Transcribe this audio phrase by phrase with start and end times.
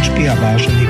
[0.00, 0.89] poslucháčky a vážení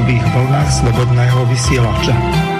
[0.00, 2.59] internetových vlnách Slobodného vysielača.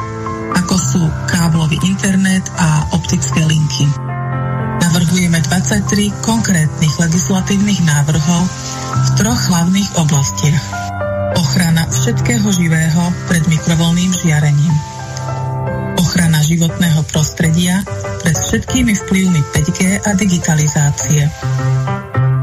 [0.55, 3.87] ako sú káblový internet a optické linky.
[4.81, 8.43] Navrhujeme 23 konkrétnych legislatívnych návrhov
[8.91, 10.63] v troch hlavných oblastiach.
[11.39, 14.75] Ochrana všetkého živého pred mikrovolným žiarením.
[15.95, 17.79] Ochrana životného prostredia
[18.19, 21.23] pred všetkými vplyvmi 5G a digitalizácie.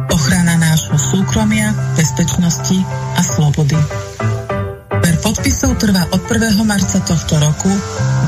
[0.08, 2.80] Ochrana nášho súkromia, bezpečnosti
[3.16, 4.07] a slobody
[5.28, 6.56] podpisov trvá od 1.
[6.64, 7.68] marca tohto roku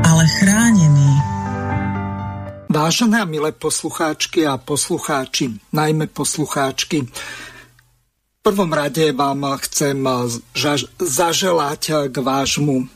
[0.04, 1.29] ale chránený.
[2.70, 9.98] Vážené a milé poslucháčky a poslucháči, najmä poslucháčky, v prvom rade vám chcem
[11.02, 12.86] zaželať k vášmu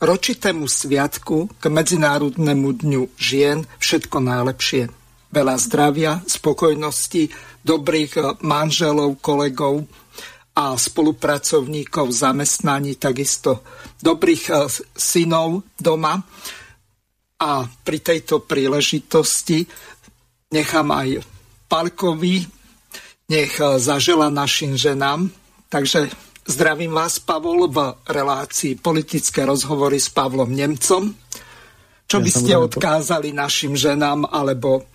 [0.00, 4.88] ročitému sviatku, k Medzinárodnému dňu žien všetko najlepšie.
[5.28, 7.28] Veľa zdravia, spokojnosti,
[7.68, 9.84] dobrých manželov, kolegov
[10.56, 13.60] a spolupracovníkov zamestnaní, takisto
[14.00, 16.24] dobrých synov doma
[17.38, 19.62] a pri tejto príležitosti
[20.50, 21.22] nechám aj
[21.70, 22.42] Palkovi,
[23.30, 25.30] nech eh, zažela našim ženám.
[25.68, 26.08] Takže
[26.48, 31.12] zdravím vás, Pavol, v relácii politické rozhovory s Pavlom Nemcom.
[32.08, 34.88] Čo by ste odkázali našim ženám, alebo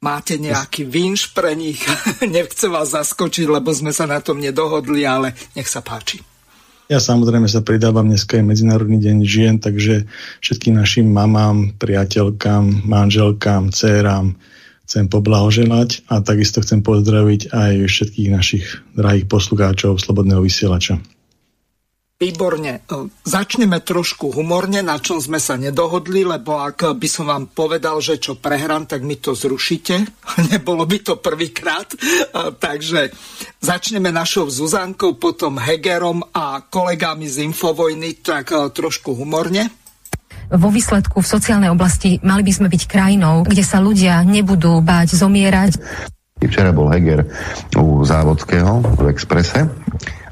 [0.00, 1.84] máte nejaký vinš pre nich?
[2.24, 6.29] Nechcem vás zaskočiť, lebo sme sa na tom nedohodli, ale nech sa páči.
[6.90, 10.10] Ja samozrejme sa pridávam, dneska je Medzinárodný deň žien, takže
[10.42, 14.34] všetkým našim mamám, priateľkám, manželkám, dcerám
[14.90, 18.66] chcem poblahoželať a takisto chcem pozdraviť aj všetkých našich
[18.98, 20.98] drahých poslucháčov Slobodného vysielača.
[22.20, 22.84] Výborne.
[22.84, 27.96] E, začneme trošku humorne, na čom sme sa nedohodli, lebo ak by som vám povedal,
[28.04, 30.04] že čo prehrám, tak mi to zrušite.
[30.52, 31.88] Nebolo by to prvýkrát.
[31.88, 31.96] E,
[32.60, 33.08] takže
[33.64, 39.72] začneme našou Zuzankou, potom Hegerom a kolegami z Infovojny, tak e, trošku humorne.
[40.52, 45.16] Vo výsledku v sociálnej oblasti mali by sme byť krajinou, kde sa ľudia nebudú báť
[45.16, 45.72] zomierať.
[46.36, 47.24] Včera bol Heger
[47.80, 49.72] u Závodského v Exprese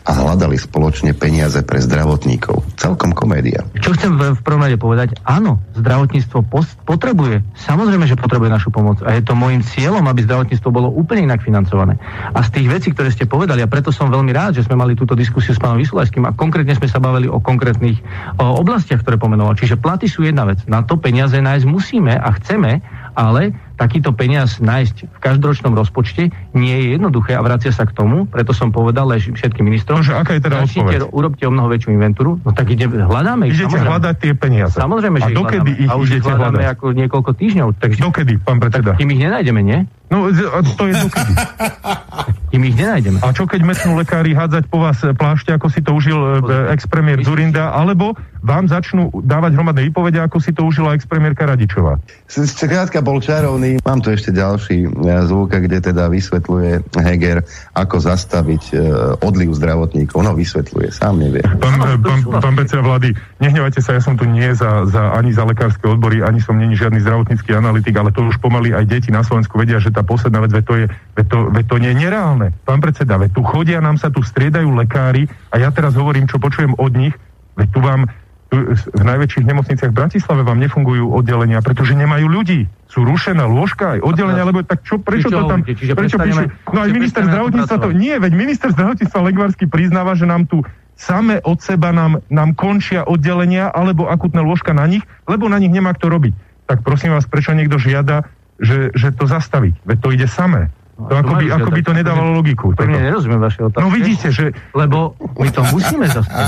[0.08, 2.64] a hľadali spoločne peniaze pre zdravotníkov.
[2.80, 3.60] Celkom komédia.
[3.84, 5.20] Čo chcem v, prvom rade povedať?
[5.28, 6.48] Áno, zdravotníctvo
[6.88, 7.44] potrebuje.
[7.60, 9.04] Samozrejme, že potrebuje našu pomoc.
[9.04, 12.00] A je to môjim cieľom, aby zdravotníctvo bolo úplne inak financované.
[12.32, 14.96] A z tých vecí, ktoré ste povedali, a preto som veľmi rád, že sme mali
[14.96, 18.00] túto diskusiu s pánom Vysulajským a konkrétne sme sa bavili o konkrétnych
[18.40, 19.60] o oblastiach, ktoré pomenoval.
[19.60, 20.64] Čiže platy sú jedna vec.
[20.64, 22.80] Na to peniaze nájsť musíme a chceme,
[23.12, 28.26] ale takýto peniaz nájsť v každoročnom rozpočte nie je jednoduché a vracia sa k tomu,
[28.26, 31.14] preto som povedal aj všetkým ministrom, že aká je teda odpoveď?
[31.14, 33.54] urobte o mnoho väčšiu inventúru, no tak ide, hľadáme ich.
[33.54, 34.74] Idete hľadať tie peniaze.
[34.74, 36.74] Samozrejme, že a dokedy ich, ich a už ich hľadáme hľadať?
[36.74, 37.68] ako niekoľko týždňov.
[37.78, 38.98] Takže dokedy, pán predseda?
[38.98, 39.86] Kým ich nenájdeme, nie?
[40.08, 40.32] No,
[40.76, 41.32] to je dokedy.
[42.48, 43.20] Tým ich nenájdeme.
[43.20, 47.20] A čo keď metnú lekári hádzať po vás plášte, ako si to užil e, ex-premiér
[47.20, 52.00] Zurinda, alebo vám začnú dávať hromadné výpovede, ako si to užila ex-premiérka Radičová?
[52.24, 53.84] Skrátka bol čarovný.
[53.84, 54.88] Mám tu ešte ďalší e,
[55.28, 57.44] zvuk, kde teda vysvetľuje Heger,
[57.76, 58.74] ako zastaviť e,
[59.20, 60.24] odliv zdravotníkov.
[60.24, 61.44] No vysvetľuje, sám nevie.
[61.44, 63.12] Pán, pán, pán predseda vlády,
[63.44, 66.80] nehnevajte sa, ja som tu nie za, za, ani za lekárske odbory, ani som není
[66.80, 70.38] žiadny zdravotnícky analytik, ale to už pomaly aj deti na Slovensku vedia, že tá posledná
[70.46, 70.86] vec, veď to, je,
[71.18, 72.46] veď to, veď to nie je nereálne.
[72.62, 76.38] Pán predseda, veď tu chodia, nám sa tu striedajú lekári a ja teraz hovorím, čo
[76.38, 77.18] počujem od nich,
[77.58, 78.06] veď tu vám
[78.48, 82.64] tu, v najväčších nemocniciach v Bratislave vám nefungujú oddelenia, pretože nemajú ľudí.
[82.88, 85.60] Sú rušené lôžka aj oddelenia, lebo tak čo, prečo to tam...
[85.68, 86.48] Prečo píšu?
[86.72, 87.88] No aj minister zdravotníctva to...
[87.92, 90.64] Nie, veď minister zdravotníctva Legvarsky priznáva, že nám tu
[90.96, 95.70] same od seba nám, nám končia oddelenia alebo akutné lôžka na nich, lebo na nich
[95.70, 96.32] nemá kto robiť.
[96.64, 98.24] Tak prosím vás, prečo niekto žiada
[98.58, 99.74] že, že to zastaviť.
[99.86, 100.70] Veď to ide samé.
[100.98, 102.74] To ako by, ako by to nedávalo logiku.
[102.74, 103.86] To nerozumiem vaše otázky.
[103.86, 104.50] No vidíte, že...
[104.74, 106.46] Lebo my to musíme zastaviť.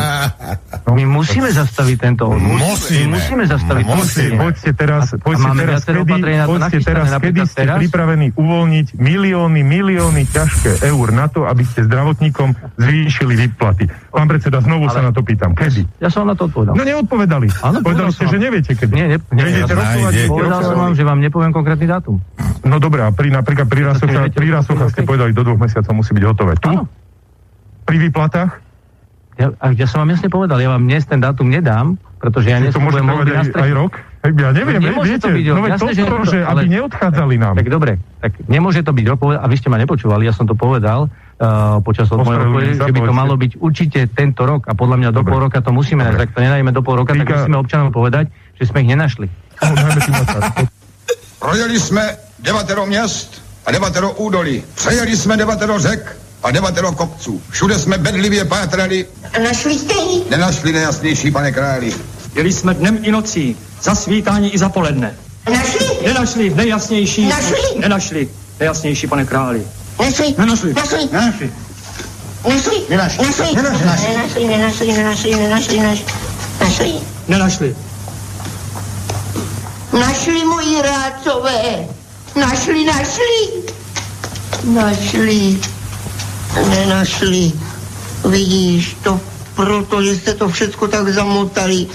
[0.91, 2.35] My musíme zastaviť tento.
[2.35, 3.15] Musíme.
[3.15, 6.15] My musíme zastaviť Poďte, poďte teraz, poďte teraz, kedy,
[6.51, 7.79] poďte teraz, kedy ste teraz?
[7.79, 13.87] pripravení uvoľniť milióny, milióny ťažké eur na to, aby ste zdravotníkom zvýšili výplaty.
[14.11, 15.55] Pán predseda, znovu Ale- sa na to pýtam.
[15.55, 15.87] Kedy?
[16.03, 16.75] Ja som na to odpovedal.
[16.75, 17.47] No neodpovedali.
[17.63, 18.93] Áno, Povedali povedal ste, že neviete kedy.
[18.99, 19.75] Nie, ne, viete
[20.27, 22.19] Povedal som vám, že vám nepoviem konkrétny dátum.
[22.67, 26.11] No dobré, a pri, napríklad pri neviete pri rasocha ste povedali, do dvoch mesiacov musí
[26.11, 26.53] byť hotové.
[26.57, 26.67] Tu?
[26.67, 26.89] Áno.
[27.83, 28.51] Pri výplatách?
[29.37, 32.61] Ja, a ja som vám jasne povedal, ja vám dnes ten dátum nedám, pretože ja
[32.63, 33.65] to trvať voľby na aj, strechu.
[33.65, 33.93] aj rok?
[34.21, 35.55] Ja neviem, No, nemôže viete, to byť rok.
[35.55, 37.55] no veď Jasné, že to- že aby ale- neodchádzali nám.
[37.57, 40.53] Tak dobre, tak nemôže to byť rok, a vy ste ma nepočúvali, ja som to
[40.53, 44.69] povedal uh, počas od mojej Ospravedlňujem odpovede, že by to malo byť určite tento rok
[44.69, 45.31] a podľa mňa do Dobre.
[45.31, 46.13] pol roka to musíme nájsť.
[46.15, 46.27] Dobre.
[46.27, 49.25] Ak to nenájme do pol roka, tak Týka- musíme občanom povedať, že sme ich nenašli.
[49.57, 50.61] No, dáme tým otázku.
[53.67, 54.65] A devatero údolí.
[54.75, 57.43] Přejeli jsme devatero řek a devatero kopců.
[57.51, 59.07] Všude jsme bedlivě pátrali,
[59.45, 60.25] Našli jste ji?
[60.31, 61.95] nenašli nejasnější, pane králi.
[62.35, 65.17] Jeli jsme dnem i nocí, za svítání i za poledne.
[65.53, 65.87] Našli?
[66.05, 67.29] Nenašli nejjasnější...
[67.29, 67.57] Našli?
[67.79, 68.29] Nenašli
[68.61, 69.63] nejjasnější, pane králi.
[70.01, 70.35] Našli?
[70.39, 70.75] Nenašli.
[70.75, 71.09] Našli?
[71.13, 71.53] Nenašli.
[72.49, 72.85] Našli?
[72.91, 73.27] Nenašli.
[73.27, 73.55] Našli?
[73.57, 74.09] Nenašli.
[74.09, 76.05] Nenašli, nenašli, nenašli, nenašli, nenašli.
[76.61, 76.93] Našli?
[77.29, 77.77] Nenašli.
[79.93, 81.87] Našli moji rádcové.
[82.37, 83.41] Našli, našli.
[84.71, 85.41] Našli.
[86.71, 87.53] Nenašli.
[88.27, 89.21] Vidíš, to
[89.57, 91.87] proto, že jste to všechno tak zamotali.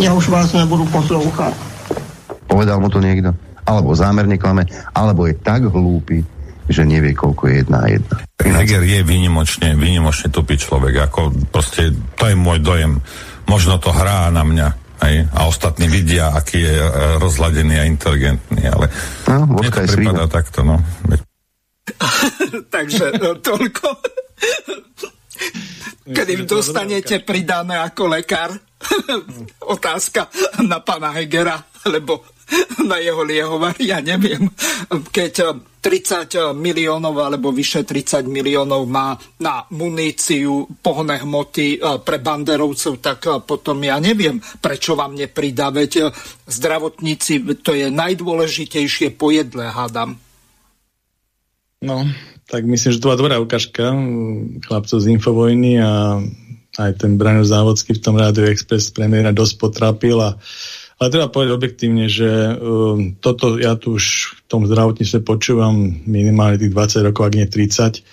[0.00, 1.54] Já už vás nebudu poslouchat.
[2.46, 3.32] Povedal mu to niekto.
[3.62, 6.26] Alebo zámerne klame, alebo je tak hlúpy,
[6.68, 8.16] že nevie, koľko je jedna a jedna.
[8.42, 11.06] Heger je výnimočne, výnimočne tupý človek.
[11.06, 12.98] Ako proste, to je môj dojem.
[13.46, 14.81] Možno to hrá na mňa.
[15.02, 15.26] Hej?
[15.34, 18.62] A ostatní vidia, aký je e, rozladený a inteligentný.
[18.70, 18.86] Ale
[19.28, 20.62] No, mne to je prípada takto.
[20.62, 20.76] No.
[22.74, 23.86] Takže e, toľko.
[26.02, 28.52] Kedy dostanete pridané ako lekár?
[29.74, 30.26] Otázka
[30.66, 32.26] na pána Hegera, lebo
[32.90, 34.48] na jeho liehovar, ja neviem.
[34.90, 35.46] Keď e,
[35.82, 43.18] 30 miliónov alebo vyše 30 miliónov má na muníciu, pohonné hmoty e, pre banderovcov, tak
[43.44, 45.72] potom ja neviem, prečo vám nepridá.
[45.72, 46.02] Veď e,
[46.46, 50.18] zdravotníci, to je najdôležitejšie pojedle, hádam.
[51.82, 52.06] No,
[52.46, 56.22] tak myslím, že to bola dobrá ukážka mm, chlapcov z Infovojny a
[56.78, 60.40] aj ten Braňo Závodský v tom Rádio Express premiéra dosť potrápil a
[61.02, 65.74] ale treba povedať objektívne, že um, toto ja tu už v tom zdravotníctve počúvam
[66.06, 68.06] minimálne tých 20 rokov, ak nie 30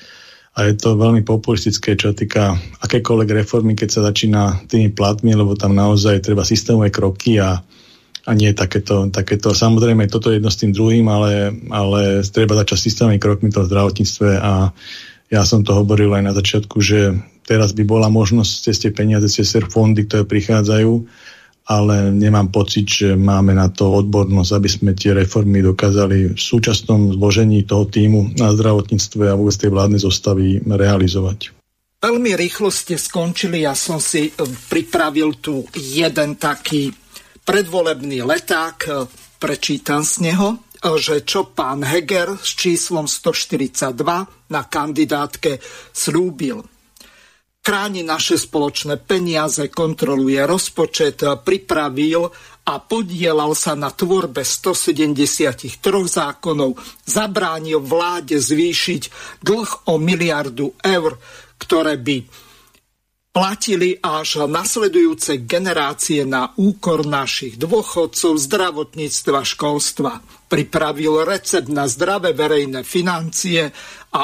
[0.58, 5.54] a je to veľmi populistické, čo týka akékoľvek reformy, keď sa začína tými platmi, lebo
[5.54, 7.62] tam naozaj treba systémové kroky a,
[8.26, 9.54] a nie takéto, takéto.
[9.54, 13.70] Samozrejme, toto je jedno s tým druhým, ale, ale treba začať systémovými krokmi v tom
[13.70, 14.74] zdravotníctve a
[15.30, 17.14] ja som to hovoril aj na začiatku, že
[17.46, 20.92] teraz by bola možnosť cez tie peniaze, cez fondy, ktoré prichádzajú,
[21.70, 27.14] ale nemám pocit, že máme na to odbornosť, aby sme tie reformy dokázali v súčasnom
[27.14, 31.54] zložení toho týmu na zdravotníctve a vôbec tej vládnej zostavy realizovať.
[32.02, 34.34] Veľmi rýchlo ste skončili, ja som si e,
[34.72, 36.90] pripravil tu jeden taký
[37.44, 38.78] predvolebný leták,
[39.38, 40.58] prečítam z neho, e,
[40.96, 43.94] že čo pán Heger s číslom 142
[44.48, 45.60] na kandidátke
[45.92, 46.64] slúbil.
[47.70, 52.26] Chráni naše spoločné peniaze, kontroluje rozpočet, pripravil
[52.66, 59.04] a podielal sa na tvorbe 173 zákonov, zabránil vláde zvýšiť
[59.46, 61.22] dlh o miliardu eur,
[61.62, 62.26] ktoré by
[63.30, 70.26] platili až nasledujúce generácie na úkor našich dôchodcov, zdravotníctva, školstva.
[70.50, 73.70] Pripravil recept na zdravé verejné financie
[74.10, 74.22] a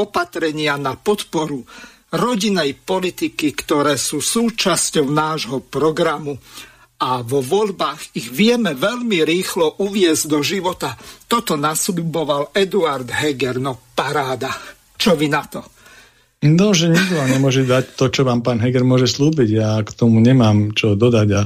[0.00, 1.68] opatrenia na podporu
[2.10, 6.38] rodinej politiky, ktoré sú súčasťou nášho programu
[7.00, 10.98] a vo voľbách ich vieme veľmi rýchlo uviezť do života.
[11.24, 14.52] Toto nasľuboval Eduard Heger, no paráda.
[15.00, 15.64] Čo vy na to?
[16.40, 19.48] No, že nikto vám nemôže dať to, čo vám pán Heger môže slúbiť.
[19.60, 21.28] Ja k tomu nemám čo dodať.
[21.36, 21.42] A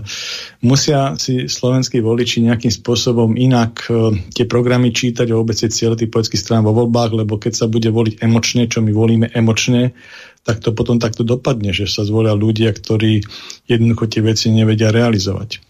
[0.63, 6.15] musia si slovenskí voliči nejakým spôsobom inak uh, tie programy čítať a vôbec cieľe tých
[6.15, 9.99] politických strán vo voľbách, lebo keď sa bude voliť emočne, čo my volíme emočne,
[10.45, 13.25] tak to potom takto dopadne, že sa zvolia ľudia, ktorí
[13.65, 15.65] jednoducho tie veci nevedia realizovať.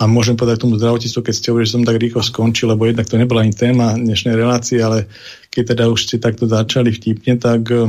[0.00, 3.04] A môžem povedať tomu zdravotníctvu, keď ste hovorili, že som tak rýchlo skončil, lebo jednak
[3.04, 5.08] to nebola ani téma dnešnej relácie, ale
[5.52, 7.88] keď teda už ste takto začali vtipne, tak uh,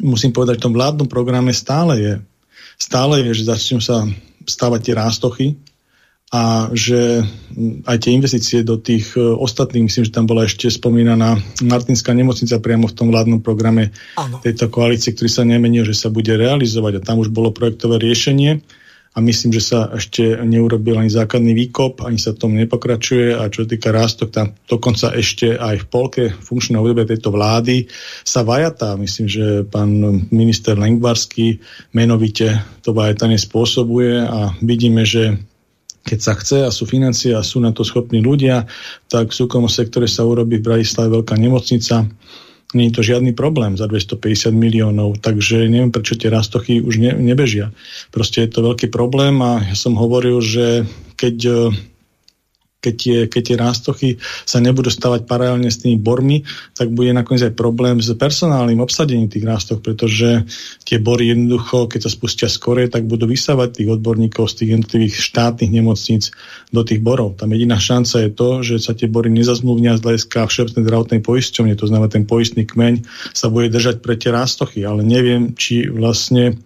[0.00, 2.14] musím povedať, že v tom vládnom programe stále je,
[2.80, 4.08] stále je, že začnú sa
[4.48, 5.46] stávať tie rástochy
[6.28, 7.24] a že
[7.88, 12.60] aj tie investície do tých e, ostatných, myslím, že tam bola ešte spomínaná Martinská nemocnica
[12.60, 14.36] priamo v tom vládnom programe ano.
[14.44, 18.60] tejto koalície, ktorý sa nemenil, že sa bude realizovať a tam už bolo projektové riešenie
[19.16, 23.64] a myslím, že sa ešte neurobil ani základný výkop, ani sa tom nepokračuje a čo
[23.64, 27.88] týka rástok, tam dokonca ešte aj v polke funkčného obdobia tejto vlády
[28.22, 29.00] sa vajatá.
[29.00, 29.90] Myslím, že pán
[30.28, 31.58] minister Lengvarský
[31.96, 35.47] menovite to vajatanie spôsobuje a vidíme, že
[36.08, 38.64] keď sa chce a sú financie a sú na to schopní ľudia,
[39.12, 42.08] tak v súkromnom sektore sa urobí v Bratislave veľká nemocnica,
[42.76, 47.16] nie je to žiadny problém za 250 miliónov, takže neviem, prečo tie rastochy už ne,
[47.16, 47.72] nebežia.
[48.12, 50.84] Proste je to veľký problém a ja som hovoril, že
[51.16, 51.72] keď
[52.88, 54.10] keď tie, keď tie rástochy
[54.48, 59.28] sa nebudú stavať paralelne s tými bormi, tak bude nakoniec aj problém s personálnym obsadením
[59.28, 60.48] tých rástoch, pretože
[60.88, 65.14] tie bory jednoducho, keď sa spustia skore, tak budú vysávať tých odborníkov z tých jednotlivých
[65.20, 66.32] štátnych nemocníc
[66.72, 67.36] do tých borov.
[67.36, 71.74] Tam jediná šanca je to, že sa tie bory nezazmluvnia z hľadiska všeobecnej zdravotnej poisťovne,
[71.76, 73.04] to znamená ten poistný kmeň
[73.36, 76.56] sa bude držať pre tie rástochy, ale neviem, či vlastne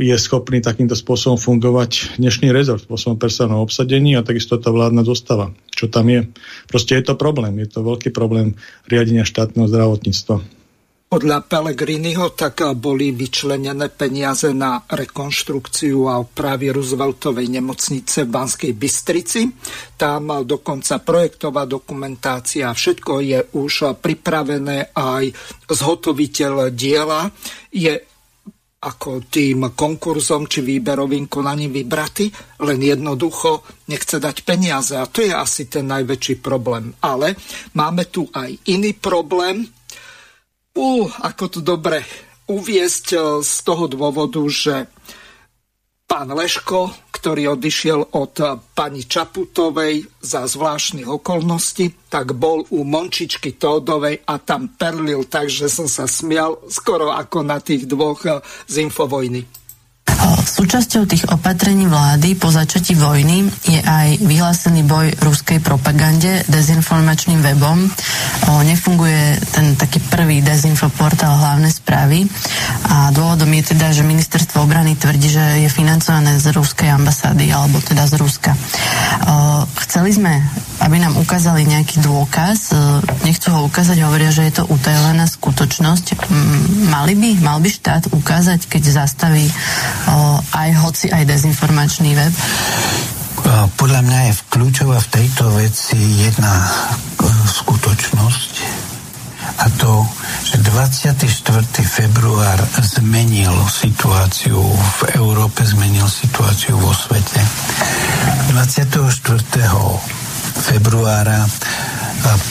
[0.00, 5.52] je schopný takýmto spôsobom fungovať dnešný rezort, spôsobom personálneho obsadení a takisto tá vládna zostava.
[5.68, 6.24] Čo tam je?
[6.72, 7.60] Proste je to problém.
[7.60, 8.56] Je to veľký problém
[8.88, 10.64] riadenia štátneho zdravotníctva.
[11.12, 19.44] Podľa Pellegriniho tak boli vyčlenené peniaze na rekonštrukciu a opravy Rooseveltovej nemocnice v Banskej Bystrici.
[20.00, 25.36] Tam dokonca projektová dokumentácia, všetko je už pripravené, aj
[25.68, 27.28] zhotoviteľ diela
[27.68, 28.11] je
[28.82, 32.26] ako tým konkurzom či výberovým konaním vybratý,
[32.66, 34.98] len jednoducho nechce dať peniaze.
[34.98, 36.90] A to je asi ten najväčší problém.
[36.98, 37.38] Ale
[37.78, 39.62] máme tu aj iný problém.
[40.72, 42.02] Uh, ako to dobre
[42.50, 44.90] uviesť eh, z toho dôvodu, že
[46.12, 48.36] pán Leško, ktorý odišiel od
[48.76, 55.88] pani Čaputovej za zvláštnych okolností, tak bol u Mončičky Tódovej a tam perlil, takže som
[55.88, 59.61] sa smial skoro ako na tých dvoch eh, z Infovojny.
[60.42, 67.90] Súčasťou tých opatrení vlády po začatí vojny je aj vyhlásený boj ruskej propagande dezinformačným webom.
[68.62, 72.28] Nefunguje ten taký prvý dezinfoportál hlavné správy
[72.86, 77.82] a dôvodom je teda, že ministerstvo obrany tvrdí, že je financované z ruskej ambasády alebo
[77.82, 78.54] teda z Ruska.
[79.88, 80.42] Chceli sme,
[80.82, 82.74] aby nám ukázali nejaký dôkaz,
[83.26, 86.30] nechcú ho ukázať, hovoria, že je to utajovaná skutočnosť.
[86.90, 89.46] Mali by, mal by štát ukázať, keď zastaví
[90.52, 92.34] aj hoci aj dezinformačný web?
[93.74, 96.70] Podľa mňa je kľúčová v tejto veci jedna e,
[97.50, 98.52] skutočnosť
[99.62, 100.06] a to,
[100.46, 101.18] že 24.
[101.82, 107.42] február zmenil situáciu v Európe, zmenil situáciu vo svete.
[108.50, 109.02] 24.
[110.62, 111.46] februára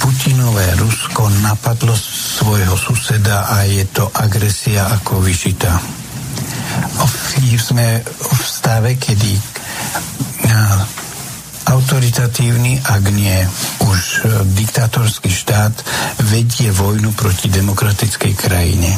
[0.04, 6.01] Putinové Rusko napadlo svojho suseda a je to agresia ako vyšita
[7.62, 9.34] sme v stave, kedy
[11.72, 13.38] autoritatívny, ak nie
[13.88, 14.20] už e,
[14.60, 15.72] diktátorský štát
[16.30, 18.92] vedie vojnu proti demokratickej krajine.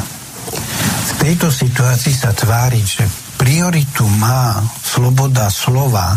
[1.04, 3.04] V tejto situácii sa tváriť, že
[3.36, 6.14] prioritu má sloboda slova,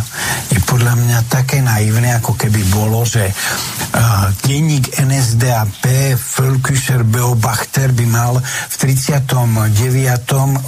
[0.53, 5.83] je podľa mňa také naivné, ako keby bolo, že uh, denník NSDAP
[6.17, 9.25] Völkischer Beobachter by mal v 39.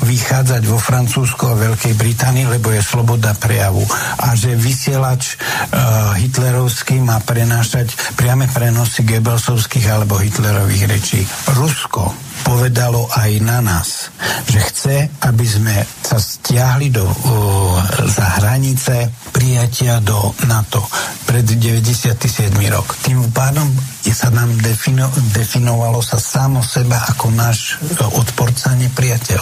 [0.04, 3.86] vychádzať vo Francúzsku a Veľkej Británii, lebo je sloboda prejavu.
[4.26, 11.22] A že vysielač uh, hitlerovský má prenášať priame prenosy Goebbelsovských alebo Hitlerových rečí.
[11.54, 14.10] Rusko povedalo aj na nás,
[14.50, 17.78] že chce, aby sme sa stiahli do, uh,
[18.10, 20.84] za hranice prijatia do NATO
[21.30, 22.58] pred 97.
[22.74, 22.98] rok.
[23.06, 23.70] Tým pádom
[24.10, 25.06] sa nám defino,
[25.38, 27.78] definovalo sa samo seba ako náš
[28.18, 29.42] odporca nepriateľ.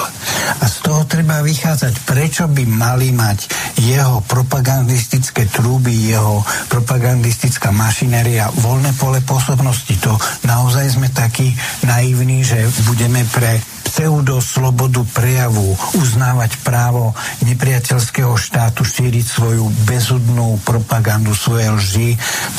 [0.60, 3.48] A z toho treba vychádzať, prečo by mali mať
[3.80, 9.96] jeho propagandistické trúby, jeho propagandistická mašinéria voľné pole pôsobnosti.
[10.04, 11.56] To naozaj sme takí
[11.88, 17.16] naivní, že budeme pre pseudo-slobodu prejavu, uznávať právo
[17.48, 22.10] nepriateľského štátu šíriť svoju bezudnú propagandu, svoje lži,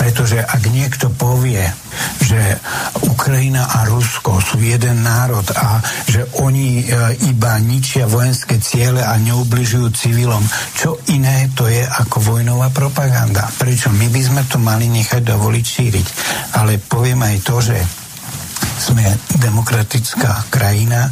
[0.00, 1.60] pretože ak niekto povie,
[2.24, 2.40] že
[3.04, 6.84] Ukrajina a Rusko sú jeden národ a že oni e,
[7.28, 10.40] iba ničia vojenské ciele a neubližujú civilom,
[10.72, 13.44] čo iné to je ako vojnová propaganda.
[13.60, 16.06] Prečo my by sme to mali nechať dovoliť šíriť?
[16.56, 17.76] Ale poviem aj to, že
[18.78, 19.04] sme
[19.42, 21.10] demokratická krajina,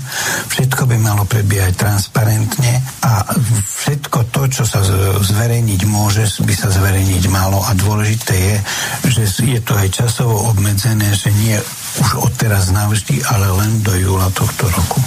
[0.49, 3.27] všetko by malo prebiehať transparentne a
[3.61, 4.81] všetko to, čo sa
[5.21, 8.57] zverejniť môže, by sa zverejniť malo a dôležité je,
[9.11, 11.59] že je to aj časovo obmedzené, že nie
[12.01, 15.03] už odteraz navždy, ale len do júla tohto roku.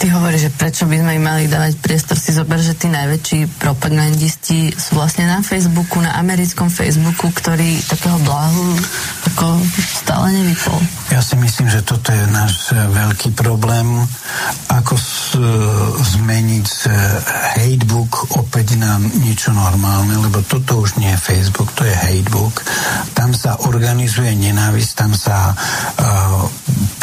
[0.00, 2.16] Ty hovoríš, že prečo by sme im mali dávať priestor.
[2.16, 8.16] Si zober, že tí najväčší propagandisti sú vlastne na Facebooku, na americkom Facebooku, ktorý takého
[8.24, 8.80] blahu
[9.28, 10.80] ako stále nevypol.
[11.12, 14.08] Ja si myslím, že toto je náš e, veľký problém,
[14.72, 15.44] ako s, e,
[16.16, 16.92] zmeniť z e,
[17.60, 22.64] hatebook opäť na niečo normálne, lebo toto už nie je Facebook, to je hatebook.
[23.12, 26.48] Tam sa organizuje nenávisť, tam sa uh,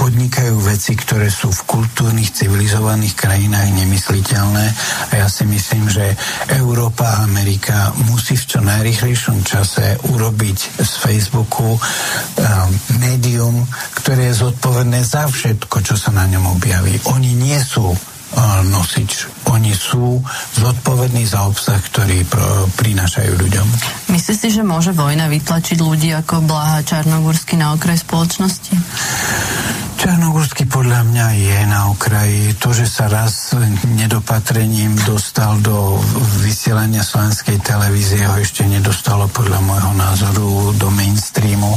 [0.01, 4.65] podnikajú veci, ktoré sú v kultúrnych, civilizovaných krajinách nemysliteľné
[5.12, 6.15] a ja si myslím, že
[6.56, 11.79] Európa a Amerika musí v čo najrychlejšom čase urobiť z Facebooku um,
[13.03, 13.67] médium,
[14.00, 16.96] ktoré je zodpovedné za všetko, čo sa na ňom objaví.
[17.12, 17.91] Oni nie sú
[18.67, 19.31] nosič.
[19.48, 20.19] Oni sú
[20.60, 23.67] zodpovední za obsah, ktorý pro, prinášajú ľuďom.
[24.12, 28.75] Myslíš si, že môže vojna vytlačiť ľudí ako Blaha Čarnogórsky na okraj spoločnosti?
[29.98, 32.53] Čarnogórsky podľa mňa je na okraji.
[32.62, 35.98] To, že sa raz nedopatrením dostal do
[36.45, 41.73] vysielania slovenskej televízie, ho ešte nedostalo podľa môjho názoru do mainstreamu.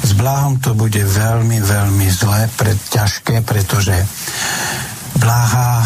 [0.00, 3.92] S Blahom to bude veľmi, veľmi zle, pre, ťažké, pretože
[5.20, 5.84] Bláha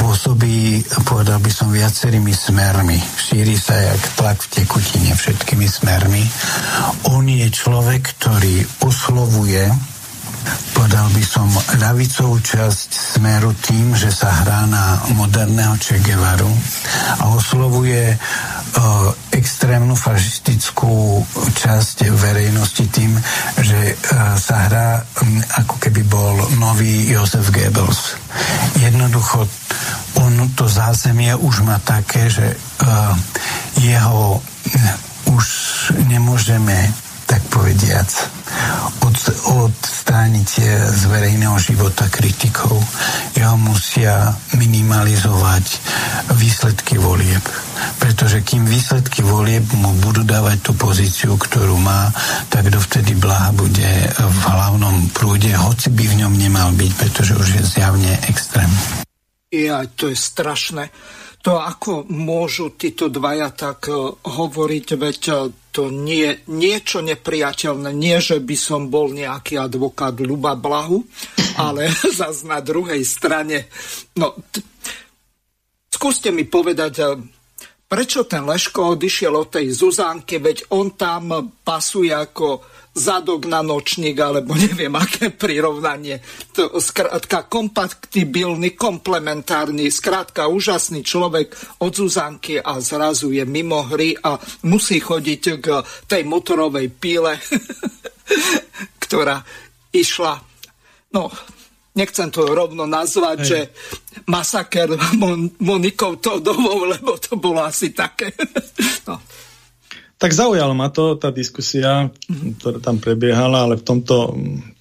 [0.00, 2.96] pôsobí, povedal by som, viacerými smermi.
[2.96, 6.24] Šíri sa jak tlak v tekutine všetkými smermi.
[7.12, 9.68] On je človek, ktorý oslovuje
[10.74, 11.48] povedal by som,
[11.82, 15.98] ľavicovú časť smeru tým, že sa hrá na moderného Che
[17.16, 21.22] a oslovuje uh, extrémnu fašistickú
[21.54, 23.12] časť verejnosti tým,
[23.60, 24.88] že uh, sa hrá
[25.22, 28.18] um, ako keby bol nový Josef Goebbels.
[28.78, 29.48] Jednoducho
[30.16, 33.12] on to zázemie už má také, že uh,
[33.80, 34.40] jeho
[35.30, 35.46] už
[36.06, 38.08] nemôžeme tak povediac,
[39.02, 39.16] od,
[39.66, 40.50] odstrániť
[40.94, 42.78] z verejného života kritikov.
[43.34, 45.66] Jeho musia minimalizovať
[46.38, 47.42] výsledky volieb.
[48.00, 52.08] Pretože kým výsledky volieb mu budú dávať tú pozíciu, ktorú má,
[52.48, 57.48] tak dovtedy Blaha bude v hlavnom prúde, hoci by v ňom nemal byť, pretože už
[57.60, 58.70] je zjavne extrém.
[59.52, 60.88] Ja, to je strašné.
[61.46, 67.94] To, ako môžu títo dvaja tak uh, hovoriť, veď uh, to nie, niečo nepriateľné.
[67.94, 71.06] Nie, že by som bol nejaký advokát Luba Blahu,
[71.70, 71.86] ale
[72.18, 73.70] zase na druhej strane.
[74.18, 74.64] No, t-
[75.92, 77.04] skúste mi povedať, e,
[77.86, 84.16] prečo ten Leško odišiel od tej Zuzánky, veď on tam pasuje ako zadok na nočník,
[84.16, 86.24] alebo neviem, aké prirovnanie.
[86.56, 91.52] To, skrátka, kompatibilný, komplementárny, skrátka, úžasný človek
[91.84, 95.66] od Zuzanky a zrazu je mimo hry a musí chodiť k
[96.08, 97.36] tej motorovej píle,
[99.04, 99.44] ktorá
[99.92, 100.40] išla,
[101.12, 101.28] no,
[101.96, 103.48] nechcem to rovno nazvať, Hej.
[103.48, 103.58] že
[104.28, 108.32] masaker Mon- Monikou Todovou, lebo to bolo asi také.
[109.08, 109.16] no.
[110.16, 112.08] Tak zaujala ma to, tá diskusia,
[112.60, 114.32] ktorá tam prebiehala, ale v tomto,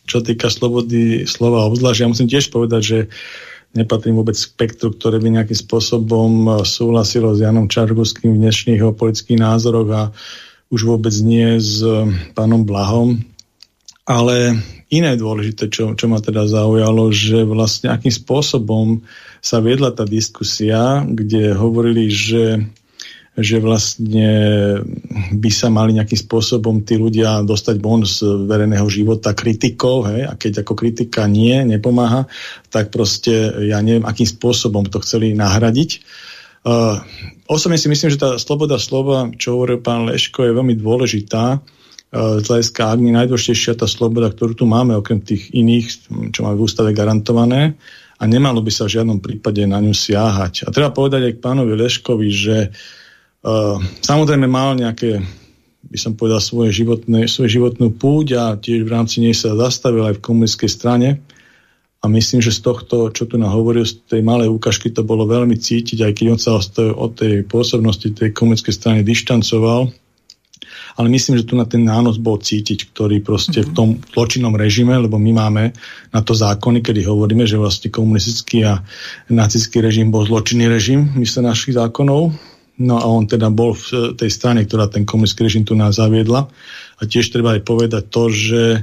[0.07, 2.99] čo týka slobody slova obzvlášť, ja musím tiež povedať, že
[3.75, 9.89] nepatrím vôbec spektru, ktoré by nejakým spôsobom súhlasilo s Janom Čargovským v dnešných politických názoroch
[9.91, 10.03] a
[10.71, 11.83] už vôbec nie s
[12.31, 13.19] pánom Blahom.
[14.07, 14.55] Ale
[14.87, 19.03] iné dôležité, čo, čo ma teda zaujalo, že vlastne akým spôsobom
[19.43, 22.63] sa viedla tá diskusia, kde hovorili, že
[23.35, 24.29] že vlastne
[25.35, 30.39] by sa mali nejakým spôsobom tí ľudia dostať von z verejného života kritikou, hej, a
[30.39, 32.31] keď ako kritika nie, nepomáha,
[32.71, 35.99] tak proste ja neviem, akým spôsobom to chceli nahradiť.
[36.65, 37.03] Uh,
[37.51, 41.59] osobne si myslím, že tá sloboda slova, čo hovoril pán Leško, je veľmi dôležitá.
[42.15, 46.55] Uh, z hľadiska, ak najdôležitejšia tá sloboda, ktorú tu máme, okrem tých iných, čo máme
[46.55, 47.75] v ústave garantované,
[48.15, 50.63] a nemalo by sa v žiadnom prípade na ňu siahať.
[50.63, 53.03] A treba povedať aj k pánovi Leškovi, že uh,
[53.45, 55.21] Uh, samozrejme mal nejaké,
[55.85, 60.01] by som povedal, svoje, životné, svoje životnú púť a tiež v rámci nej sa zastavil
[60.01, 61.09] aj v komunistickej strane.
[62.01, 65.57] A myslím, že z tohto, čo tu hovoril, z tej malej ukážky to bolo veľmi
[65.57, 69.93] cítiť, aj keď on sa od tej pôsobnosti tej komunistickej strany dištancoval.
[70.97, 73.73] Ale myslím, že tu na ten nános bol cítiť, ktorý proste mm-hmm.
[73.73, 75.63] v tom zločinnom režime, lebo my máme
[76.09, 78.81] na to zákony, kedy hovoríme, že vlastne komunistický a
[79.29, 82.33] nacistický režim bol zločinný režim, mysle našich zákonov,
[82.75, 86.51] No a on teda bol v tej strane, ktorá ten komunistický režim tu nás zaviedla.
[86.99, 88.79] A tiež treba aj povedať to, že e,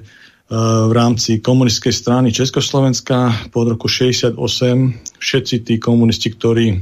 [0.88, 4.36] v rámci komunistickej strany Československa pod roku 68
[5.20, 6.80] všetci tí komunisti, ktorí,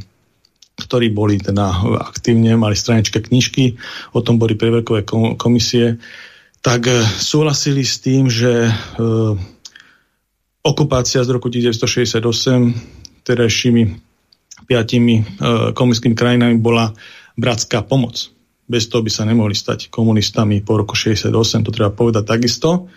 [0.78, 3.74] ktorí boli teda aktívne, mali straničké knižky,
[4.14, 5.02] o tom boli preverkové
[5.34, 5.98] komisie,
[6.62, 8.70] tak e, súhlasili s tým, že
[10.62, 14.09] okupácia z roku 1968 terajšími
[14.66, 15.24] piatimi e,
[15.72, 16.92] komunistickými krajinami bola
[17.36, 18.32] bratská pomoc.
[18.70, 21.32] Bez toho by sa nemohli stať komunistami po roku 68,
[21.66, 22.90] to treba povedať takisto.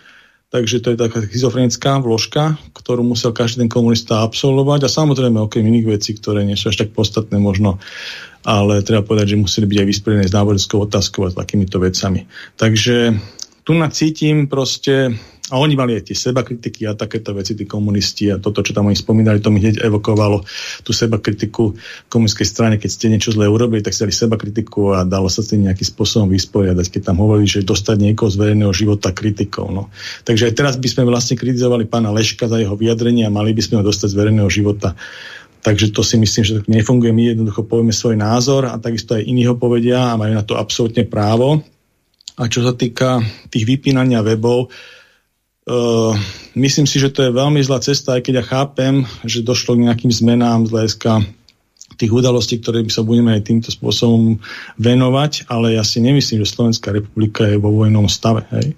[0.54, 5.66] Takže to je taká schizofrenická vložka, ktorú musel každý ten komunista absolvovať a samozrejme okrem
[5.66, 7.82] iných vecí, ktoré nie sú až tak podstatné možno,
[8.46, 12.30] ale treba povedať, že museli byť aj vysporiadané s náboženskou otázkou a s takýmito vecami.
[12.54, 13.18] Takže
[13.66, 15.18] tu nacítim proste
[15.54, 18.74] a oni mali aj tie seba kritiky a takéto veci, tí komunisti a toto, čo
[18.74, 20.42] tam oni spomínali, to mi hneď evokovalo
[20.82, 21.78] tú seba kritiku
[22.10, 25.46] komunistickej strane, keď ste niečo zle urobili, tak ste dali seba kritiku a dalo sa
[25.46, 29.70] s tým nejakým spôsobom vysporiadať, keď tam hovorili, že dostať niekoho z verejného života kritikou.
[29.70, 29.94] No.
[30.26, 33.62] Takže aj teraz by sme vlastne kritizovali pána Leška za jeho vyjadrenie a mali by
[33.62, 34.98] sme ho dostať z verejného života.
[35.62, 37.14] Takže to si myslím, že nefunguje.
[37.14, 40.58] My jednoducho povieme svoj názor a takisto aj iní ho povedia a majú na to
[40.58, 41.62] absolútne právo.
[42.42, 43.22] A čo sa týka
[43.54, 44.74] tých vypínania webov,
[45.64, 46.12] Uh,
[46.60, 49.88] myslím si, že to je veľmi zlá cesta, aj keď ja chápem, že došlo k
[49.88, 51.12] nejakým zmenám z hľadiska
[51.96, 54.44] tých udalostí, ktoré by sa budeme aj týmto spôsobom
[54.76, 58.44] venovať, ale ja si nemyslím, že Slovenská republika je vo vojnom stave.
[58.52, 58.76] Hej.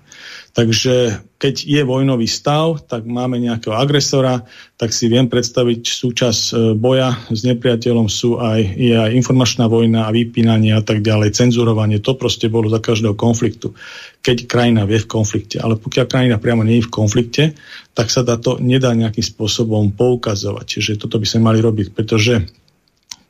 [0.56, 4.48] Takže keď je vojnový stav, tak máme nejakého agresora,
[4.80, 10.08] tak si viem predstaviť súčasť e, boja s nepriateľom sú aj, je aj informačná vojna
[10.08, 12.00] a vypínanie a tak ďalej, cenzurovanie.
[12.00, 13.76] To proste bolo za každého konfliktu,
[14.24, 15.60] keď krajina vie v konflikte.
[15.60, 17.44] Ale pokiaľ krajina priamo nie je v konflikte,
[17.92, 20.66] tak sa to nedá nejakým spôsobom poukazovať.
[20.72, 22.48] Čiže toto by sme mali robiť, pretože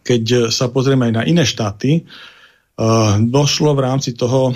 [0.06, 2.06] keď sa pozrieme aj na iné štáty,
[3.32, 4.52] došlo v rámci toho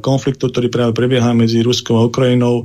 [0.00, 2.64] konfliktu, ktorý práve prebieha medzi Ruskou a Ukrajinou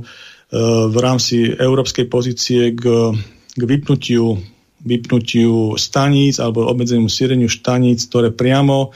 [0.88, 3.12] v rámci európskej pozície k,
[3.52, 4.40] k vypnutiu,
[4.84, 8.92] vypnutiu staníc alebo obmedzeniu síreniu staníc, ktoré priamo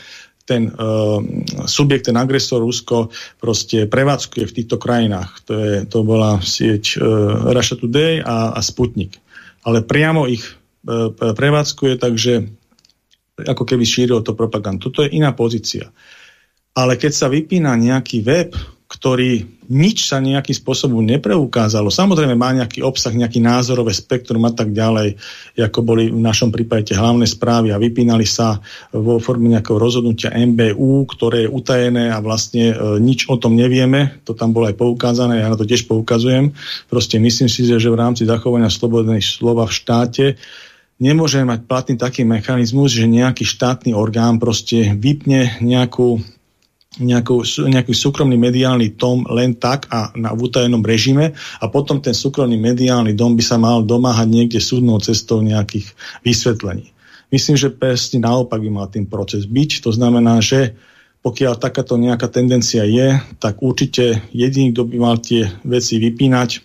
[0.46, 1.18] ten uh,
[1.66, 3.11] subjekt, ten agresor Rusko
[3.42, 5.42] proste prevádzkuje v týchto krajinách.
[5.50, 9.18] To, je, to bola sieť uh, Russia Today a, a Sputnik.
[9.66, 10.46] Ale priamo ich
[10.87, 12.46] uh, prevádzkuje, takže
[13.37, 14.88] ako keby šíril to propagandu.
[14.88, 15.92] Toto je iná pozícia.
[16.77, 18.53] Ale keď sa vypína nejaký web,
[18.87, 21.90] ktorý nič sa nejakým spôsobom nepreukázalo.
[21.90, 25.18] Samozrejme má nejaký obsah, nejaký názorové spektrum a tak ďalej,
[25.59, 28.62] ako boli v našom prípade tie hlavné správy a vypínali sa
[28.94, 34.22] vo forme nejakého rozhodnutia MBU, ktoré je utajené a vlastne e, nič o tom nevieme.
[34.22, 36.55] To tam bolo aj poukázané, ja na to tiež poukazujem.
[36.87, 40.25] Proste myslím si, že v rámci zachovania slobodnej slova v štáte
[41.02, 46.20] nemôžeme mať platný taký mechanizmus, že nejaký štátny orgán proste vypne nejakú
[46.96, 52.16] nejakú, nejaký súkromný mediálny tom len tak a na v utajenom režime a potom ten
[52.16, 55.92] súkromný mediálny dom by sa mal domáhať niekde súdnou cestou nejakých
[56.24, 56.96] vysvetlení.
[57.28, 59.85] Myslím, že presne naopak by mal tým proces byť.
[59.85, 60.78] To znamená, že
[61.26, 66.62] pokiaľ takáto nejaká tendencia je, tak určite jediný, kto by mal tie veci vypínať,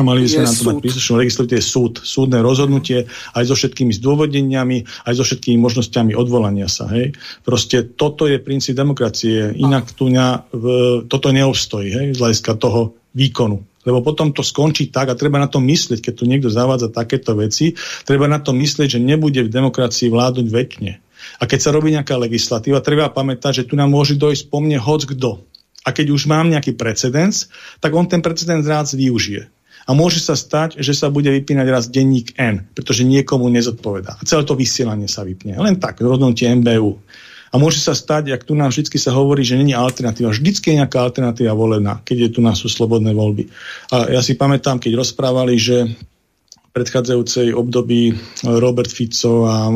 [0.00, 3.54] a mali by sme na to mať príslušnú legislatívu, je súd, súdne rozhodnutie aj so
[3.54, 6.88] všetkými zdôvodneniami, aj so všetkými možnosťami odvolania sa.
[6.88, 7.14] Hej.
[7.44, 10.64] Proste toto je princíp demokracie, inak tu ňa, v,
[11.06, 13.60] toto neobstojí hej, z hľadiska toho výkonu.
[13.80, 17.32] Lebo potom to skončí tak a treba na to myslieť, keď tu niekto zavádza takéto
[17.32, 17.72] veci,
[18.04, 20.92] treba na to myslieť, že nebude v demokracii vládnuť väčšine.
[21.40, 24.76] A keď sa robí nejaká legislatíva, treba pamätať, že tu nám môže dojsť po mne
[24.76, 25.40] hoc kto.
[25.80, 27.48] A keď už mám nejaký precedens,
[27.80, 29.48] tak on ten precedens rád využije.
[29.88, 34.20] A môže sa stať, že sa bude vypínať raz denník N, pretože niekomu nezodpovedá.
[34.20, 35.56] A celé to vysielanie sa vypne.
[35.56, 37.00] Len tak, rozhodnutie MBU.
[37.50, 40.30] A môže sa stať, ak tu nám vždy sa hovorí, že není alternatíva.
[40.30, 43.50] Vždycky je nejaká alternatíva volená, keď je tu nás sú slobodné voľby.
[43.90, 45.90] A ja si pamätám, keď rozprávali, že
[46.70, 48.14] predchádzajúcej období
[48.46, 49.74] Robert Fico a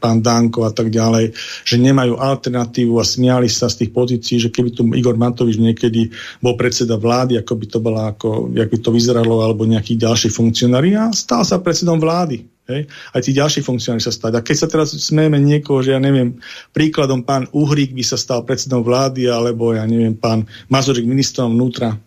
[0.00, 4.48] pán Danko a tak ďalej, že nemajú alternatívu a smiali sa z tých pozícií, že
[4.48, 6.08] keby tu Igor Matovič niekedy
[6.40, 10.32] bol predseda vlády, ako by to bola, ako, jak by to vyzeralo, alebo nejakí ďalší
[10.32, 12.48] funkcionári a stal sa predsedom vlády.
[12.70, 12.88] Hej?
[12.88, 14.32] Aj tí ďalší funkcionári sa stať.
[14.38, 16.40] A keď sa teraz smejeme niekoho, že ja neviem,
[16.72, 21.98] príkladom pán Uhrík by sa stal predsedom vlády, alebo ja neviem, pán Mazorik ministrom vnútra,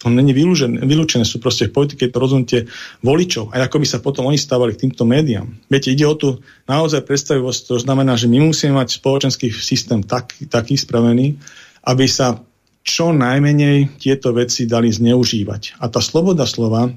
[0.00, 2.60] to není vylúčené, vylúčené, sú proste v politike to rozhodnutie
[3.04, 5.52] voličov a ako by sa potom oni stávali k týmto médiám.
[5.68, 10.32] Viete, ide o tú naozaj predstavivosť, to znamená, že my musíme mať spoločenský systém tak,
[10.48, 11.36] taký spravený,
[11.84, 12.40] aby sa
[12.80, 15.84] čo najmenej tieto veci dali zneužívať.
[15.84, 16.88] A tá sloboda slova,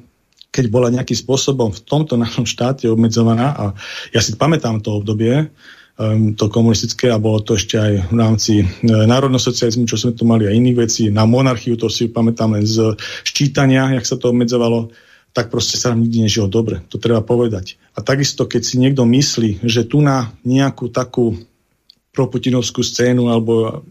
[0.47, 3.63] keď bola nejakým spôsobom v tomto našom štáte obmedzovaná, a
[4.15, 5.51] ja si pamätám to obdobie,
[6.33, 10.49] to komunistické a bolo to ešte aj v rámci e, národnosocializmu, čo sme tu mali
[10.49, 11.03] aj iných vecí.
[11.13, 14.89] Na monarchiu to si pamätám len z ščítania, jak sa to obmedzovalo
[15.33, 16.85] tak proste sa nám nikdy nežilo dobre.
[16.93, 17.81] To treba povedať.
[17.97, 21.33] A takisto, keď si niekto myslí, že tu na nejakú takú
[22.13, 23.81] proputinovskú scénu alebo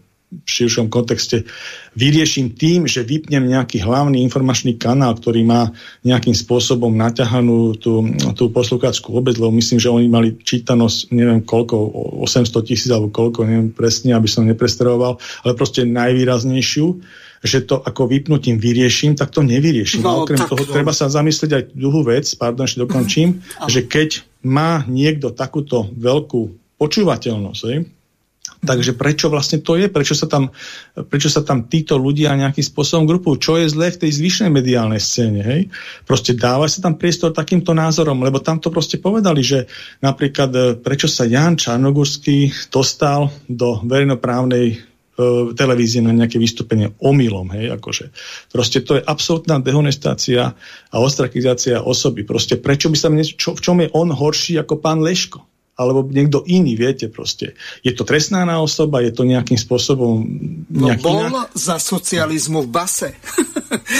[0.43, 1.45] širšom kontexte
[1.93, 5.69] vyrieším tým, že vypnem nejaký hlavný informačný kanál, ktorý má
[6.01, 8.01] nejakým spôsobom naťahanú tú,
[8.33, 11.75] tú poslucháčskú obec, lebo myslím, že oni mali čítanosť, neviem koľko,
[12.25, 16.87] 800 tisíc alebo koľko, neviem presne, aby som nepresteroval, ale proste najvýraznejšiu
[17.43, 20.07] že to ako vypnutím vyrieším, tak to nevyrieším.
[20.07, 20.71] No, a okrem toho no.
[20.71, 25.91] treba sa zamyslieť aj druhú vec, pardon, ešte dokončím, mm, že keď má niekto takúto
[25.91, 26.41] veľkú
[26.79, 27.61] počúvateľnosť,
[28.63, 29.91] Takže prečo vlastne to je?
[29.91, 30.47] Prečo sa, tam,
[31.11, 33.35] prečo sa tam títo ľudia nejakým spôsobom grupujú?
[33.35, 35.43] Čo je zlé v tej zvyšnej mediálnej scéne?
[35.43, 35.61] Hej?
[36.07, 39.67] Proste dáva sa tam priestor takýmto názorom, lebo tam to proste povedali, že
[39.99, 44.75] napríklad e, prečo sa Jan Čarnogurský dostal do verejnoprávnej e,
[45.51, 48.15] televízie na nejaké vystúpenie omylom, hej, akože.
[48.47, 50.55] Proste to je absolútna dehonestácia
[50.87, 52.23] a ostrakizácia osoby.
[52.23, 55.52] Proste prečo by sa mne, čo, v čom je on horší ako pán Leško?
[55.73, 57.57] Alebo niekto iný, viete proste.
[57.81, 60.21] Je to trestná osoba, je to nejakým spôsobom...
[60.69, 61.49] No bol iná...
[61.57, 63.09] za socializmu v base.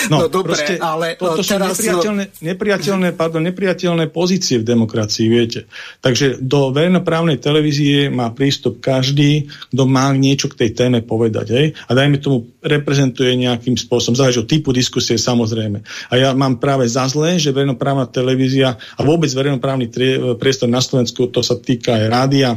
[0.06, 1.82] No, no dobre, proste, ale to, to teraz...
[1.82, 5.66] sú nepriateľné, nepriateľné, pardon, nepriateľné pozície v demokracii, viete.
[5.98, 11.48] Takže do verejnoprávnej televízie má prístup každý, kto má niečo k tej téme povedať.
[11.50, 11.66] Hej?
[11.90, 15.82] A dajme tomu, reprezentuje nejakým spôsobom, záleží od typu diskusie samozrejme.
[16.10, 19.90] A ja mám práve za zlé, že verejnoprávna televízia a vôbec verejnoprávny
[20.38, 22.50] priestor na Slovensku, to sa týka aj rádia,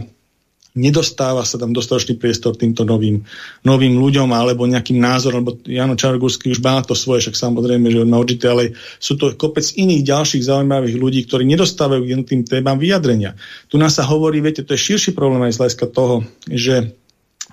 [0.76, 3.24] nedostáva sa tam dostatočný priestor týmto novým,
[3.64, 8.04] novým ľuďom alebo nejakým názorom, lebo Jano Čargurský už má to svoje, však samozrejme, že
[8.04, 12.76] má určite, ale sú to kopec iných ďalších zaujímavých ľudí, ktorí nedostávajú k jednotým témam
[12.76, 13.34] vyjadrenia.
[13.72, 16.92] Tu nás sa hovorí, viete, to je širší problém aj z hľadiska toho, že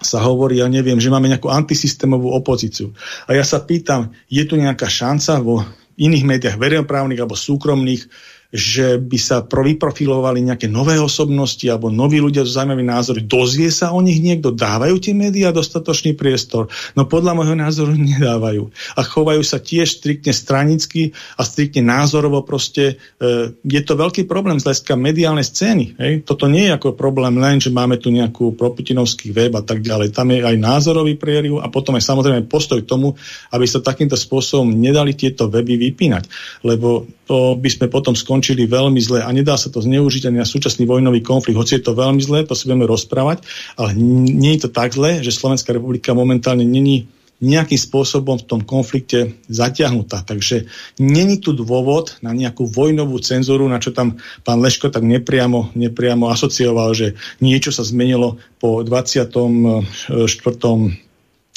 [0.03, 2.91] sa hovorí, ja neviem, že máme nejakú antisystémovú opozíciu.
[3.29, 5.63] A ja sa pýtam, je tu nejaká šanca vo
[5.95, 8.09] iných médiách verejnoprávnych alebo súkromných,
[8.53, 13.19] že by sa vyprofilovali nejaké nové osobnosti alebo noví ľudia s zaujímavými názory.
[13.25, 14.53] Dozvie sa o nich niekto?
[14.53, 16.69] Dávajú tie médiá dostatočný priestor?
[16.93, 18.69] No podľa môjho názoru nedávajú.
[18.93, 23.01] A chovajú sa tiež striktne stranicky a striktne názorovo proste.
[23.17, 25.97] E, je to veľký problém z hľadiska mediálnej scény.
[25.97, 26.13] Hej?
[26.21, 30.13] Toto nie je ako problém len, že máme tu nejakú proputinovský web a tak ďalej.
[30.13, 33.17] Tam je aj názorový prieriv a potom aj samozrejme postoj k tomu,
[33.49, 36.29] aby sa takýmto spôsobom nedali tieto weby vypínať.
[36.61, 40.47] Lebo to by sme potom skončili veľmi zle a nedá sa to zneužiť ani na
[40.47, 41.55] súčasný vojnový konflikt.
[41.55, 43.47] Hoci je to veľmi zle, to si budeme rozprávať,
[43.79, 47.07] ale nie je to tak zle, že Slovenská republika momentálne není
[47.43, 50.23] nejakým spôsobom v tom konflikte zatiahnutá.
[50.23, 50.71] Takže
[51.03, 54.15] není tu dôvod na nejakú vojnovú cenzúru, na čo tam
[54.47, 59.27] pán Leško tak nepriamo, nepriamo asocioval, že niečo sa zmenilo po 24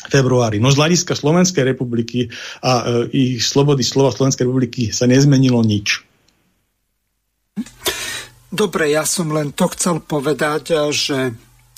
[0.07, 0.59] februári.
[0.63, 2.31] No z hľadiska Slovenskej republiky
[2.63, 6.07] a e, ich slobody slova Slovenskej republiky sa nezmenilo nič.
[8.57, 11.19] Dobre, ja som len to chcel povedať, e, že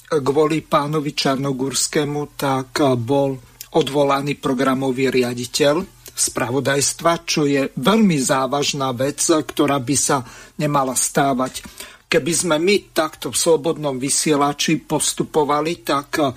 [0.09, 3.35] kvôli pánovi Čarnogurskému tak e, bol
[3.75, 10.27] odvolaný programový riaditeľ spravodajstva, čo je veľmi závažná vec, ktorá by sa
[10.59, 11.62] nemala stávať.
[12.09, 16.33] Keby sme my takto v slobodnom vysielači postupovali, tak eh,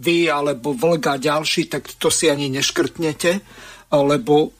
[0.00, 3.42] vy alebo vlga ďalší, tak to si ani neškrtnete,
[3.90, 4.54] lebo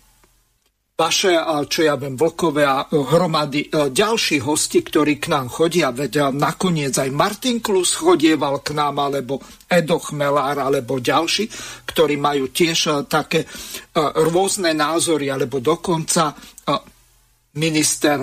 [0.96, 1.36] vaše,
[1.68, 6.32] čo ja viem, vlkové a eh, hromady eh, ďalší hosti, ktorí k nám chodia, veď
[6.32, 11.52] nakoniec aj Martin Klus chodieval k nám, alebo Edo Chmelár, alebo ďalší,
[11.84, 13.44] ktorí majú tiež také
[14.14, 16.38] rôzne názory, alebo dokonca
[17.58, 18.22] minister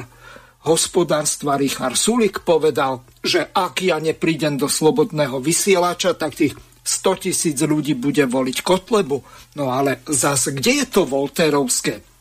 [0.63, 7.57] hospodárstva Richard Sulik povedal, že ak ja neprídem do slobodného vysielača, tak tých 100 tisíc
[7.59, 9.17] ľudí bude voliť Kotlebu.
[9.59, 12.12] No ale zase, kde je to Volterovské?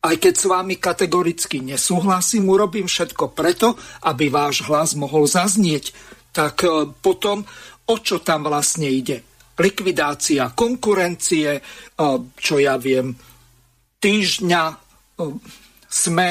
[0.00, 3.76] Aj keď s vámi kategoricky nesúhlasím, urobím všetko preto,
[4.08, 5.92] aby váš hlas mohol zaznieť.
[6.32, 6.68] Tak e,
[7.04, 7.44] potom,
[7.84, 9.20] o čo tam vlastne ide?
[9.60, 11.62] Likvidácia konkurencie, e,
[12.32, 13.12] čo ja viem,
[14.00, 14.76] týždňa e,
[15.84, 16.28] sme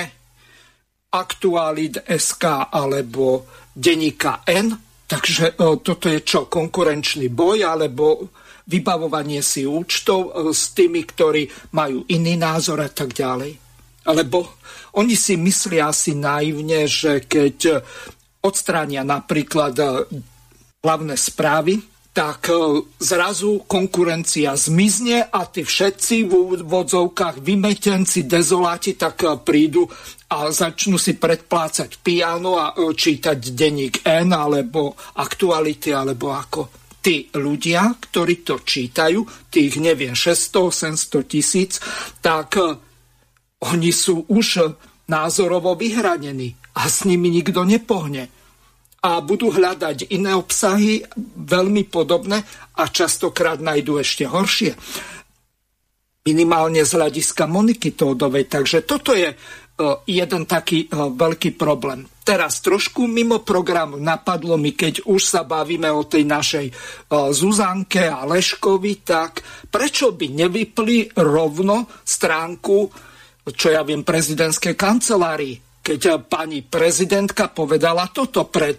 [1.10, 4.74] Aktualit SK alebo denníka N.
[5.10, 6.46] Takže toto je čo?
[6.46, 8.30] Konkurenčný boj alebo
[8.70, 13.58] vybavovanie si účtov e, s tými, ktorí majú iný názor a tak ďalej.
[14.06, 14.62] Lebo
[14.96, 17.84] oni si myslia asi naivne, že keď
[18.46, 19.86] odstránia napríklad e,
[20.86, 21.82] hlavné správy,
[22.14, 29.90] tak e, zrazu konkurencia zmizne a tí všetci v vodzovkách vymetenci, dezoláti, tak prídu
[30.30, 37.96] a začnú si predplácať piano a čítať denník N alebo aktuality alebo ako tí ľudia,
[38.00, 41.80] ktorí to čítajú, tých neviem, 600-800 tisíc,
[42.20, 42.76] tak eh,
[43.64, 44.48] oni sú už
[45.10, 48.30] názorovo vyhranení a s nimi nikto nepohne.
[49.00, 51.02] A budú hľadať iné obsahy,
[51.40, 52.44] veľmi podobné
[52.76, 54.76] a častokrát nájdú ešte horšie.
[56.28, 58.52] Minimálne z hľadiska Moniky Tódovej.
[58.52, 59.32] Takže toto je
[60.06, 62.04] jeden taký veľký problém.
[62.22, 66.68] Teraz trošku mimo programu napadlo mi, keď už sa bavíme o tej našej
[67.34, 72.78] Zuzanke a Leškovi, tak prečo by nevypli rovno stránku,
[73.50, 78.78] čo ja viem, prezidentskej kancelárii, keď pani prezidentka povedala toto pred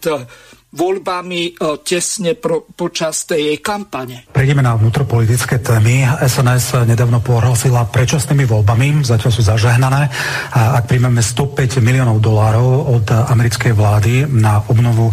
[0.71, 1.53] voľbami e,
[1.83, 4.31] tesne pro, počas tej jej kampane.
[4.31, 6.07] Prejdeme na vnútropolitické témy.
[6.23, 10.07] SNS nedávno pohrozila predčasnými voľbami, zatiaľ sú zažehnané.
[10.55, 15.11] A ak príjmeme 105 miliónov dolárov od americkej vlády na obnovu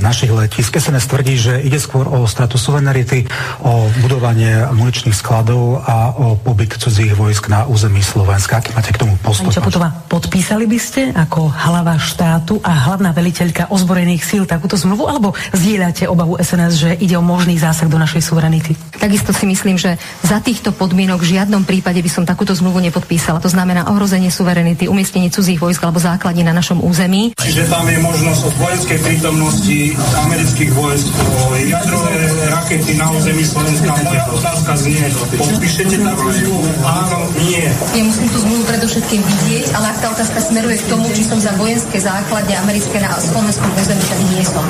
[0.00, 3.28] našich letisk, SNS tvrdí, že ide skôr o stratu suverenity,
[3.60, 8.60] o budovanie muničných skladov a o pobyt cudzích vojsk na území Slovenska.
[8.60, 9.52] Aký máte k tomu postup?
[9.52, 15.28] Čaputová, podpísali by ste ako hlava štátu a hlavná veliteľka ozbrojených síl takúto zmluvu, alebo
[15.50, 18.78] zdieľate obavu SNS, že ide o možný zásah do našej suverenity?
[18.94, 23.42] Takisto si myslím, že za týchto podmienok v žiadnom prípade by som takúto zmluvu nepodpísala.
[23.42, 27.34] To znamená ohrozenie suverenity, umiestnenie cudzích vojsk alebo základní na našom území.
[27.34, 32.16] Čiže tam je možnosť od vojenskej prítomnosti amerických vojsk o jadrové
[32.54, 33.90] rakety na území Slovenska.
[34.06, 35.02] Moja otázka znie,
[35.34, 36.68] podpíšete takú zmluvu?
[36.86, 37.64] Áno, nie.
[37.96, 41.38] Ja musím tú zmluvu predovšetkým vidieť, ale ak tá otázka smeruje k tomu, či som
[41.40, 44.66] za vojenské základne americké na slovenskom území, tak nie som.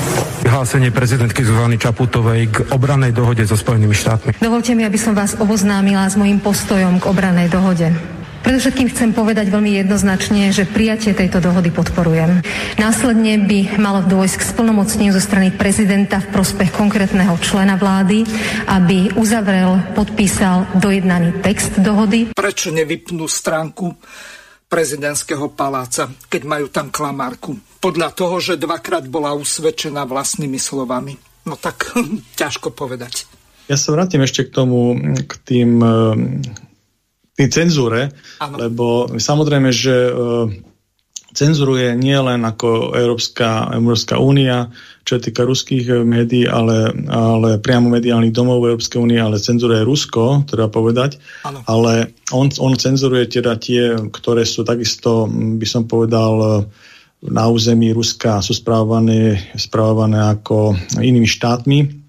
[0.46, 4.30] Vyhlásenie prezidentky Zuzany Čaputovej k obranej dohode so Spojenými štátmi.
[4.38, 7.90] Dovolte mi, aby som vás oboznámila s mojim postojom k obranej dohode.
[8.46, 12.46] Predovšetkým chcem povedať veľmi jednoznačne, že prijatie tejto dohody podporujem.
[12.78, 18.22] Následne by malo dôjsť k splnomocneniu zo strany prezidenta v prospech konkrétneho člena vlády,
[18.70, 22.30] aby uzavrel, podpísal dojednaný text dohody.
[22.38, 23.90] Prečo nevypnú stránku
[24.76, 27.56] prezidentského paláca, keď majú tam klamárku.
[27.80, 31.16] Podľa toho, že dvakrát bola usvedčená vlastnými slovami.
[31.48, 31.96] No tak
[32.40, 33.24] ťažko povedať.
[33.72, 34.92] Ja sa vrátim ešte k tomu,
[35.24, 36.14] k tým, eh,
[37.40, 38.56] tým cenzúre, ano.
[38.60, 38.86] lebo
[39.16, 40.14] samozrejme, že eh,
[41.32, 44.68] cenzuruje nie len ako Európska, Európska únia,
[45.06, 49.86] čo sa týka ruských eh, médií, ale, ale priamo mediálnych domov Európskej únie, ale cenzuruje
[49.86, 51.22] Rusko, treba povedať.
[51.46, 51.62] Ano.
[51.70, 56.54] Ale on, on cenzuruje teda tie, ktoré sú takisto, hm, by som povedal, eh,
[57.30, 62.04] na území Ruska sú správované, správované ako inými štátmi.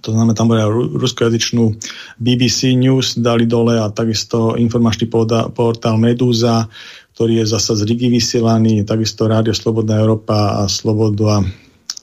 [0.00, 0.64] To znamená, tam bude
[0.96, 1.76] ruskojazyčnú
[2.16, 5.12] BBC News dali dole a takisto informačný
[5.52, 6.66] portál Medúza,
[7.14, 11.44] ktorý je zasa z Rigi vysielaný, takisto Rádio Slobodná Európa a Sloboda,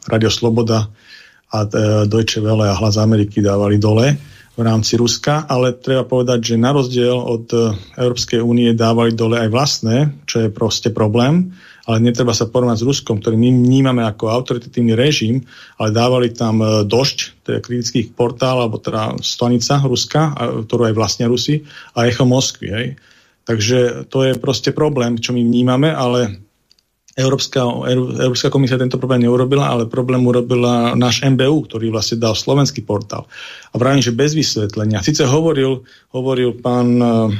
[0.07, 0.87] Rádio Sloboda
[1.51, 1.67] a e,
[2.07, 4.15] Deutsche Welle a Hlas Ameriky dávali dole
[4.57, 9.37] v rámci Ruska, ale treba povedať, že na rozdiel od e, Európskej únie dávali dole
[9.37, 11.53] aj vlastné, čo je proste problém,
[11.87, 15.45] ale netreba sa porovnať s Ruskom, ktorý my vnímame ako autoritatívny režim,
[15.79, 20.35] ale dávali tam e, došť, teda kritických portál, alebo teda stanica Ruska,
[20.67, 21.63] ktorú aj vlastne Rusi,
[21.95, 22.67] a Echo Moskvy.
[22.67, 22.87] Hej.
[23.47, 26.46] Takže to je proste problém, čo my vnímame, ale
[27.17, 27.65] Európska,
[28.21, 33.25] Európska komisia tento problém neurobila, ale problém urobila náš MBU, ktorý vlastne dal slovenský portál.
[33.73, 35.01] A vravím, že bez vysvetlenia.
[35.01, 35.81] Sice hovoril,
[36.13, 37.33] hovoril pán uh,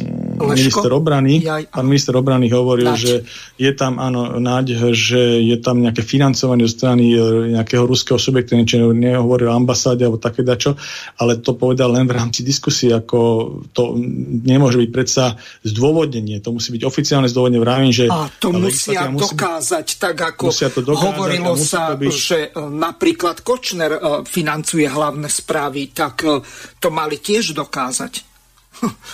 [0.00, 0.54] Leško?
[0.54, 3.00] minister obrany, Jaj, pán minister obrany hovoril, Nač.
[3.00, 3.14] že
[3.54, 8.58] je tam, áno, náď, že je tam nejaké financovanie zo strany e, nejakého ruského subjektu,
[8.58, 10.74] niečo nehovoril ambasáde alebo také dačo,
[11.22, 13.18] ale to povedal len v rámci diskusie, ako
[13.70, 13.94] to
[14.44, 18.04] nemôže byť predsa zdôvodnenie, to musí byť oficiálne zdôvodnenie v rámci, že...
[18.10, 22.10] A to musia dokázať, byť, tak ako to dokázať, hovorilo sa, byť...
[22.10, 26.26] že e, napríklad Kočner e, financuje hlavné správy, tak
[26.82, 28.33] to mali tiež dokázať.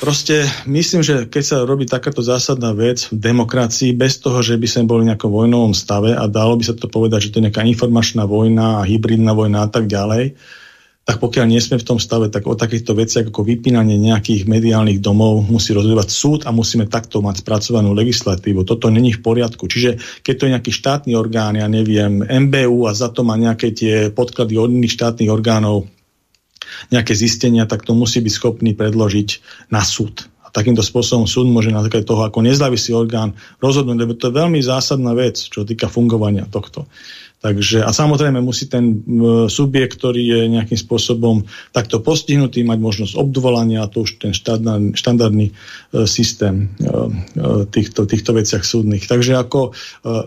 [0.00, 4.66] Proste myslím, že keď sa robí takáto zásadná vec v demokracii, bez toho, že by
[4.66, 7.46] sme boli v nejakom vojnovom stave a dalo by sa to povedať, že to je
[7.50, 10.38] nejaká informačná vojna, hybridná vojna a tak ďalej,
[11.10, 15.02] tak pokiaľ nie sme v tom stave, tak o takýchto veciach ako vypínanie nejakých mediálnych
[15.02, 18.62] domov musí rozhodovať súd a musíme takto mať spracovanú legislatívu.
[18.62, 19.66] Toto není v poriadku.
[19.66, 23.74] Čiže keď to je nejaký štátny orgán, ja neviem, MBU a za to má nejaké
[23.74, 25.90] tie podklady od iných štátnych orgánov,
[26.90, 29.28] nejaké zistenia, tak to musí byť schopný predložiť
[29.70, 30.26] na súd.
[30.44, 34.58] A takýmto spôsobom súd môže na toho, ako nezávislý orgán rozhodnúť, lebo to je veľmi
[34.58, 36.90] zásadná vec, čo týka fungovania tohto.
[37.40, 39.00] Takže, a samozrejme musí ten
[39.48, 44.92] subjekt, ktorý je nejakým spôsobom takto postihnutý, mať možnosť obdvolania a to už ten štandardný,
[44.92, 45.52] štandardný e,
[46.04, 49.08] systém e, e, týchto, týchto veciach súdnych.
[49.08, 49.72] Takže ako,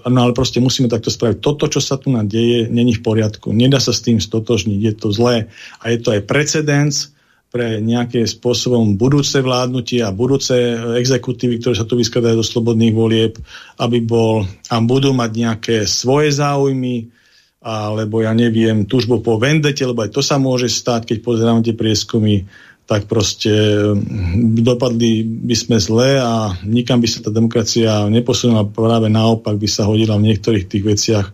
[0.10, 1.38] no ale proste musíme takto spraviť.
[1.38, 3.54] Toto, čo sa tu nadeje, není v poriadku.
[3.54, 5.54] Nedá sa s tým stotožniť, je to zlé
[5.86, 7.13] a je to aj precedens,
[7.54, 10.58] pre nejaké spôsobom budúce vládnutie a budúce
[10.98, 13.38] exekutívy, ktoré sa tu vyskladajú do slobodných volieb,
[13.78, 14.42] aby bol
[14.74, 17.14] a budú mať nejaké svoje záujmy,
[17.62, 21.78] alebo ja neviem, tužbu po vendete, lebo aj to sa môže stať, keď pozeráme tie
[21.78, 22.50] prieskumy,
[22.90, 29.14] tak proste mm, dopadli by sme zle a nikam by sa tá demokracia neposunula, práve
[29.14, 31.28] naopak by sa hodila v niektorých tých veciach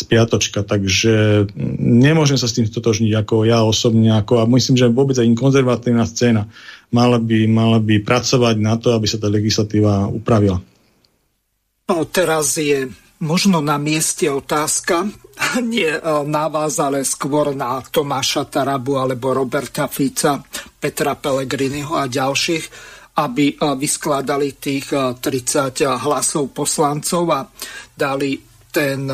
[0.00, 1.46] spiatočka, takže
[1.80, 6.08] nemôžem sa s tým stotožniť ako ja osobne, ako, a myslím, že vôbec aj konzervatívna
[6.08, 6.48] scéna
[6.90, 10.58] mala by, mala by pracovať na to, aby sa tá legislatíva upravila.
[11.90, 12.86] No, teraz je
[13.22, 15.10] možno na mieste otázka,
[15.72, 20.42] nie e, na vás, ale skôr na Tomáša Tarabu alebo Roberta Fica,
[20.78, 22.64] Petra Pellegriniho a ďalších,
[23.18, 27.40] aby e, vyskladali tých 30 e, hlasov poslancov a
[27.94, 28.38] dali
[28.70, 29.10] ten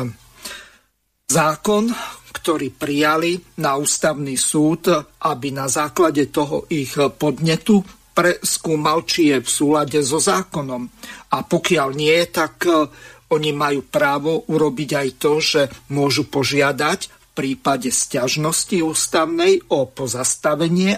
[1.27, 1.91] zákon,
[2.31, 4.87] ktorý prijali na ústavný súd,
[5.27, 7.83] aby na základe toho ich podnetu
[8.15, 10.87] preskúmal, či je v súlade so zákonom.
[11.35, 12.89] A pokiaľ nie, tak e,
[13.29, 15.61] oni majú právo urobiť aj to, že
[15.93, 20.97] môžu požiadať v prípade stiažnosti ústavnej o pozastavenie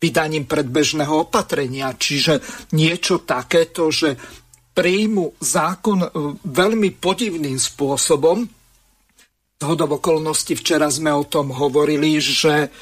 [0.00, 1.92] vydaním predbežného opatrenia.
[1.92, 2.40] Čiže
[2.72, 4.16] niečo takéto, že
[4.72, 6.08] príjmu zákon e,
[6.48, 8.61] veľmi podivným spôsobom,
[9.62, 12.74] zhodov okolností včera sme o tom hovorili, že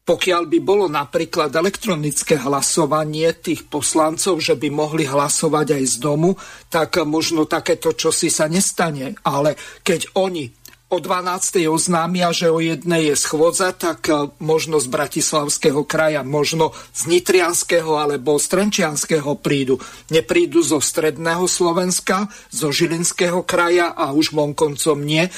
[0.00, 6.34] pokiaľ by bolo napríklad elektronické hlasovanie tých poslancov, že by mohli hlasovať aj z domu,
[6.66, 9.14] tak možno takéto čosi sa nestane.
[9.22, 9.54] Ale
[9.86, 10.50] keď oni
[10.90, 11.70] o 12.
[11.70, 17.94] oznámia, že o jednej je schôdza, tak e, možno z Bratislavského kraja, možno z Nitrianského
[17.94, 19.78] alebo z Trenčianského prídu.
[20.10, 25.32] Neprídu zo stredného Slovenska, zo Žilinského kraja a už vonkoncom nie, e,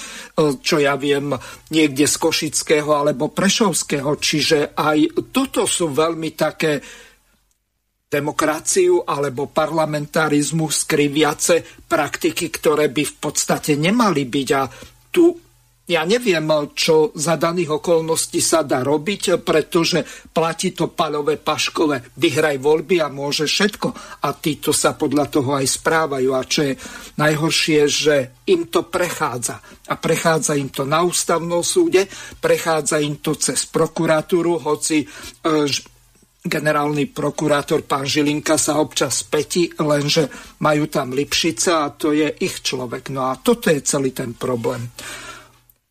[0.64, 1.36] čo ja viem,
[1.68, 4.16] niekde z Košického alebo Prešovského.
[4.16, 6.80] Čiže aj toto sú veľmi také
[8.12, 14.48] demokraciu alebo parlamentarizmu skriviace praktiky, ktoré by v podstate nemali byť.
[14.52, 14.62] A
[15.12, 15.36] tu
[15.82, 16.46] ja neviem,
[16.78, 22.16] čo za daných okolností sa dá robiť, pretože platí to palové paškové.
[22.16, 23.88] Vyhraj voľby a môže všetko.
[24.22, 26.30] A títo sa podľa toho aj správajú.
[26.38, 26.78] A čo je
[27.18, 29.58] najhoršie, že im to prechádza.
[29.90, 32.06] A prechádza im to na ústavnom súde,
[32.38, 35.06] prechádza im to cez prokuratúru, hoci e,
[36.42, 40.26] generálny prokurátor pán Žilinka sa občas späti, lenže
[40.58, 43.14] majú tam Lipšica a to je ich človek.
[43.14, 44.90] No a toto je celý ten problém.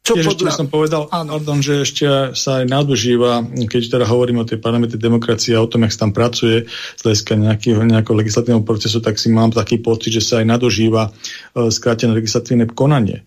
[0.01, 0.49] Čo Tiež podľa...
[0.49, 4.97] ešte som povedal, pardon, že ešte sa aj nadužíva, keď teda hovorím o tej parlamente
[4.97, 9.21] demokracie a o tom, jak sa tam pracuje z hľadiska nejakého, nejakého legislatívneho procesu, tak
[9.21, 13.23] si mám taký pocit, že sa aj nadužíva uh, skrátené legislatívne konanie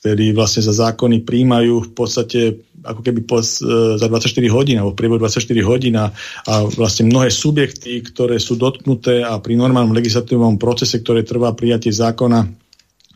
[0.00, 2.40] ktorí vlastne za zákony príjmajú v podstate
[2.84, 6.12] ako keby po, e, za 24 hodín alebo v priebehu 24 hodín a,
[6.48, 11.92] a vlastne mnohé subjekty, ktoré sú dotknuté a pri normálnom legislatívnom procese, ktoré trvá prijatie
[11.92, 12.70] zákona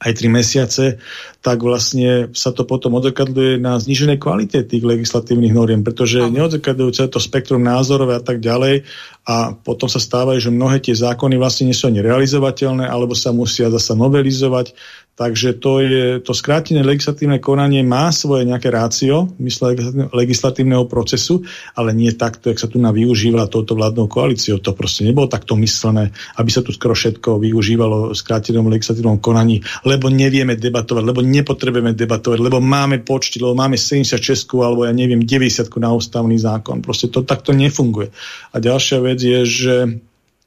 [0.04, 1.00] aj tri mesiace,
[1.40, 7.08] tak vlastne sa to potom odzrkadľuje na zniženej kvalite tých legislatívnych noriem, pretože neodzrkadľujú celé
[7.08, 8.84] to spektrum názorov a tak ďalej
[9.24, 13.32] a potom sa stávajú, že mnohé tie zákony vlastne nie sú ani realizovateľné alebo sa
[13.32, 14.76] musia zasa novelizovať
[15.14, 19.78] Takže to, je, to skrátené legislatívne konanie má svoje nejaké rácio mysle
[20.10, 21.46] legislatívneho procesu,
[21.78, 24.58] ale nie takto, jak sa tu na využíva touto vládnou koalíciou.
[24.58, 29.62] To proste nebolo takto myslené, aby sa tu skoro všetko využívalo v skrátenom legislatívnom konaní,
[29.86, 34.18] lebo nevieme debatovať, lebo nepotrebujeme debatovať, lebo máme počty, lebo máme 76
[34.58, 36.82] alebo ja neviem 90 na ústavný zákon.
[36.82, 38.10] Proste to takto nefunguje.
[38.50, 39.74] A ďalšia vec je, že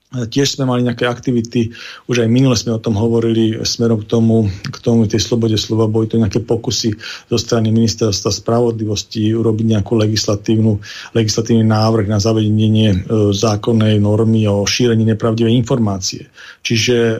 [0.08, 1.76] Tiež sme mali nejaké aktivity,
[2.08, 5.92] už aj minule sme o tom hovorili smerom k tomu, k tomu tej slobode slova,
[5.92, 6.96] boli to nejaké pokusy
[7.28, 10.80] zo strany ministerstva spravodlivosti urobiť nejakú legislatívnu,
[11.12, 12.98] legislatívny návrh na zavedenie e,
[13.36, 16.32] zákonnej normy o šírení nepravdivej informácie.
[16.64, 17.18] Čiže e,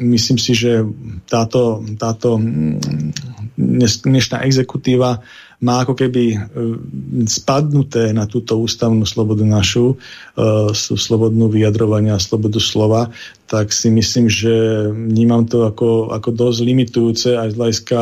[0.00, 0.88] myslím si, že
[1.28, 2.80] táto, táto mm,
[4.08, 5.20] dnešná exekutíva
[5.64, 6.38] má ako keby e,
[7.24, 9.96] spadnuté na túto ústavnú slobodu našu, e,
[10.76, 13.08] slobodnú vyjadrovania, slobodu slova,
[13.48, 14.52] tak si myslím, že
[14.92, 17.98] vnímam to ako, ako dosť limitujúce aj z hľadiska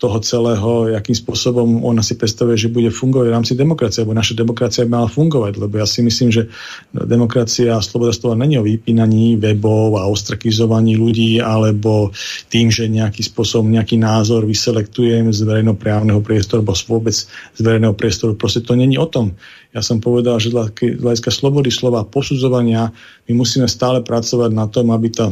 [0.00, 4.32] toho celého, akým spôsobom ona si predstavuje, že bude fungovať v rámci demokracie, alebo naša
[4.32, 6.48] demokracia by mala fungovať, lebo ja si myslím, že
[6.96, 12.16] demokracia a sloboda slova není o vypínaní webov a ostrakizovaní ľudí, alebo
[12.48, 18.32] tým, že nejaký spôsob, nejaký názor vyselektujem z verejnoprávneho priestoru, alebo vôbec z verejného priestoru.
[18.40, 19.36] Proste to není o tom.
[19.76, 22.88] Ja som povedal, že hľadiska slobody slova posudzovania
[23.28, 25.28] my musíme stále pracovať na tom, aby tá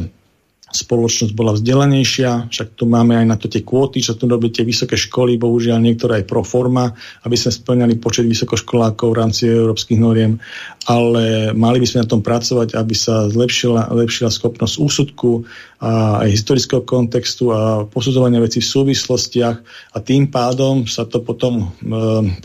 [0.69, 4.61] spoločnosť bola vzdelanejšia, však tu máme aj na to tie kvóty, čo tu robí tie
[4.61, 6.93] vysoké školy, bohužiaľ niektoré aj pro forma,
[7.25, 10.37] aby sme splňali počet vysokoškolákov v rámci európskych noriem,
[10.85, 15.49] ale mali by sme na tom pracovať, aby sa zlepšila, zlepšila schopnosť úsudku
[15.81, 19.57] a aj historického kontextu a posudzovania vecí v súvislostiach.
[19.95, 21.65] A tým pádom sa to potom e,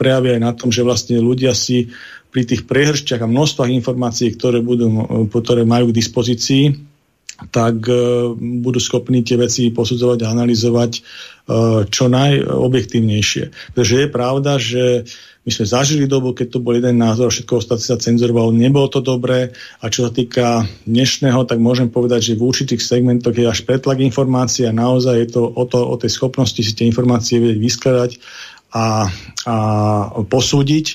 [0.01, 1.93] prejavia aj na tom, že vlastne ľudia si
[2.35, 4.91] pri tých prehršťach a množstvách informácií, ktoré, budú,
[5.31, 6.94] ktoré majú k dispozícii,
[7.51, 7.95] tak e,
[8.39, 11.01] budú schopní tie veci posudzovať a analyzovať e,
[11.91, 13.45] čo najobjektívnejšie.
[13.75, 14.85] Pretože je pravda, že
[15.45, 19.05] my sme zažili dobu, keď to bol jeden názor, všetko ostatné sa cenzorovalo, nebolo to
[19.05, 19.53] dobré.
[19.85, 24.01] A čo sa týka dnešného, tak môžem povedať, že v určitých segmentoch je až pretlak
[24.01, 28.11] informácií a naozaj je to o, to, o tej schopnosti si tie informácie vedieť vyskladať
[28.73, 29.13] a,
[29.45, 29.57] a
[30.25, 30.87] posúdiť.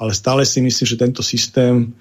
[0.00, 1.92] Ale stále si myslím, že tento systém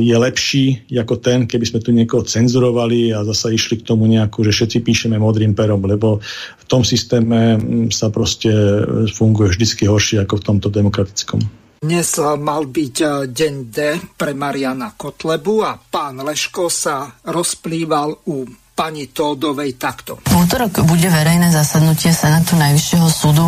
[0.00, 4.40] je lepší ako ten, keby sme tu niekoho cenzurovali a zasa išli k tomu nejakú,
[4.40, 6.16] že všetci píšeme modrým perom, lebo
[6.56, 11.40] v tom systéme mm, sa proste e, funguje vždycky horšie ako v tomto demokratickom.
[11.80, 13.78] Dnes mal byť e, deň D
[14.16, 18.48] pre Mariana Kotlebu a pán Leško sa rozplýval u
[18.80, 20.24] pani Tódovej takto.
[20.24, 23.44] V útorok bude verejné zasadnutie Senátu Najvyššieho súdu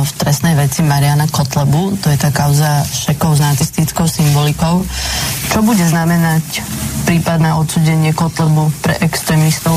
[0.00, 2.00] v trestnej veci Mariana Kotlebu.
[2.00, 4.80] To je tá kauza šekov s nacistickou symbolikou.
[5.52, 6.64] Čo bude znamenať
[7.04, 9.76] prípadné odsudenie Kotlebu pre extrémistov?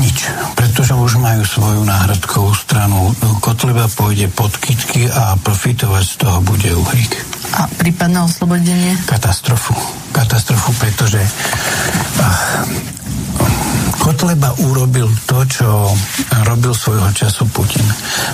[0.00, 0.24] Nič,
[0.56, 3.12] pretože už majú svoju náhradkovú stranu.
[3.44, 7.12] Kotleba pôjde pod kytky a profitovať z toho bude Uhrik.
[7.60, 8.96] A prípadné oslobodenie?
[9.04, 9.76] Katastrofu.
[10.16, 11.20] Katastrofu, pretože
[12.24, 12.64] ach,
[14.00, 15.68] Kotleba urobil to, čo
[16.48, 17.84] robil svojho času Putin.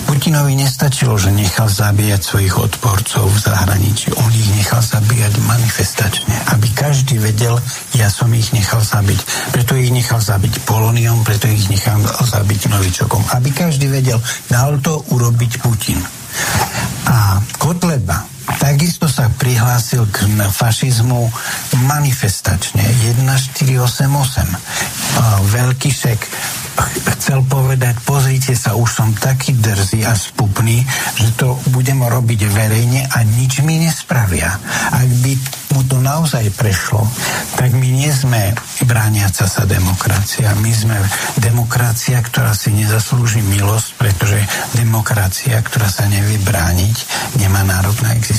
[0.06, 4.14] Putinovi nestačilo, že nechal zabíjať svojich odporcov v zahraničí.
[4.14, 7.58] On ich nechal zabíjať manifestačne, aby každý vedel,
[7.98, 9.50] ja som ich nechal zabiť.
[9.50, 13.34] Preto ich nechal zabiť Poloniom, preto ich nechal zabiť Novičokom.
[13.34, 15.98] Aby každý vedel, dal to urobiť Putin.
[17.08, 21.28] A Kotleba Takisto sa prihlásil k fašizmu
[21.84, 24.08] manifestačne 1488.
[25.52, 26.20] Veľký šek
[27.18, 30.86] chcel povedať, pozrite sa, už som taký drzý a spupný,
[31.18, 34.54] že to budem robiť verejne a nič mi nespravia.
[34.94, 35.32] Ak by
[35.74, 37.02] mu to naozaj prešlo,
[37.58, 38.54] tak my nie sme
[38.86, 40.54] brániaca sa demokracia.
[40.62, 40.94] My sme
[41.42, 44.38] demokracia, ktorá si nezaslúži milosť, pretože
[44.78, 46.96] demokracia, ktorá sa nevie brániť,
[47.42, 48.36] nemá nárok na existenciu.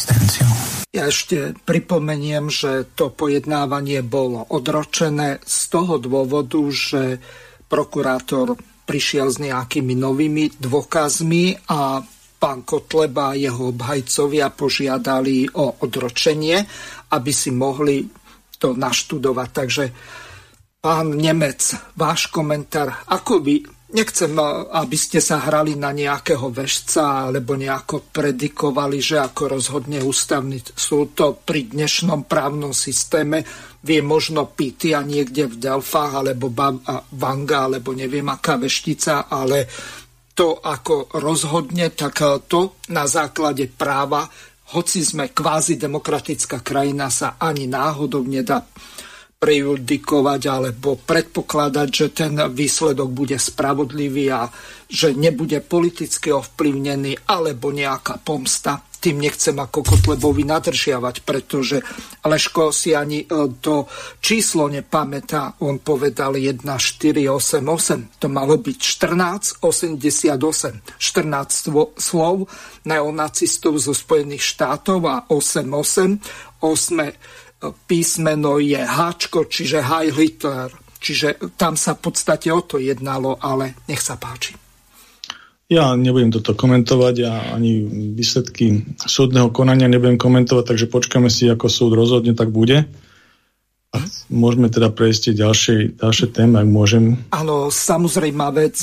[0.89, 7.21] Ja ešte pripomeniem, že to pojednávanie bolo odročené z toho dôvodu, že
[7.69, 8.57] prokurátor
[8.89, 12.01] prišiel s nejakými novými dôkazmi a
[12.39, 16.57] pán Kotleba a jeho obhajcovia požiadali o odročenie,
[17.13, 18.07] aby si mohli
[18.57, 19.49] to naštudovať.
[19.53, 19.85] Takže
[20.81, 21.59] pán Nemec,
[21.93, 24.37] váš komentár, ako by Nechcem,
[24.69, 31.17] aby ste sa hrali na nejakého vešca alebo nejako predikovali, že ako rozhodne ústavný súd
[31.17, 33.41] to pri dnešnom právnom systéme
[33.81, 36.53] vie možno Pitia niekde v Delfách alebo
[37.17, 39.65] Vanga alebo neviem aká veštica, ale
[40.37, 44.29] to ako rozhodne, tak to na základe práva,
[44.69, 48.61] hoci sme kvázi demokratická krajina, sa ani náhodou nedá
[49.39, 54.51] prejudikovať alebo predpokladať, že ten výsledok bude spravodlivý a
[54.91, 58.83] že nebude politicky ovplyvnený alebo nejaká pomsta.
[58.99, 61.79] Tým nechcem ako Kotlebovi nadržiavať, pretože
[62.19, 63.27] Leško si ani e,
[63.63, 63.87] to
[64.19, 65.55] číslo nepamätá.
[65.63, 68.19] On povedal 1488.
[68.19, 68.75] To malo byť
[69.63, 69.63] 1488.
[70.99, 72.51] 14 slov
[72.83, 76.59] neonacistov zo Spojených štátov a 88.
[76.59, 80.71] 8 písmeno je Háčko, čiže Heil Hitler.
[80.99, 84.55] Čiže tam sa v podstate o to jednalo, ale nech sa páči.
[85.69, 87.85] Ja nebudem toto komentovať a ani
[88.17, 92.89] výsledky súdneho konania nebudem komentovať, takže počkáme si, ako súd rozhodne, tak bude.
[93.93, 93.97] A
[94.33, 97.21] môžeme teda prejsť ďalšie, ďalšie témy, ak môžem.
[97.33, 98.81] Áno, samozrejme vec.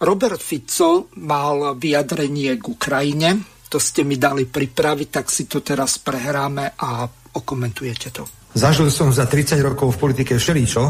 [0.00, 3.40] Robert Fico mal vyjadrenie k Ukrajine,
[3.72, 8.24] to ste mi dali pripraviť, tak si to teraz prehráme a okomentujete to?
[8.56, 10.82] Zažil som za 30 rokov v politike všeličo,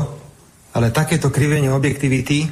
[0.79, 2.47] ale takéto krivenie objektivity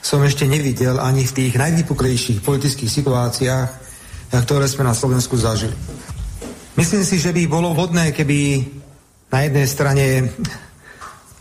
[0.00, 3.68] som ešte nevidel ani v tých najvypuklejších politických situáciách,
[4.32, 5.76] ktoré sme na Slovensku zažili.
[6.80, 8.64] Myslím si, že by bolo vhodné, keby
[9.28, 10.04] na jednej strane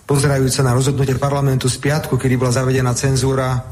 [0.03, 3.64] pozerajúce na rozhodnutie parlamentu z piatku, kedy bola zavedená cenzúra,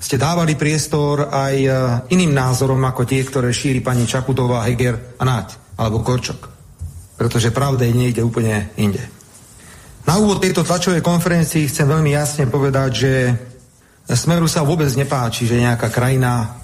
[0.00, 1.70] ste dávali priestor aj e,
[2.16, 6.59] iným názorom ako tie, ktoré šíri pani Čaputová, Heger a Náď, alebo Korčok
[7.20, 9.04] pretože pravda je niekde úplne inde.
[10.08, 13.12] Na úvod tejto tlačovej konferencii chcem veľmi jasne povedať, že
[14.08, 16.56] Smeru sa vôbec nepáči, že nejaká krajina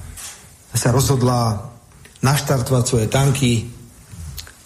[0.72, 1.60] sa rozhodla
[2.24, 3.68] naštartovať svoje tanky,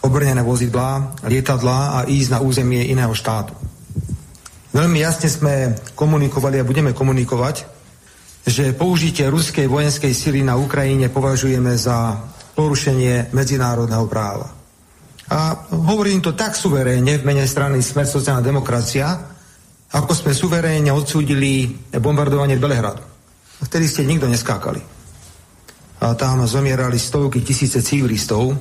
[0.06, 3.58] obrnené vozidlá, lietadlá a ísť na územie iného štátu.
[4.70, 7.66] Veľmi jasne sme komunikovali a budeme komunikovať,
[8.46, 12.14] že použitie ruskej vojenskej sily na Ukrajine považujeme za
[12.54, 14.59] porušenie medzinárodného práva.
[15.30, 19.14] A hovorím to tak suverénne v mene strany Smer sociálna demokracia,
[19.94, 23.02] ako sme suverénne odsúdili bombardovanie Belehradu.
[23.62, 24.82] Vtedy ste nikto neskákali.
[26.00, 28.56] A tam zomierali stovky tisíce civilistov,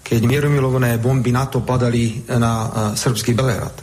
[0.00, 2.52] keď mieromilovné bomby NATO padali na
[2.96, 3.76] srbský Belehrad.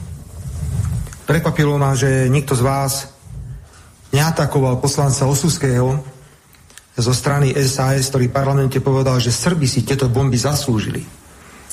[1.28, 3.12] Prekvapilo ma, že nikto z vás
[4.16, 6.00] neatakoval poslanca Osuského
[6.98, 11.17] zo strany SAS, ktorý v parlamente povedal, že Srbi si tieto bomby zaslúžili.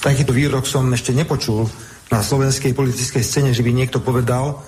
[0.05, 1.65] Takýto výrok som ešte nepočul
[2.13, 4.61] na slovenskej politickej scéne, že by niekto povedal,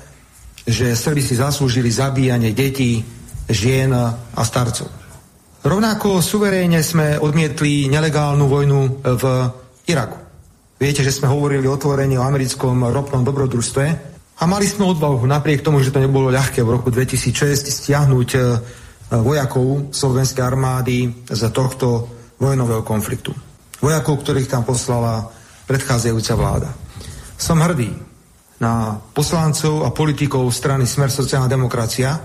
[0.65, 3.05] že Srbi si zaslúžili zabíjanie detí,
[3.45, 4.89] žien a starcov.
[5.61, 9.25] Rovnako suverénne sme odmietli nelegálnu vojnu v
[9.85, 10.17] Iraku.
[10.81, 13.85] Viete, že sme hovorili otvorene o americkom ropnom dobrodružstve
[14.41, 18.41] a mali sme odvahu, napriek tomu, že to nebolo ľahké v roku 2006, stiahnuť e,
[19.21, 22.09] vojakov slovenskej armády z tohto
[22.41, 23.46] vojnového konfliktu
[23.81, 25.29] vojakov, ktorých tam poslala
[25.67, 26.71] predchádzajúca vláda.
[27.37, 27.93] Som hrdý
[28.57, 32.17] na poslancov a politikov strany Smer sociálna demokracia,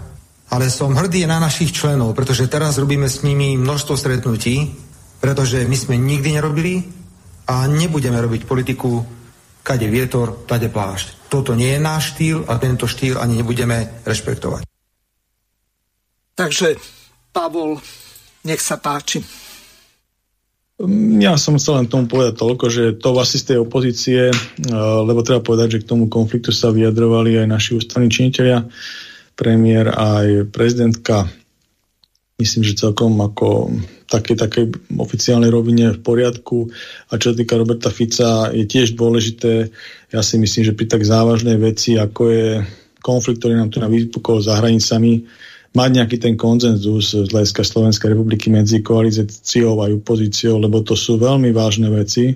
[0.52, 4.76] ale som hrdý na našich členov, pretože teraz robíme s nimi množstvo stretnutí,
[5.20, 6.84] pretože my sme nikdy nerobili
[7.48, 9.04] a nebudeme robiť politiku
[9.62, 11.30] kade vietor, tade plášť.
[11.30, 14.66] Toto nie je náš štýl a tento štýl ani nebudeme rešpektovať.
[16.36, 16.80] Takže,
[17.30, 17.78] Pavol,
[18.48, 19.22] nech sa páči.
[21.22, 24.36] Ja som chcel len tomu povedať toľko, že to asi z tej opozície, eh,
[25.06, 28.66] lebo treba povedať, že k tomu konfliktu sa vyjadrovali aj naši ústavní činiteľia,
[29.38, 31.30] premiér aj prezidentka.
[32.42, 33.70] Myslím, že celkom ako
[34.10, 34.66] také, také
[34.98, 36.74] oficiálnej rovine v poriadku.
[37.14, 39.70] A čo týka Roberta Fica, je tiež dôležité,
[40.10, 42.50] ja si myslím, že pri tak závažnej veci, ako je
[43.00, 45.24] konflikt, ktorý nám tu vypukol za hranicami,
[45.72, 51.16] mať nejaký ten konzenzus z hľadiska Slovenskej republiky medzi koalíciou a opozíciou, lebo to sú
[51.16, 52.36] veľmi vážne veci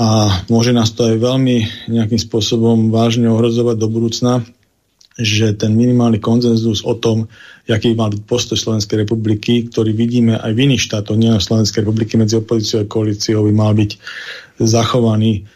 [0.00, 1.56] a môže nás to aj veľmi
[1.92, 4.42] nejakým spôsobom vážne ohrozovať do budúcna,
[5.20, 7.28] že ten minimálny konzenzus o tom,
[7.68, 12.16] aký mal byť postoj Slovenskej republiky, ktorý vidíme aj v iných štátoch, nielen Slovenskej republiky
[12.18, 13.90] medzi opozíciou a koalíciou, by mal byť
[14.58, 15.46] zachovaný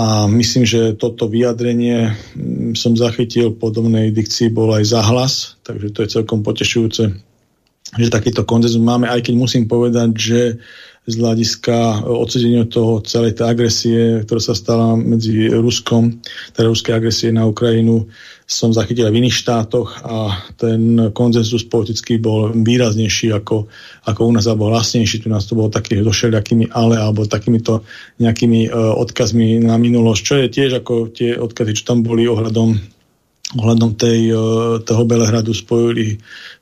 [0.00, 5.98] a myslím, že toto vyjadrenie mm, som zachytil podobnej dikcii, bol aj zahlas, takže to
[6.00, 7.04] je celkom potešujúce,
[8.00, 10.40] že takýto konzenzus máme, aj keď musím povedať, že
[11.08, 16.20] z hľadiska odsedenia toho celej tej agresie, ktorá sa stala medzi Ruskom,
[16.52, 18.04] teda ruskej agresie na Ukrajinu,
[18.50, 23.70] som zachytil aj v iných štátoch a ten konzenzus politický bol výraznejší ako,
[24.10, 25.22] ako u nás, alebo hlasnejší.
[25.22, 27.86] Tu nás to bolo taký so všelijakými ale, alebo takýmito
[28.18, 32.74] nejakými uh, odkazmi na minulosť, čo je tiež ako tie odkazy, čo tam boli ohľadom,
[33.54, 34.42] ohľadom tej, uh,
[34.82, 36.18] toho Belehradu spojili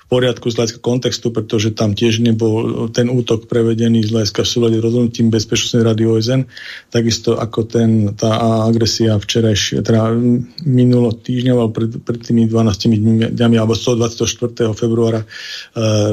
[0.09, 4.79] poriadku z hľadiska kontextu, pretože tam tiež nebol ten útok prevedený z hľadiska v súlade
[4.81, 6.43] rozhodnutím Bezpečnostnej rady OSN,
[6.89, 10.17] takisto ako ten, tá agresia včerajšia, teda
[10.65, 14.73] minulo týždňov, pred, pred tými 12 dňami, alebo 124.
[14.73, 15.27] februára e,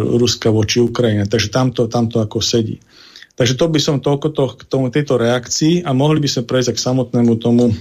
[0.04, 1.24] Ruska voči Ukrajine.
[1.24, 2.84] Takže tamto, tamto ako sedí.
[3.36, 6.72] Takže to by som toľko to, k tomu, tejto reakcii a mohli by sme prejsť
[6.76, 7.72] k samotnému tomu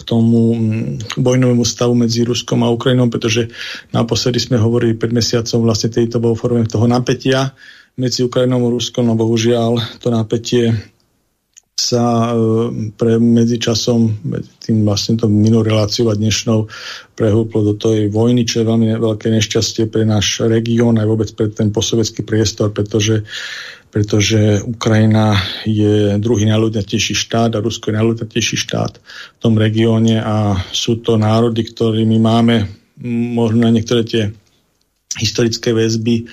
[0.00, 3.52] k tomu mm, vojnovému stavu medzi Ruskom a Ukrajinou, pretože
[3.92, 7.52] naposledy sme hovorili pred mesiacom vlastne tejto bol forme toho napätia
[8.00, 10.72] medzi Ukrajinou a Ruskom, no bohužiaľ to napätie
[11.80, 16.68] sa e, pre medzičasom, medzi tým vlastne to minulú reláciu a dnešnou
[17.16, 21.48] prehúplo do tej vojny, čo je veľmi veľké nešťastie pre náš región aj vôbec pre
[21.48, 23.24] ten posovecký priestor, pretože
[23.90, 25.34] pretože Ukrajina
[25.66, 31.18] je druhý najľudnatejší štát a Rusko je najľudnatejší štát v tom regióne a sú to
[31.18, 32.70] národy, ktorými máme
[33.34, 34.22] možno niektoré tie
[35.18, 36.30] historické väzby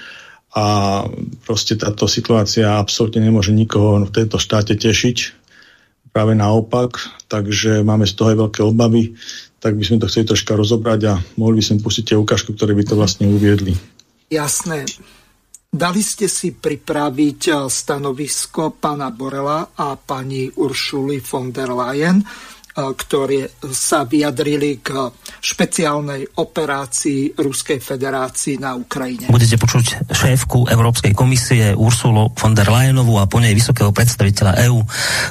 [0.54, 0.66] a
[1.46, 5.38] proste táto situácia absolútne nemôže nikoho v tejto štáte tešiť.
[6.14, 6.98] Práve naopak,
[7.30, 9.14] takže máme z toho aj veľké obavy,
[9.62, 12.74] tak by sme to chceli troška rozobrať a mohli by sme pustiť tie ukážky, ktoré
[12.74, 13.78] by to vlastne uviedli.
[14.30, 14.86] Jasné.
[15.68, 22.28] Dali ste si pripraviť eh, stanovisko pána Borela a pani Uršuly von der Leyen, eh,
[22.72, 25.12] ktoré sa vyjadrili k
[25.44, 29.28] špeciálnej operácii Ruskej federácii na Ukrajine.
[29.28, 34.80] Budete počuť šéfku Európskej komisie Ursulu von der Leyenovú a po nej vysokého predstaviteľa EÚ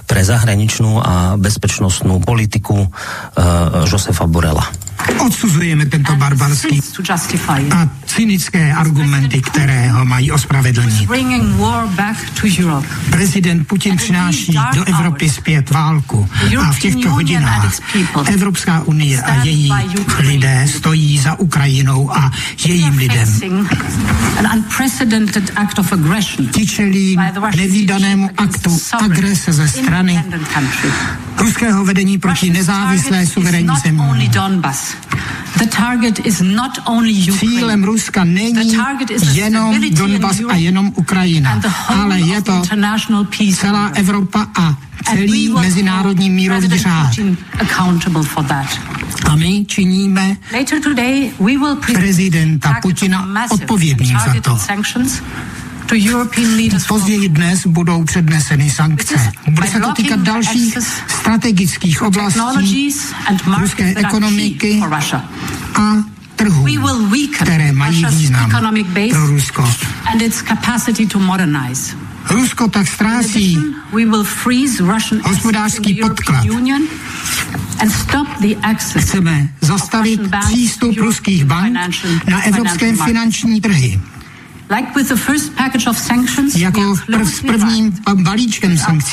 [0.05, 2.89] pre zahraničnú a bezpečnostnú politiku uh,
[3.89, 4.86] Josefa Borela.
[5.19, 6.81] Odsuzujeme tento barbarský
[7.71, 11.11] a cynické argumenty, které ho mají ospravedlnit.
[13.11, 16.29] Prezident Putin přináší do Evropy zpět válku.
[16.61, 17.81] A v těchto hodinách
[18.27, 19.73] Evropská unie a její
[20.19, 22.33] lidé stojí za Ukrajinou a
[22.67, 23.41] jejím lidem.
[26.51, 27.19] Ti čelí
[27.57, 30.25] nevýdanému aktu agrese ze strany
[31.39, 34.03] ruského vedení proti nezávislé suverénní zemi.
[37.39, 38.77] Cílem Ruska není
[39.33, 42.63] jenom Donbass a jenom Ukrajina, ale je to
[43.55, 44.77] celá Evropa a
[45.15, 47.11] celý mezinárodní mírový řád.
[49.27, 50.37] A my činíme
[51.95, 54.59] prezidenta Putina odpovědným za to.
[56.89, 59.33] Později dnes budou předneseny sankce.
[59.51, 60.79] Bude se to týkat dalších
[61.09, 62.95] strategických oblastí
[63.59, 64.83] ruské ekonomiky
[65.75, 65.93] a
[66.37, 66.67] trhů,
[67.39, 68.51] které mají význam
[69.11, 69.71] pro Rusko.
[72.31, 73.59] Rusko tak ztrácí
[75.23, 76.47] hospodářský podklad.
[78.99, 81.77] Chceme zastavit přístup ruských bank
[82.31, 84.01] na evropské finanční trhy.
[86.57, 89.13] Jako prv, s prvním balíčkem sankcí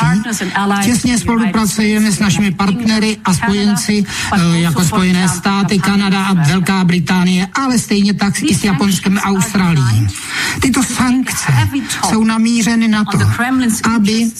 [0.83, 7.47] těsně spolupracujeme s našimi partnery a spojenci eh, jako Spojené státy, Kanada a Velká Británie,
[7.53, 10.07] ale stejně tak i s Japonskem a Austrálií.
[10.59, 11.53] Tyto sankce
[12.09, 13.17] jsou namířeny na to,
[13.95, 14.31] aby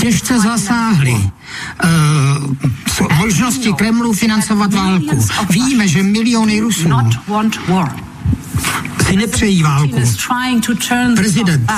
[0.00, 5.26] těžce zasáhly uh, možnosti Kremlu financovat válku.
[5.50, 6.88] Víme, že miliony Rusů
[9.08, 9.96] si nepřejí válku.
[11.16, 11.70] Prezident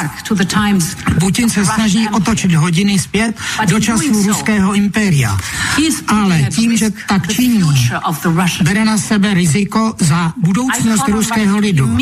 [1.21, 3.37] Putin se snaží otočit hodiny zpět
[3.71, 5.39] do času ruského impéria.
[6.09, 7.63] Ale tím, že tak činí,
[8.63, 11.99] bere na sebe riziko za budoucnost ruského lidu.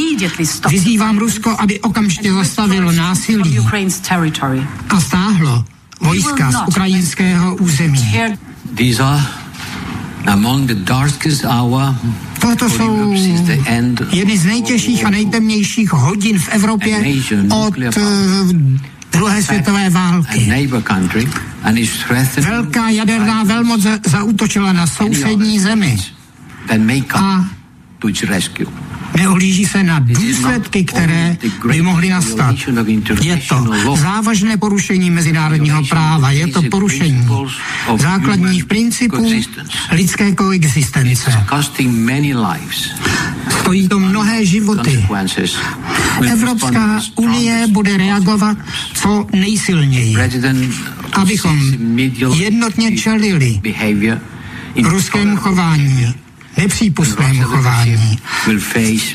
[0.68, 3.58] Vyzývám Rusko, aby okamžitě zastavilo násilí
[4.88, 5.64] a stáhlo
[6.00, 8.14] vojska z ukrajinského území.
[8.74, 9.22] These are
[10.26, 11.94] among the darkest hour
[12.40, 13.14] Toto jsou
[14.12, 16.96] jedny z nejtěžších a nejtemnějších hodin v Evropě
[17.50, 17.84] od uh,
[19.12, 20.46] druhé světové války.
[22.40, 25.98] Velká jaderná velmoc zautočila na sousední zemi.
[27.18, 27.44] a
[29.16, 31.36] neohlíží se na důsledky, které
[31.68, 32.56] by mohly nastat.
[33.22, 37.28] Je to závažné porušení mezinárodního práva, je to porušení
[37.96, 39.30] základních principů
[39.92, 41.44] lidské koexistence.
[43.60, 45.06] Stojí to mnohé životy.
[46.32, 48.56] Evropská unie bude reagovat
[48.94, 50.16] co nejsilněji,
[51.12, 51.58] abychom
[52.34, 53.60] jednotně čelili
[54.76, 56.14] ruskému chování
[56.56, 58.18] nepřípustnému chování,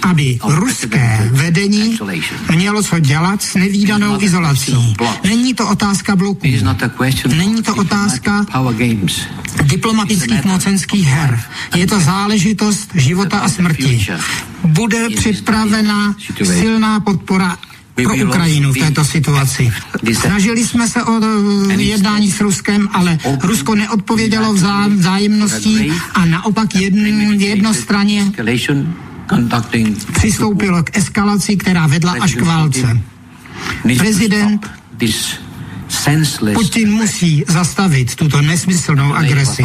[0.02, 2.00] aby ruské vedení
[2.56, 4.96] mělo co dělat s nevýdanou izolací.
[5.24, 6.48] Není to otázka bloků,
[7.36, 8.46] není to otázka
[9.64, 11.44] diplomatických mocenských her.
[11.76, 14.08] Je to záležitost života a smrti.
[14.64, 17.58] bude připravena silná podpora
[17.96, 19.72] pro Ukrajinu v této situaci.
[20.14, 21.14] Snažili jsme se o
[21.70, 24.54] eh, jednání s Ruskem, ale Rusko neodpovědělo
[24.96, 27.06] vzájemností a naopak jedn,
[27.42, 28.32] jednostranně
[30.14, 33.02] přistoupilo k eskalaci, která vedla až k válce.
[33.98, 34.72] Prezident
[36.54, 39.64] Putin musí zastavit tuto nesmyslnou agresi.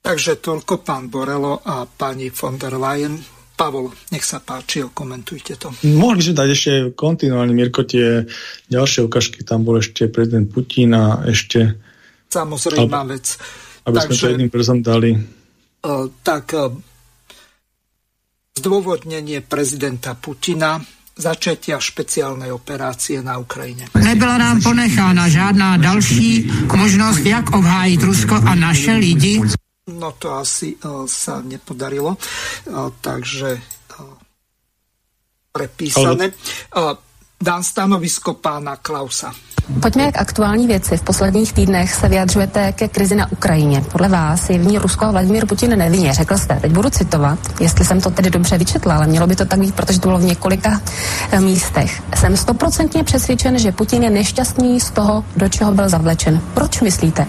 [0.00, 3.20] Takže toľko pán Borelo a pani von der Leyen.
[3.60, 5.68] Pavol, nech sa páči, komentujte to.
[5.84, 8.24] Mohli sme dať ešte kontinuálne, Mirko, tie
[8.72, 11.76] ďalšie ukážky, tam bol ešte prezident Putin a ešte...
[12.32, 13.36] Samozrejmá vec.
[13.84, 15.12] Aby Takže, sme to jedným przom dali.
[15.84, 16.72] Uh, tak uh,
[18.56, 20.80] zdôvodnenie prezidenta Putina
[21.20, 23.92] začatia špeciálnej operácie na Ukrajine.
[23.92, 29.44] Nebyla nám ponechána žádná další možnost, jak obhájit Rusko a naše lidi.
[29.90, 33.58] No to asi uh, sa nepodarilo, uh, takže
[33.98, 34.14] uh,
[35.52, 36.30] prepísané.
[37.42, 39.32] Dám stanovisko pána Klausa.
[39.82, 40.96] Pojďme k aktuální věci.
[40.96, 43.84] V posledních týdnech se vyjadřujete ke krizi na Ukrajině.
[43.92, 46.14] Podle vás je v ní Rusko a Vladimír Putin nevinně.
[46.14, 49.44] Řekl jste, teď budu citovat, jestli jsem to tedy dobře vyčetla, ale mělo by to
[49.44, 50.80] tak být, protože to bylo v několika
[51.38, 52.02] místech.
[52.16, 56.40] Jsem stoprocentně přesvědčen, že Putin je nešťastný z toho, do čeho byl zavlečen.
[56.54, 57.26] Proč myslíte?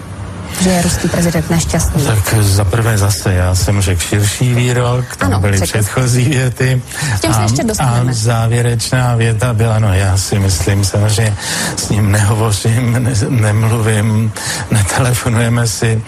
[0.60, 2.04] Že je ruský prezident nešťastný.
[2.04, 6.82] Tak za prvé zase, já jsem řekl širší výrok, tam ano, byly předchozí věty.
[7.78, 11.36] A, a závěrečná věta byla, no já si myslím, samozřejmě
[11.76, 14.32] s ním nehovořím, ne, nemluvím,
[14.70, 16.02] netelefonujeme si,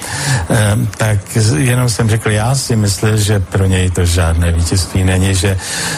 [0.51, 1.19] eh, tak
[1.57, 5.57] jenom jsem řekl, já si myslím, že pro něj to žádné vítězství není, že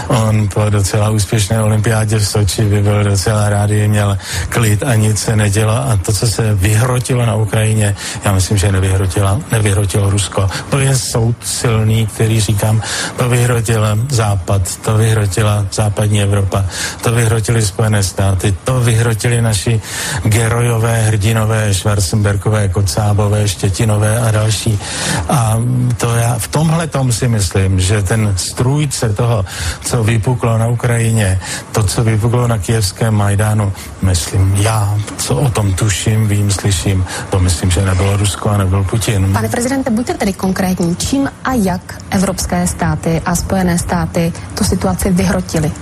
[0.08, 4.18] on po docela úspěšné olympiádě v Soči by byl docela rád, měl
[4.48, 8.72] klid a nic se nedělo a to, co se vyhrotilo na Ukrajině, já myslím, že
[8.72, 10.48] nevyhrotila, nevyhrotilo Rusko.
[10.70, 12.82] To je soud silný, který říkám,
[13.16, 16.64] to vyhrotil Západ, to vyhrotila západní Evropa,
[17.02, 19.80] to vyhrotili Spojené státy, to vyhrotili naši
[20.24, 24.78] gerojové, hrdinové, Schwarzenbergové, Kocábové, Štětinové a další.
[25.28, 25.56] A
[25.96, 29.44] to já v tomhle tom si myslím, že ten strůjce toho,
[29.80, 31.40] co vypuklo na Ukrajině,
[31.72, 33.72] to, co vypuklo na kijevském Majdánu,
[34.02, 38.84] myslím já, co o tom tuším, vím, slyším, to myslím, že nebylo Rusko a nebyl
[38.84, 39.32] Putin.
[39.32, 40.96] Pane prezidente, buďte tedy konkrétní.
[40.96, 45.72] Čím a jak evropské státy a Spojené státy tu situaci vyhrotili?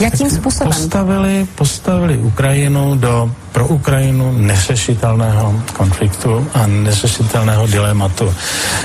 [0.00, 0.72] Jakým způsobem?
[0.72, 8.34] Postavili, postavili Ukrajinu do pro Ukrajinu neřešitelného konfliktu a neřešitelného dilematu.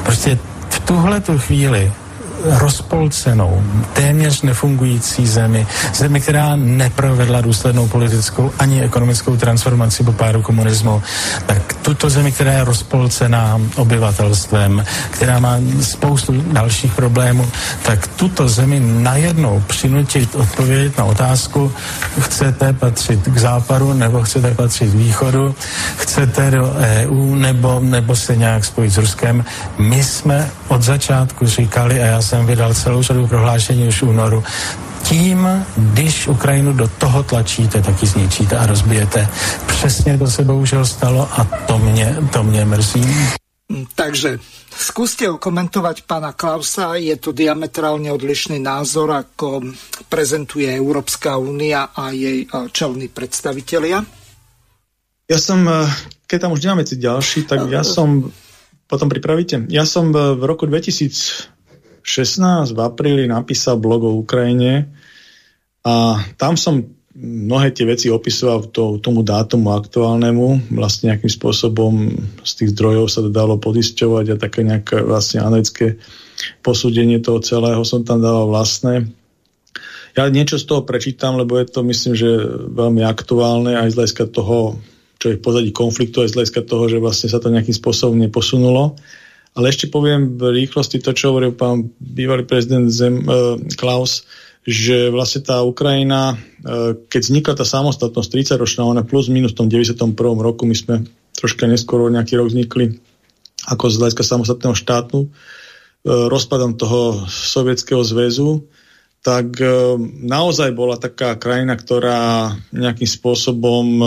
[0.03, 0.37] Prostě
[0.69, 1.91] v tuhle tu chvíli
[2.45, 3.63] rozpolcenou,
[3.93, 11.01] téměř nefungující zemi, zemi, která neprovedla důslednou politickou ani ekonomickou transformaci po pádu komunismu,
[11.45, 17.47] tak tuto zemi, která je rozpolcená obyvatelstvem, která má spoustu dalších problémů,
[17.83, 21.71] tak tuto zemi najednou přinutit odpovědět na otázku,
[22.19, 25.55] chcete patřit k západu nebo chcete patřit k východu,
[25.97, 29.45] chcete do EU nebo, nebo se nějak spojit s Ruskem.
[29.77, 34.43] My jsme od začátku říkali, a já jsem vydal celou řadu prohlášení už v únoru,
[35.03, 35.47] tím,
[35.77, 39.27] když Ukrajinu do toho tlačíte, tak ji zničíte a rozbijete.
[39.67, 43.07] Přesně to se bohužel stalo a to mě, to mě mrzí.
[43.95, 44.39] Takže
[44.71, 46.95] skúste komentovať pána Klausa.
[46.95, 49.59] Je to diametrálne odlišný názor, ako
[50.07, 54.07] prezentuje Európska únia a jej čelní predstavitelia.
[55.27, 55.83] Ja som, eh,
[56.31, 58.31] keď tam už nemáme ďalší, tak ja som
[58.87, 59.67] potom pripravíte.
[59.67, 60.63] Ja som v roku
[62.07, 64.87] 2016 v apríli napísal blog o Ukrajine
[65.83, 66.79] a tam som
[67.17, 70.71] mnohé tie veci opisoval to, tomu dátumu aktuálnemu.
[70.71, 72.13] Vlastne nejakým spôsobom
[72.45, 75.97] z tých zdrojov sa to dalo podisťovať a také nejaké vlastne analické
[76.61, 79.09] posúdenie toho celého som tam dával vlastné.
[80.13, 82.29] Ja niečo z toho prečítam, lebo je to myslím, že
[82.73, 84.79] veľmi aktuálne aj z hľadiska toho
[85.17, 88.17] čo je v pozadí konfliktu aj z hľadiska toho, že vlastne sa to nejakým spôsobom
[88.21, 88.93] neposunulo.
[89.57, 94.29] Ale ešte poviem v rýchlosti to, čo hovoril pán bývalý prezident Zem, uh, Klaus,
[94.61, 99.65] že vlastne tá Ukrajina, uh, keď vznikla tá samostatnosť 30 ročná, ona plus minus v
[99.65, 100.13] tom 91.
[100.37, 100.95] roku, my sme
[101.33, 103.01] troška neskôr nejaký rok vznikli
[103.65, 108.61] ako z hľadiska samostatného štátu, uh, rozpadom toho sovietského zväzu,
[109.27, 109.67] tak e,
[110.23, 114.05] naozaj bola taká krajina, ktorá nejakým spôsobom e,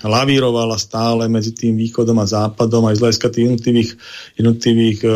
[0.00, 3.90] lavírovala stále medzi tým východom a západom aj z hľadiska tých jednotlivých,
[4.40, 5.10] jednotlivých e,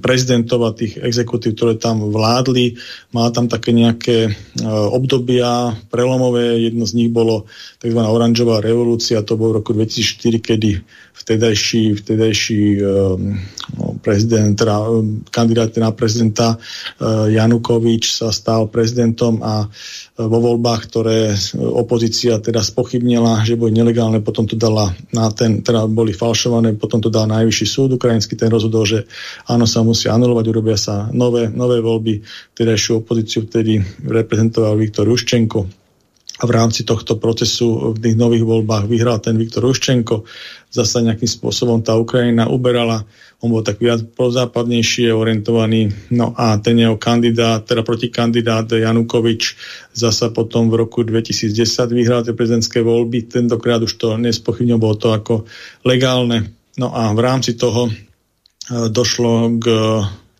[0.00, 2.80] prezidentov a tých exekutív, ktoré tam vládli.
[3.12, 4.32] Má tam také nejaké
[4.88, 6.56] obdobia prelomové.
[6.56, 7.44] Jedno z nich bolo
[7.82, 8.00] tzv.
[8.00, 10.70] oranžová revolúcia, to bolo v roku 2004, kedy
[11.24, 12.62] vtedajší, vtedajší
[13.78, 14.86] no, prezident, teda
[15.30, 16.56] kandidát na prezidenta
[17.26, 19.66] Janukovič sa stal prezidentom a e,
[20.18, 25.86] vo voľbách, ktoré opozícia teda spochybnila, že boli nelegálne, potom to dala na ten, teda
[25.86, 29.06] boli falšované, potom to dal najvyšší súd ukrajinský, ten rozhodol, že
[29.46, 32.22] áno, sa musia anulovať, urobia sa nové, nové voľby,
[32.54, 35.77] tedajšiu opozíciu vtedy reprezentoval Viktor Juščenko
[36.38, 40.22] a v rámci tohto procesu v tých nových voľbách vyhral ten Viktor Juščenko.
[40.70, 43.02] Zasa nejakým spôsobom tá Ukrajina uberala
[43.38, 45.94] on bol tak viac prozápadnejšie orientovaný.
[46.10, 49.54] No a ten jeho kandidát, teda protikandidát Janukovič
[49.94, 51.54] zasa potom v roku 2010
[51.94, 53.30] vyhral tie prezidentské voľby.
[53.30, 55.34] Tentokrát už to nespochybňoval, bolo to ako
[55.86, 56.50] legálne.
[56.82, 57.92] No a v rámci toho e,
[58.90, 59.66] došlo k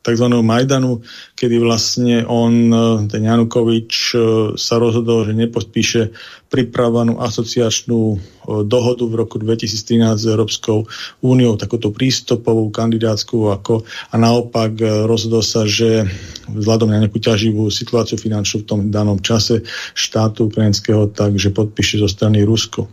[0.08, 0.26] tzv.
[0.40, 1.04] Majdanu,
[1.36, 2.76] kedy vlastne on, e,
[3.12, 4.16] ten Janukovič, e,
[4.56, 6.02] sa rozhodol, že nepodpíše
[6.48, 8.16] pripravanú asociačnú e,
[8.64, 10.88] dohodu v roku 2013 s Európskou
[11.20, 16.08] úniou, takúto prístupovú kandidátsku ako, a naopak rozhodol sa, že
[16.48, 22.08] vzhľadom na nejakú ťaživú situáciu finančnú v tom danom čase štátu ukrajinského, takže podpíše zo
[22.08, 22.88] strany Rusko.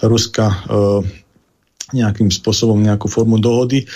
[0.00, 1.23] Ruska e,
[1.92, 3.86] nejakým spôsobom nejakú formu dohody, e,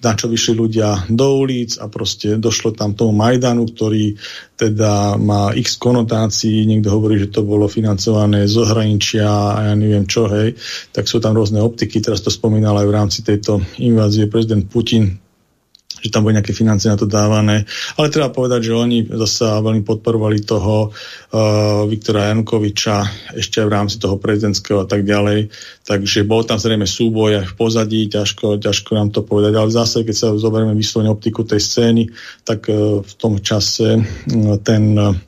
[0.00, 4.16] na čo vyšli ľudia do ulic a proste došlo tam tomu Majdanu, ktorý
[4.56, 10.08] teda má x konotácií, niekto hovorí, že to bolo financované z ohraničia a ja neviem
[10.08, 10.56] čo, hej,
[10.96, 15.27] tak sú tam rôzne optiky, teraz to spomínal aj v rámci tejto invázie prezident Putin,
[16.02, 17.68] že tam boli nejaké financie na to dávané.
[17.98, 22.96] Ale treba povedať, že oni zase veľmi podporovali toho uh, Viktora Janukoviča
[23.36, 25.52] ešte v rámci toho prezidentského a tak ďalej.
[25.84, 29.52] Takže bol tam zrejme súboj aj v pozadí, ťažko, ťažko nám to povedať.
[29.54, 32.02] Ale zase, keď sa zoberieme vyslovene optiku tej scény,
[32.42, 35.27] tak uh, v tom čase uh, ten uh,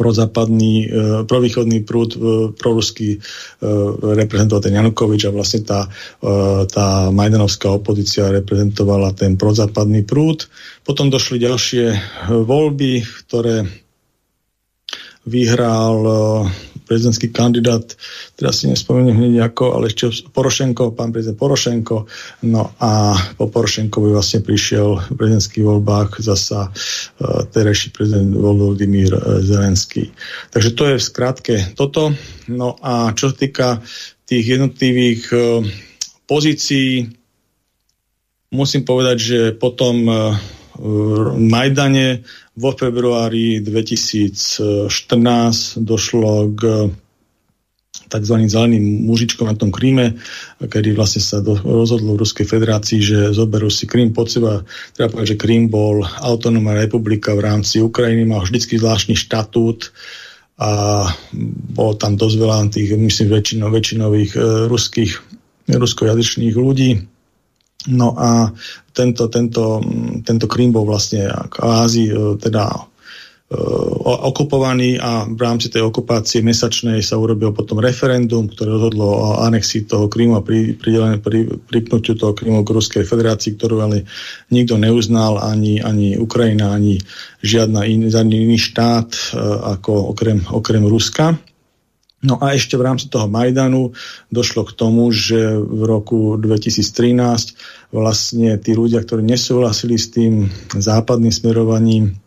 [0.00, 0.86] prozápadný, e,
[1.28, 2.18] provýchodný prúd, e,
[2.56, 3.18] proruský e,
[4.16, 5.84] reprezentoval ten Janukovič a vlastne tá,
[6.72, 10.48] tá majdanovská opozícia reprezentovala ten prozápadný prúd.
[10.88, 11.84] Potom došli ďalšie
[12.32, 13.68] voľby, ktoré
[15.28, 15.98] vyhral
[16.90, 17.86] prezidentský kandidát,
[18.34, 22.10] teraz si nespomeniem hneď ako, ale ešte Porošenko, pán prezident Porošenko,
[22.50, 29.38] no a po Porošenkovi vlastne prišiel v prezidentských voľbách zasa uh, terajší prezident Volodymyr uh,
[29.38, 30.10] Zelenský.
[30.50, 32.10] Takže to je v skratke toto.
[32.50, 33.68] No a čo sa týka
[34.26, 35.62] tých jednotlivých uh,
[36.26, 37.06] pozícií,
[38.50, 40.34] musím povedať, že potom uh,
[41.38, 42.24] Majdane
[42.60, 46.92] vo februári 2014 došlo k
[48.10, 48.36] tzv.
[48.50, 50.18] zeleným mužičkom na tom Kríme,
[50.58, 54.66] kedy vlastne sa do, rozhodlo v Ruskej federácii, že zoberú si Krím pod seba.
[54.92, 59.94] Treba povedať, že Krím bol autonómna republika v rámci Ukrajiny, mal vždycky zvláštny štatút
[60.60, 61.06] a
[61.72, 65.12] bolo tam dosť veľa tých, myslím, väčšinov, väčšinových e, ruských,
[65.72, 66.90] ruskojazyčných ľudí
[67.88, 68.52] No a
[68.92, 69.80] tento, tento,
[70.20, 72.80] tento Krím bol vlastne kvázi e, teda e,
[74.04, 79.88] okupovaný a v rámci tej okupácie mesačnej sa urobil potom referendum, ktoré rozhodlo o anexii
[79.88, 84.04] toho Krímu a pri, pri, pripnutiu toho Krímu k Ruskej federácii, ktorú ale
[84.52, 87.00] nikto neuznal, ani, ani Ukrajina, ani
[87.40, 89.40] žiadna in, žiadny iný štát e,
[89.72, 91.40] ako okrem, okrem Ruska.
[92.20, 93.96] No a ešte v rámci toho Majdanu
[94.28, 101.32] došlo k tomu, že v roku 2013 vlastne tí ľudia, ktorí nesúhlasili s tým západným
[101.32, 102.20] smerovaním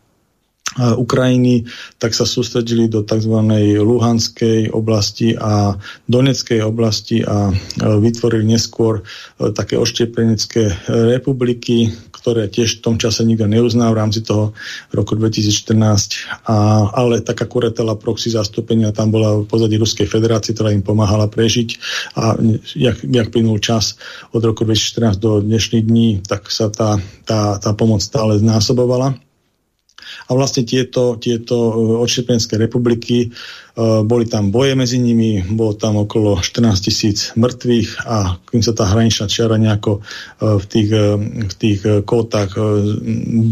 [0.73, 1.69] Ukrajiny,
[2.01, 3.37] tak sa sústredili do tzv.
[3.77, 5.77] Luhanskej oblasti a
[6.09, 13.51] Doneckej oblasti a vytvorili neskôr e, také oštiepenecké republiky, ktoré tiež v tom čase nikto
[13.51, 14.55] neuzná v rámci toho
[14.95, 20.71] roku 2014, a, ale taká kuretela proxy zastúpenia tam bola v pozadí Ruskej federácie, ktorá
[20.71, 21.69] im pomáhala prežiť
[22.15, 22.39] a
[22.79, 23.99] jak, jak plynul čas
[24.31, 26.95] od roku 2014 do dnešných dní, tak sa tá,
[27.27, 29.19] tá, tá pomoc stále znásobovala.
[30.27, 33.29] A vlastne tieto, tieto e, odštepenské republiky, e,
[34.03, 38.87] boli tam boje medzi nimi, bolo tam okolo 14 tisíc mŕtvych a kým sa tá
[38.89, 40.01] hraničná čiara nejako e,
[40.59, 40.89] v tých,
[41.49, 42.55] v tých kótach,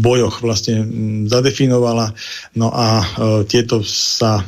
[0.02, 0.86] bojoch vlastne
[1.28, 2.14] zadefinovala.
[2.56, 3.04] No a
[3.46, 4.44] tieto sa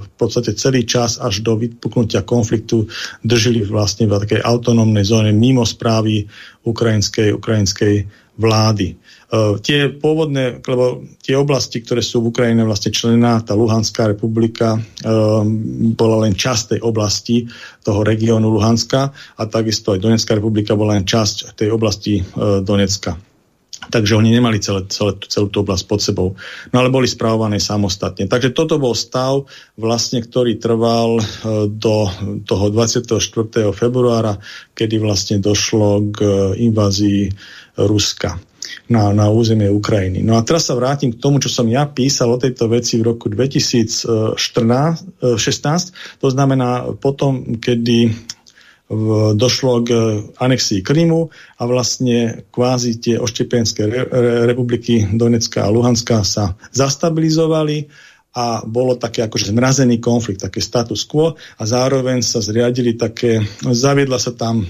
[0.00, 2.88] v podstate celý čas až do vypuknutia konfliktu
[3.24, 6.26] držili vlastne v takej autonómnej zóne mimo správy
[6.64, 8.96] ukrajinskej, ukrajinskej vlády.
[9.34, 14.78] Uh, tie pôvodné, lebo tie oblasti, ktoré sú v Ukrajine vlastne člená, tá Luhanská republika
[14.78, 17.50] um, bola len časť tej oblasti
[17.82, 23.18] toho regiónu Luhanska a takisto aj Donetská republika bola len časť tej oblasti uh, Donecka.
[23.90, 26.28] Takže oni nemali celé, celé, celú tú oblasť pod sebou.
[26.70, 28.30] No ale boli správované samostatne.
[28.30, 31.20] Takže toto bol stav, vlastne, ktorý trval
[31.68, 32.08] do
[32.48, 33.12] toho 24.
[33.76, 34.40] februára,
[34.72, 36.18] kedy vlastne došlo k
[36.64, 37.28] invázii
[37.76, 38.53] Ruska
[38.88, 40.20] na, na územie Ukrajiny.
[40.24, 43.14] No a teraz sa vrátim k tomu, čo som ja písal o tejto veci v
[43.14, 44.36] roku 2016,
[46.20, 48.12] to znamená potom, kedy
[49.34, 49.90] došlo k
[50.36, 54.02] anexii Krymu a vlastne kvázi tie oštepenské re,
[54.44, 57.88] republiky Donecka a Luhanska sa zastabilizovali
[58.36, 64.20] a bolo také akože zmrazený konflikt, také status quo a zároveň sa zriadili také, zaviedla
[64.20, 64.68] sa tam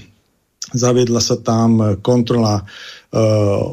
[0.65, 3.69] zaviedla sa tam kontrola uh,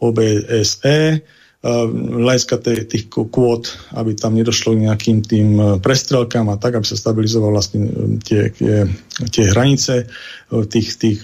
[0.00, 1.20] OBSE,
[1.60, 2.56] hľadiska
[2.88, 7.52] tých kvót, aby tam nedošlo k nejakým tým e, prestrelkám a tak, aby sa stabilizoval
[7.52, 7.90] vlastne e,
[8.24, 8.88] tie, tie,
[9.28, 10.08] tie hranice
[10.48, 11.20] tých, tých,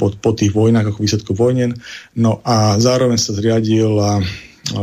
[0.00, 1.76] po, po tých vojnách ako výsledku vojnen.
[2.16, 3.92] No a zároveň sa zriadil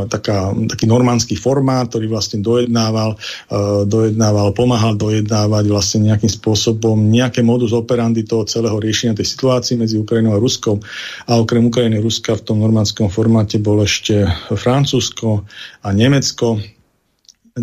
[0.08, 7.40] taká, taký normandský formát, ktorý vlastne dojednával, uh, dojednával, pomáhal dojednávať vlastne nejakým spôsobom nejaké
[7.42, 10.78] modus operandi toho celého riešenia tej situácii medzi Ukrajinou a Ruskom.
[11.26, 15.44] A okrem Ukrajiny a Ruska v tom normandskom formáte bol ešte Francúzsko
[15.82, 16.60] a Nemecko,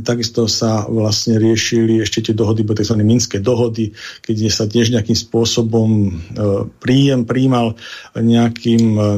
[0.01, 2.95] Takisto sa vlastne riešili ešte tie dohody, tzv.
[3.05, 3.93] Minské dohody,
[4.25, 6.09] keď sa tiež nejakým spôsobom e,
[6.81, 7.77] príjem príjmal
[8.17, 9.09] nejakým, e,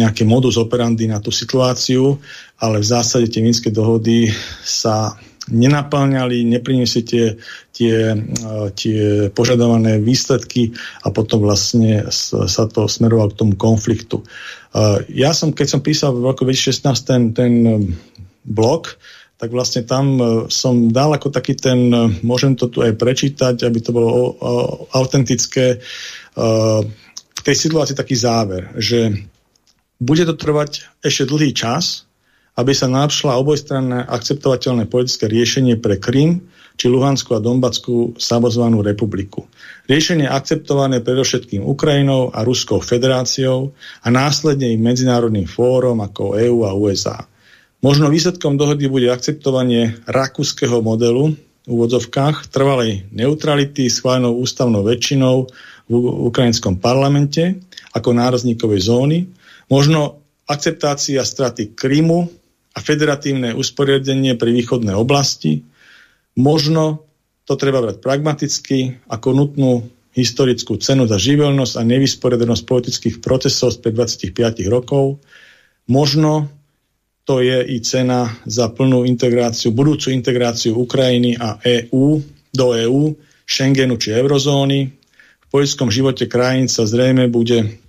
[0.00, 2.18] nejaký modus operandi na tú situáciu,
[2.58, 4.32] ale v zásade tie Minské dohody
[4.64, 5.14] sa
[5.44, 7.36] nenaplňali, nepriniesli tie,
[7.76, 10.72] tie, e, tie požadované výsledky
[11.04, 14.24] a potom vlastne sa to smerovalo k tomu konfliktu.
[15.06, 17.52] Ja som, keď som písal v roku 2016 ten, ten
[18.42, 18.98] blog,
[19.34, 23.66] tak vlastne tam e, som dal ako taký ten, e, môžem to tu aj prečítať,
[23.66, 24.38] aby to bolo
[24.94, 25.82] autentické,
[26.34, 29.14] v e, tej situácii taký záver, že
[29.98, 32.06] bude to trvať ešte dlhý čas,
[32.54, 39.46] aby sa našla obojstranné akceptovateľné politické riešenie pre Krym či Luhanskú a Donbatskú samozvanú republiku.
[39.86, 46.74] Riešenie akceptované predovšetkým Ukrajinou a Ruskou federáciou a následne i medzinárodným fórom ako EÚ a
[46.74, 47.26] USA.
[47.84, 55.52] Možno výsledkom dohody bude akceptovanie rakúskeho modelu v úvodzovkách trvalej neutrality schválenou ústavnou väčšinou
[55.92, 55.92] v
[56.32, 57.60] ukrajinskom parlamente
[57.92, 59.18] ako nárazníkovej zóny,
[59.68, 62.24] možno akceptácia straty Krymu
[62.72, 65.60] a federatívne usporiadenie pri východnej oblasti,
[66.40, 67.04] možno
[67.44, 69.72] to treba brať pragmaticky ako nutnú
[70.16, 75.20] historickú cenu za živelnosť a nevysporiadanosť politických procesov z 25 rokov,
[75.84, 76.48] možno
[77.24, 82.20] to je i cena za plnú integráciu, budúcu integráciu Ukrajiny a EÚ
[82.52, 83.16] do EÚ,
[83.48, 84.92] Schengenu či eurozóny.
[85.40, 87.80] V politickom živote krajín sa zrejme bude,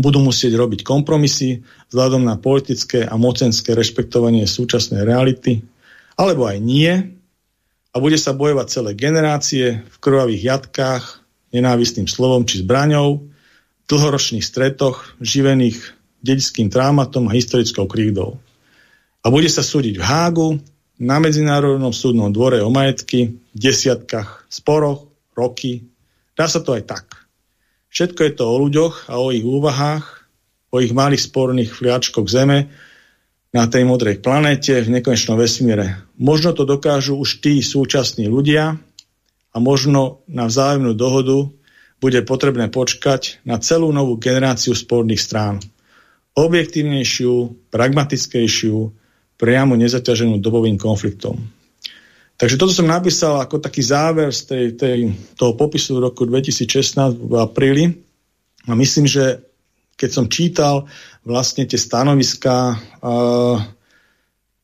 [0.00, 1.60] budú musieť robiť kompromisy
[1.92, 5.60] vzhľadom na politické a mocenské rešpektovanie súčasnej reality,
[6.16, 6.92] alebo aj nie.
[7.92, 11.04] A bude sa bojovať celé generácie v krvavých jatkách,
[11.52, 13.24] nenávistným slovom či zbraňou,
[13.88, 18.36] dlhoročných stretoch, živených dedickým trámatom a historickou krídou
[19.28, 20.56] a bude sa súdiť v Hágu,
[21.04, 25.04] na Medzinárodnom súdnom dvore o majetky, v desiatkách sporoch,
[25.36, 25.84] roky.
[26.32, 27.28] Dá sa to aj tak.
[27.92, 30.32] Všetko je to o ľuďoch a o ich úvahách,
[30.72, 32.72] o ich malých sporných fliačkoch zeme
[33.52, 36.08] na tej modrej planéte v nekonečnom vesmíre.
[36.16, 38.80] Možno to dokážu už tí súčasní ľudia
[39.52, 41.52] a možno na vzájomnú dohodu
[42.00, 45.60] bude potrebné počkať na celú novú generáciu sporných strán.
[46.32, 48.97] Objektívnejšiu, pragmatickejšiu,
[49.38, 51.38] priamo nezaťaženú dobovým konfliktom.
[52.38, 54.98] Takže toto som napísal ako taký záver z tej, tej,
[55.34, 57.84] toho popisu roku 2016 v apríli
[58.70, 59.42] a myslím, že
[59.98, 60.86] keď som čítal
[61.26, 63.58] vlastne tie stanoviská uh,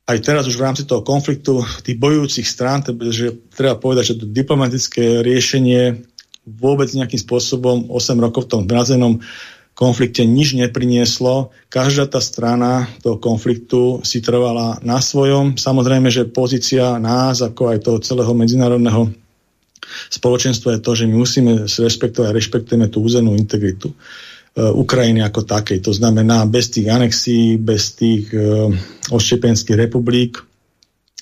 [0.05, 4.27] aj teraz už v rámci toho konfliktu tých bojujúcich strán, že treba povedať, že to
[4.31, 6.05] diplomatické riešenie
[6.45, 9.25] vôbec nejakým spôsobom 8 rokov v tom zmrazenom
[9.75, 11.51] konflikte nič neprinieslo.
[11.67, 15.59] Každá tá strana toho konfliktu si trvala na svojom.
[15.59, 19.11] Samozrejme, že pozícia nás, ako aj toho celého medzinárodného
[20.09, 23.97] spoločenstva je to, že my musíme rešpektovať a rešpektujeme tú územnú integritu e,
[24.63, 25.83] Ukrajiny ako takej.
[25.85, 28.73] To znamená bez tých anexí, bez tých uh,
[29.13, 30.41] odštepenských republik.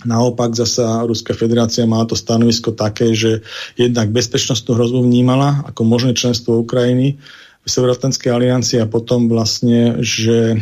[0.02, 3.42] Naopak zasa Ruská federácia má to stanovisko také, že
[3.78, 7.22] jednak bezpečnostnú hrozbu vnímala ako možné členstvo Ukrajiny
[7.62, 10.58] Severoatlantickej aliancie a potom vlastne, že e,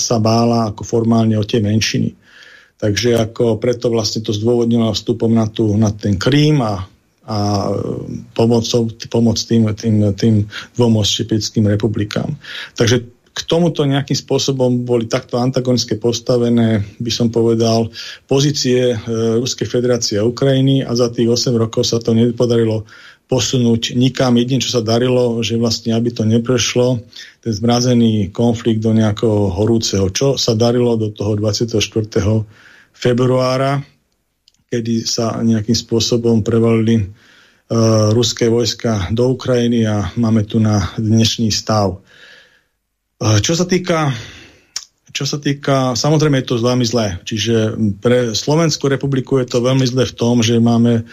[0.00, 2.16] sa bála ako formálne o tie menšiny.
[2.82, 6.82] Takže ako preto vlastne to zdôvodnila vstupom na, tú, na ten Krím a,
[7.28, 7.38] a
[8.34, 10.34] pomocou, pomoc tým, tým, tým
[10.74, 12.34] dvom oštepickým republikám.
[12.74, 17.88] Takže k tomuto nejakým spôsobom boli takto antagonické postavené, by som povedal,
[18.28, 18.96] pozície e,
[19.40, 22.84] Ruskej federácie a Ukrajiny a za tých 8 rokov sa to nepodarilo
[23.32, 24.36] posunúť nikam.
[24.36, 27.00] Jedine, čo sa darilo, že vlastne, aby to neprešlo,
[27.40, 30.12] ten zmrazený konflikt do nejakého horúceho.
[30.12, 31.80] Čo sa darilo do toho 24.
[32.92, 33.80] februára,
[34.68, 41.48] kedy sa nejakým spôsobom prevalili uh, ruské vojska do Ukrajiny a máme tu na dnešný
[41.48, 42.04] stav.
[43.16, 44.12] Uh, čo sa týka
[45.12, 47.20] čo sa týka, samozrejme je to veľmi zlé.
[47.20, 51.04] Čiže pre Slovenskú republiku je to veľmi zlé v tom, že máme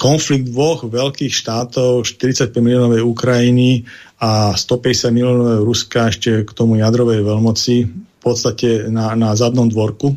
[0.00, 3.84] konflikt dvoch veľkých štátov, 45 miliónovej Ukrajiny
[4.24, 10.16] a 150 miliónovej Ruska ešte k tomu jadrovej veľmoci v podstate na, na zadnom dvorku.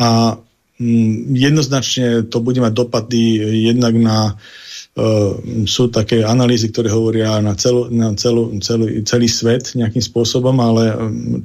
[0.00, 0.38] A
[0.80, 3.22] mm, jednoznačne to bude mať dopady
[3.68, 4.67] jednak na Ehm,
[5.68, 10.90] sú také analýzy, ktoré hovoria na, celú, na celú, celý, celý svet nejakým spôsobom, ale
[10.90, 10.96] ehm,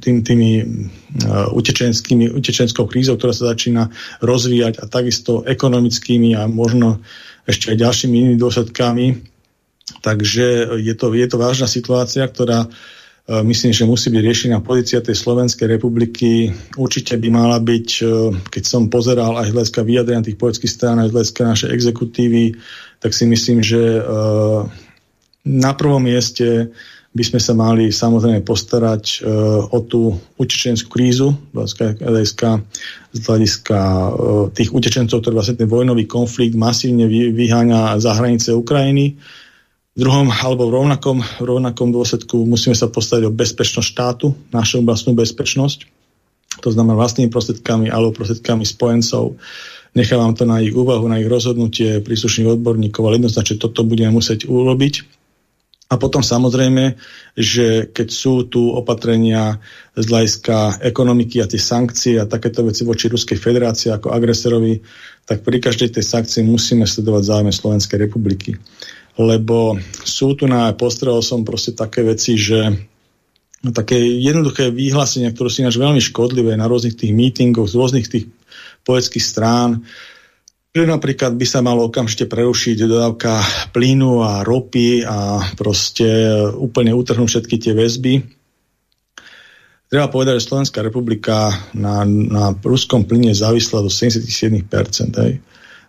[0.01, 3.93] tým, tými uh, utečenskými, utečenskou krízou, ktorá sa začína
[4.25, 7.05] rozvíjať a takisto ekonomickými a možno
[7.45, 9.05] ešte aj ďalšími inými dôsledkami.
[9.99, 12.71] Takže je to, je to vážna situácia, ktorá
[13.27, 16.51] myslím, že musí byť riešená pozícia tej Slovenskej republiky.
[16.75, 17.87] Určite by mala byť,
[18.51, 22.59] keď som pozeral aj hľadiska vyjadrenia tých poľských strán, aj hľadiska našej exekutívy,
[23.03, 24.03] tak si myslím, že eh,
[25.43, 26.71] na prvom mieste
[27.13, 32.49] by sme sa mali samozrejme postarať uh, o tú utečenskú krízu z hľadiska,
[33.13, 34.07] z hľadiska uh,
[34.49, 39.13] tých utečencov, ktorý vlastne ten vojnový konflikt masívne vy, vyháňa za hranice Ukrajiny.
[39.93, 44.81] V druhom alebo v rovnakom, v rovnakom dôsledku musíme sa postarať o bezpečnosť štátu, našu
[44.81, 45.85] vlastnú bezpečnosť.
[46.65, 49.37] To znamená vlastnými prostriedkami alebo prostriedkami spojencov.
[49.37, 54.09] Uh, Nechávam to na ich úvahu, na ich rozhodnutie príslušných odborníkov, ale jednoznačne toto budeme
[54.09, 55.05] musieť urobiť.
[55.93, 56.97] A potom samozrejme,
[57.37, 59.61] že keď sú tu opatrenia
[59.93, 64.81] z hľadiska ekonomiky a tie sankcie a takéto veci voči Ruskej federácii ako agresorovi,
[65.29, 68.57] tak pri každej tej sankcii musíme sledovať záujme Slovenskej republiky.
[69.21, 72.73] Lebo sú tu na, postrel som proste také veci, že
[73.69, 78.25] také jednoduché vyhlásenia, ktoré sú ináč veľmi škodlivé na rôznych tých mítingoch, z rôznych tých
[78.83, 79.83] poetských strán,
[80.73, 83.39] že napríklad by sa malo okamžite prerušiť dodávka
[83.71, 88.13] plynu a ropy a proste úplne utrhnúť všetky tie väzby.
[89.93, 94.65] Treba povedať, že Slovenská republika na, na ruskom plyne závisla do 77%.
[95.21, 95.37] Hej.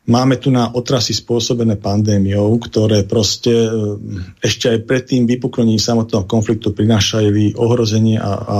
[0.04, 3.70] Máme tu na otrasy spôsobené pandémiou, ktoré proste e,
[4.44, 8.58] ešte aj pred tým vypuknením samotného konfliktu prinášali ohrozenie a, a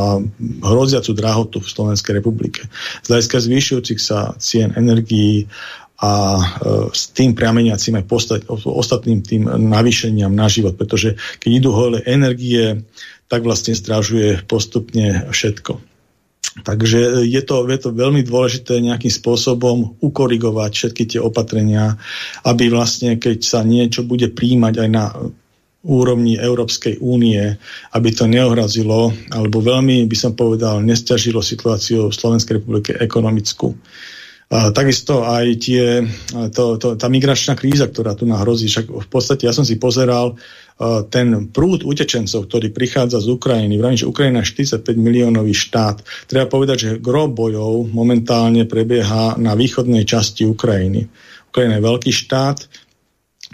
[0.64, 2.64] hroziacu drahotu v Slovenskej republike.
[3.04, 5.44] Z hľadiska zvyšujúcich sa cien energií
[6.00, 6.44] a e,
[6.96, 12.88] s tým priameniacím aj postať, ostatným tým navýšeniam na život, pretože keď idú hole energie,
[13.28, 15.93] tak vlastne strážuje postupne všetko.
[16.62, 21.98] Takže je to, je to veľmi dôležité nejakým spôsobom ukorigovať všetky tie opatrenia,
[22.47, 25.10] aby vlastne, keď sa niečo bude príjmať aj na
[25.85, 27.59] úrovni Európskej únie,
[27.93, 33.74] aby to neohrazilo, alebo veľmi, by som povedal, nestiažilo situáciu v Slovenskej republike ekonomickú.
[34.50, 36.04] Takisto aj tie,
[36.52, 40.36] to, to, tá migračná kríza, ktorá tu nahrozí, však v podstate ja som si pozeral
[41.10, 46.02] ten prúd utečencov, ktorý prichádza z Ukrajiny, vravím, že Ukrajina je 45 miliónový štát.
[46.26, 51.06] Treba povedať, že gro bojov momentálne prebieha na východnej časti Ukrajiny.
[51.54, 52.84] Ukrajina je veľký štát,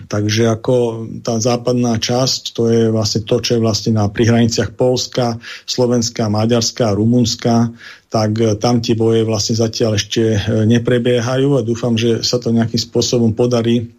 [0.06, 5.36] Takže ako tá západná časť, to je vlastne to, čo je vlastne na prihraniciach Polska,
[5.66, 7.74] Slovenska, Maďarska, Rumunska,
[8.08, 13.36] tak tam tie boje vlastne zatiaľ ešte neprebiehajú a dúfam, že sa to nejakým spôsobom
[13.36, 13.92] podarí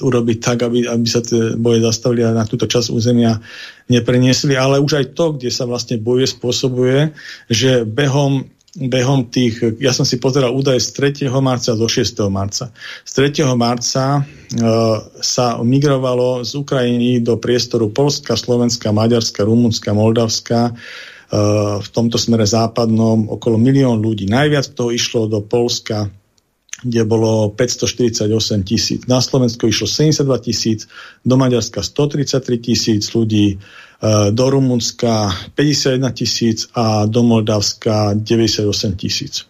[0.00, 3.36] urobiť tak, aby, aby sa tie boje zastavili a na túto časť územia
[3.92, 7.12] nepreniesli, ale už aj to, kde sa vlastne boje spôsobuje,
[7.52, 11.32] že behom behom tých, ja som si pozeral údaje z 3.
[11.40, 12.20] marca do 6.
[12.28, 12.68] marca.
[13.08, 13.48] Z 3.
[13.56, 14.22] marca e,
[15.24, 20.72] sa migrovalo z Ukrajiny do priestoru Polska, Slovenska, Maďarska, Rumunska, Moldavska, e,
[21.80, 24.28] v tomto smere západnom okolo milión ľudí.
[24.28, 26.12] Najviac toho išlo do Polska,
[26.82, 29.00] kde bolo 548 tisíc.
[29.10, 30.86] Na Slovensku išlo 72 tisíc,
[31.26, 33.56] do Maďarska 133 tisíc ľudí, e,
[34.30, 39.48] do Rumunska 51 tisíc a do Moldavska 98 tisíc.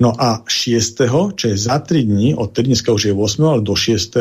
[0.00, 3.60] No a 6., čo je za 3 dní, od 3 dneska už je 8., ale
[3.60, 4.16] do 6.,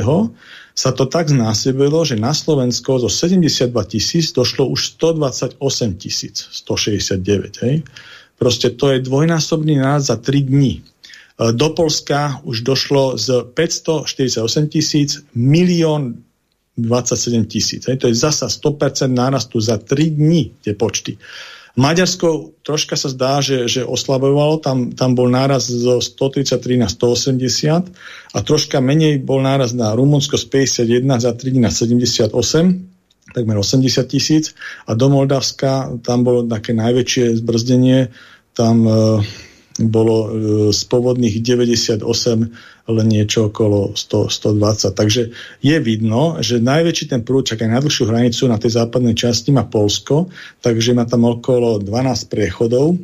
[0.75, 5.59] sa to tak znásobilo, že na Slovensko zo 72 tisíc došlo už 128
[5.99, 7.63] tisíc, 169.
[7.63, 7.75] Hej.
[8.39, 10.83] Proste to je dvojnásobný náraz za 3 dní.
[11.39, 16.27] E, do Polska už došlo z 548 tisíc milión
[16.77, 17.83] 27 tisíc.
[17.87, 21.19] To je zasa 100% nárastu za 3 dní tie počty.
[21.79, 28.35] Maďarsko troška sa zdá, že, že oslabovalo, tam, tam bol náraz zo 133 na 180
[28.35, 32.35] a troška menej bol náraz na Rumunsko z 51 za 3 na 78
[33.29, 34.57] takmer 80 tisíc
[34.89, 38.09] a do Moldavska tam bolo také najväčšie zbrzdenie,
[38.57, 39.21] tam e,
[39.87, 40.29] bolo e,
[40.75, 42.03] z pôvodných 98
[42.89, 44.97] len niečo okolo 100, 120.
[44.97, 45.21] Takže
[45.61, 49.63] je vidno, že najväčší ten prúd, čak aj najdlhšiu hranicu na tej západnej časti má
[49.63, 50.27] Polsko,
[50.59, 52.97] takže má tam okolo 12 priechodov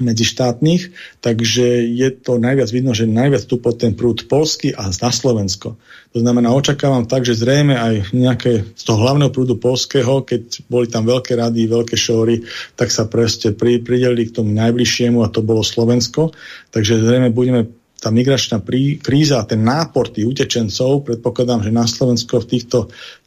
[0.00, 0.90] medzištátnych,
[1.20, 5.76] takže je to najviac vidno, že najviac tu pod ten prúd polský a na Slovensko.
[6.10, 10.90] To znamená, očakávam tak, že zrejme aj nejaké z toho hlavného prúdu polského, keď boli
[10.90, 12.42] tam veľké rady, veľké šóry,
[12.74, 16.34] tak sa proste pri, pridelili k tomu najbližšiemu a to bolo Slovensko.
[16.74, 17.70] Takže zrejme budeme
[18.00, 22.78] tá migračná prí, kríza a ten nápor tých utečencov, predpokladám, že na Slovensko v týchto,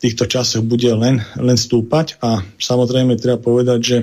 [0.02, 3.98] týchto časoch bude len, len stúpať a samozrejme treba povedať, že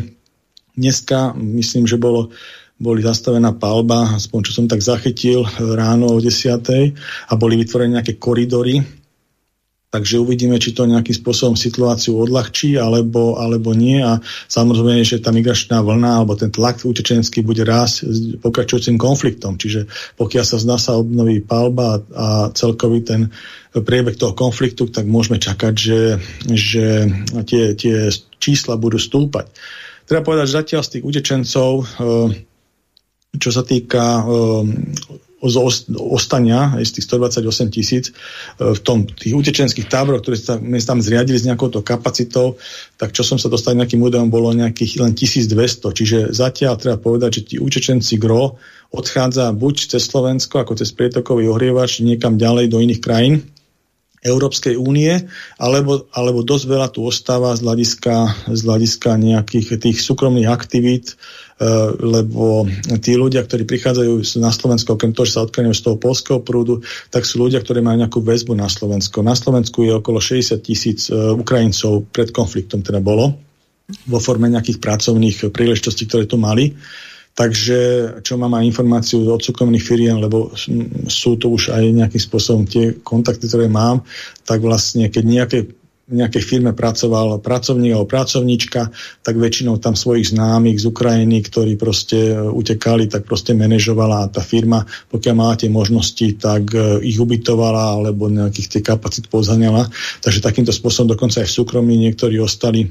[0.78, 2.30] dneska myslím, že bolo
[2.81, 6.65] boli zastavená palba, aspoň čo som tak zachytil ráno o 10.
[7.28, 8.81] a boli vytvorené nejaké koridory,
[9.90, 15.35] takže uvidíme, či to nejakým spôsobom situáciu odľahčí alebo, alebo nie a samozrejme, že tá
[15.35, 20.81] migračná vlna alebo ten tlak utečenský bude rásť s pokračujúcim konfliktom, čiže pokiaľ sa zná
[20.81, 23.28] sa obnoví palba a celkový ten
[23.74, 26.01] priebeh toho konfliktu, tak môžeme čakať, že,
[26.48, 26.86] že
[27.44, 28.09] tie, tie
[28.40, 29.51] čísla budú stúpať.
[30.07, 31.85] Treba povedať, že zatiaľ z tých utečencov e,
[33.36, 34.74] čo sa týka um,
[36.12, 41.01] ostania z tých 128 tisíc uh, v tom, tých utečenských táboroch, ktoré sa my tam
[41.01, 42.61] zriadili s nejakou kapacitou,
[43.01, 45.97] tak čo som sa dostal nejakým údajom, bolo nejakých len 1200.
[45.97, 51.47] Čiže zatiaľ treba povedať, že tí utečenci gro odchádza buď cez Slovensko, ako cez prietokový
[51.48, 53.47] ohrievač, niekam ďalej do iných krajín,
[54.20, 55.16] Európskej únie,
[55.56, 58.14] alebo, alebo dosť veľa tu ostáva z hľadiska,
[58.52, 61.16] z hľadiska nejakých tých súkromných aktivít,
[61.60, 62.64] Eh, lebo
[63.05, 66.80] tí ľudia, ktorí prichádzajú na Slovensko, okrem toho, že sa odkláňajú z toho polského prúdu,
[67.12, 69.20] tak sú ľudia, ktorí majú nejakú väzbu na Slovensko.
[69.20, 73.36] Na Slovensku je okolo 60 tisíc eh, Ukrajincov pred konfliktom teda bolo
[74.09, 76.72] vo forme nejakých pracovných príležitostí, ktoré tu mali.
[77.31, 77.78] Takže,
[78.20, 80.52] čo mám aj informáciu od súkromných firiem, lebo
[81.09, 84.05] sú to už aj nejakým spôsobom tie kontakty, ktoré mám,
[84.44, 85.59] tak vlastne, keď nejaké
[86.11, 88.90] nejakej firme pracoval pracovník alebo pracovníčka,
[89.23, 94.43] tak väčšinou tam svojich známych z Ukrajiny, ktorí proste e, utekali, tak proste manažovala tá
[94.43, 99.86] firma, pokiaľ mala tie možnosti, tak e, ich ubytovala alebo nejakých tie kapacit pozhaňala.
[100.20, 102.90] Takže takýmto spôsobom dokonca aj v súkromí niektorí ostali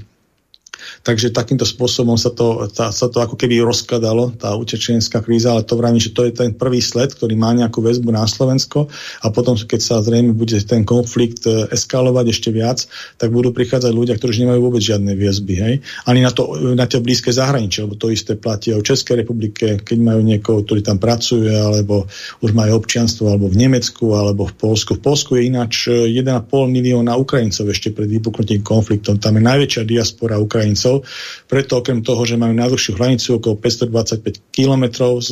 [0.99, 5.63] Takže takýmto spôsobom sa to, tá, sa to ako keby rozkladalo, tá utečenská kríza, ale
[5.63, 8.91] to vravím, že to je ten prvý sled, ktorý má nejakú väzbu na Slovensko
[9.23, 12.83] a potom, keď sa zrejme bude ten konflikt e, eskalovať ešte viac,
[13.15, 15.53] tak budú prichádzať ľudia, ktorí už nemajú vôbec žiadne väzby.
[15.55, 15.73] Hej?
[16.03, 19.79] Ani na to, na to blízke zahraničie, lebo to isté platí aj v Českej republike,
[19.79, 22.11] keď majú niekoho, ktorý tam pracuje, alebo
[22.43, 24.99] už majú občianstvo, alebo v Nemecku, alebo v Polsku.
[24.99, 29.15] V Polsku je ináč 1,5 e, milióna Ukrajincov ešte pred vypuknutím konfliktom.
[29.15, 31.05] Tam je najväčšia diaspora Ukrajincov Ukrajincov.
[31.49, 34.85] Preto okrem toho, že majú najdlhšiu hranicu okolo 525 km
[35.21, 35.29] s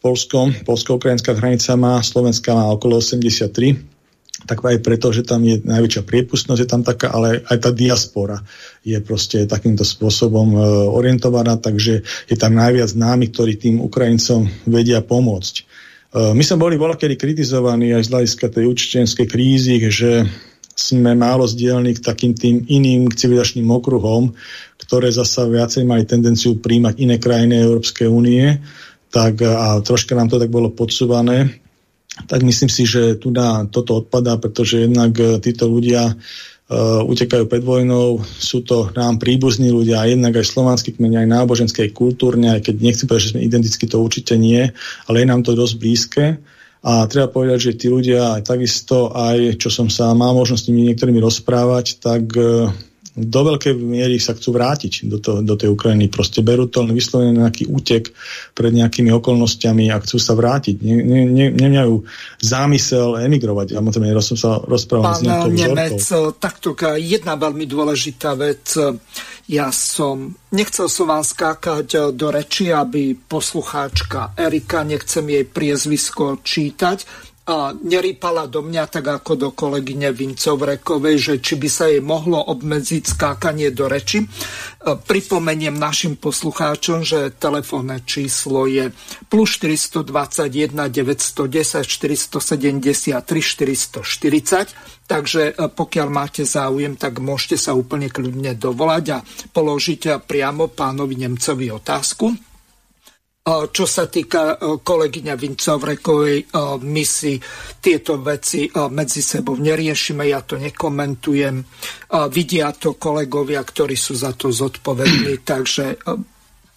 [0.00, 3.88] Polskom, polsko-ukrajinská hranica má, Slovenská má okolo 83
[4.40, 8.40] tak aj preto, že tam je najväčšia priepustnosť, je tam taká, ale aj tá diaspora
[8.80, 10.58] je proste takýmto spôsobom e,
[10.96, 15.54] orientovaná, takže je tam najviac známych, ktorí tým Ukrajincom vedia pomôcť.
[15.60, 15.62] E,
[16.32, 20.24] my sme boli voľakedy kritizovaní aj z hľadiska tej učiteľskej krízy, že
[20.80, 24.32] sme málo zdielni k takým tým iným civilizačným okruhom,
[24.80, 28.58] ktoré zasa viacej mali tendenciu príjmať iné krajiny Európskej únie,
[29.12, 31.60] tak a troška nám to tak bolo podsúvané,
[32.26, 36.14] tak myslím si, že tu na toto odpadá, pretože jednak e, títo ľudia
[36.70, 41.78] uh, utekajú pred vojnou, sú to nám príbuzní ľudia, jednak aj slovanský kmeň, aj náboženské,
[41.86, 44.70] aj kultúrne, aj keď nechcem povedať, že sme identicky, to určite nie,
[45.10, 46.24] ale je nám to dosť blízke.
[46.80, 50.68] A treba povedať, že tí ľudia aj takisto, aj čo som sa mal možnosť s
[50.72, 52.72] nimi niektorými rozprávať, tak e,
[53.20, 56.08] do veľkej miery sa chcú vrátiť do, to, do tej Ukrajiny.
[56.08, 58.16] Proste berú to vyslovene nejaký útek
[58.56, 60.80] pred nejakými okolnostiami a chcú sa vrátiť.
[60.80, 62.00] Ne, ne, ne, nemajú
[62.40, 63.76] zámysel emigrovať.
[63.76, 66.00] Ja možno som sa rozprával Pán s nejakou Nemec,
[66.40, 68.72] takto jedna veľmi dôležitá vec.
[69.48, 76.42] Ja som, nechcel som vám skákať eh, do reči, aby poslucháčka Erika, nechcem jej priezvisko
[76.44, 77.29] čítať,
[77.82, 83.02] nerýpala do mňa tak ako do kolegyne Vincovrekovej, že či by sa jej mohlo obmedziť
[83.16, 84.22] skákanie do reči.
[84.84, 88.94] Pripomeniem našim poslucháčom, že telefónne číslo je
[89.26, 95.08] plus 421 910 473 440.
[95.10, 99.18] Takže pokiaľ máte záujem, tak môžete sa úplne kľudne dovolať a
[99.50, 102.49] položiť priamo pánovi Nemcovi otázku.
[103.48, 106.52] Čo sa týka kolegyňa Vincovrekovej,
[106.84, 107.40] my si
[107.80, 111.56] tieto veci medzi sebou neriešime, ja to nekomentujem.
[112.28, 115.96] Vidia to kolegovia, ktorí sú za to zodpovední, takže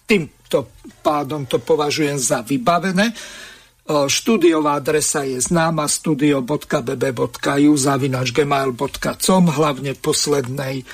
[0.08, 0.72] týmto
[1.04, 3.12] pádom to považujem za vybavené.
[3.84, 10.88] Štúdiová adresa je známa studio.bb.ju zavinač gmail.com hlavne poslednej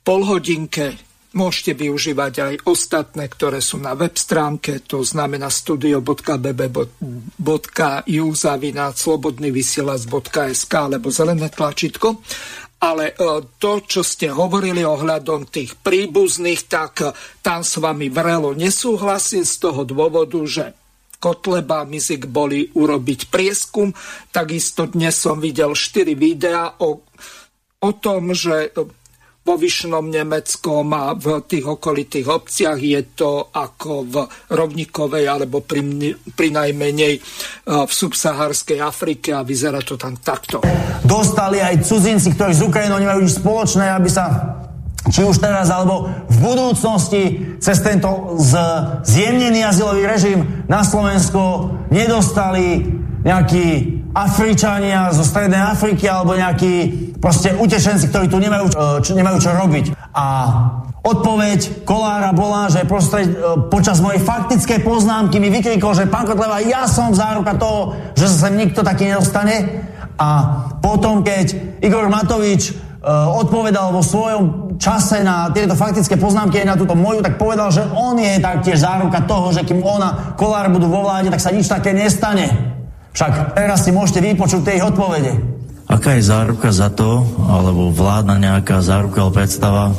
[0.00, 0.96] polhodinke
[1.34, 6.26] Môžete využívať aj ostatné, ktoré sú na web stránke, to znamená studio.bb.ju
[8.38, 12.22] zavináč slobodnyvysielac.sk alebo zelené tlačítko.
[12.78, 17.10] Ale e, to, čo ste hovorili ohľadom tých príbuzných, tak e,
[17.42, 20.70] tam s vami vrelo nesúhlasím z toho dôvodu, že
[21.18, 23.90] Kotleba a Mizik boli urobiť prieskum.
[24.28, 27.00] Takisto dnes som videl 4 videá o,
[27.80, 28.76] o tom, že
[29.44, 34.14] vo Vyšnom Nemeckom a v tých okolitých obciach je to ako v
[34.56, 35.84] Rovnikovej alebo pri,
[36.32, 37.20] pri najmenej e,
[37.84, 40.64] v subsahárskej Afrike a vyzerá to tam takto.
[41.04, 44.24] Dostali aj cudzinci, ktorí z Ukrajinou nemajú nič spoločné, aby sa
[45.12, 47.22] či už teraz alebo v budúcnosti
[47.60, 48.56] cez tento z,
[49.04, 52.80] zjemnený azylový režim na Slovensko nedostali
[53.24, 53.66] nejakí
[54.12, 56.72] Afričania zo Strednej Afriky alebo nejakí
[57.18, 58.68] proste utešenci, ktorí tu nemajú,
[59.00, 59.96] čo, nemajú čo robiť.
[60.12, 60.26] A
[61.00, 63.24] odpoveď Kolára bola, že proste
[63.72, 68.46] počas mojej faktickej poznámky mi vykrikol, že pán Kotleva, ja som záruka toho, že sa
[68.46, 69.88] sem nikto taký nedostane.
[70.20, 70.28] A
[70.78, 72.76] potom, keď Igor Matovič
[73.08, 77.84] odpovedal vo svojom čase na tieto faktické poznámky aj na túto moju, tak povedal, že
[77.88, 81.68] on je taktiež záruka toho, že kým ona, Kolár budú vo vláde, tak sa nič
[81.68, 82.52] také nestane.
[83.14, 85.38] Však teraz si môžete vypočuť ich odpovede.
[85.86, 89.94] Aká je záruka za to, alebo vládna nejaká záruka alebo predstava,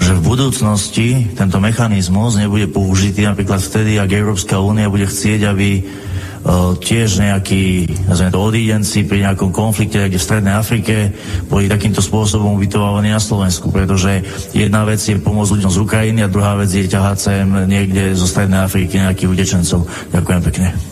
[0.00, 5.68] že v budúcnosti tento mechanizmus nebude použitý napríklad vtedy, ak Európska únia bude chcieť, aby
[5.84, 11.12] uh, tiež nejakí nazvime to odídenci pri nejakom konflikte, kde v Strednej Afrike
[11.52, 14.24] boli takýmto spôsobom ubytovávaní na Slovensku, pretože
[14.56, 18.24] jedna vec je pomôcť ľuďom z Ukrajiny a druhá vec je ťahať sem niekde zo
[18.24, 19.84] Strednej Afriky nejakých utečencov.
[20.16, 20.89] Ďakujem pekne.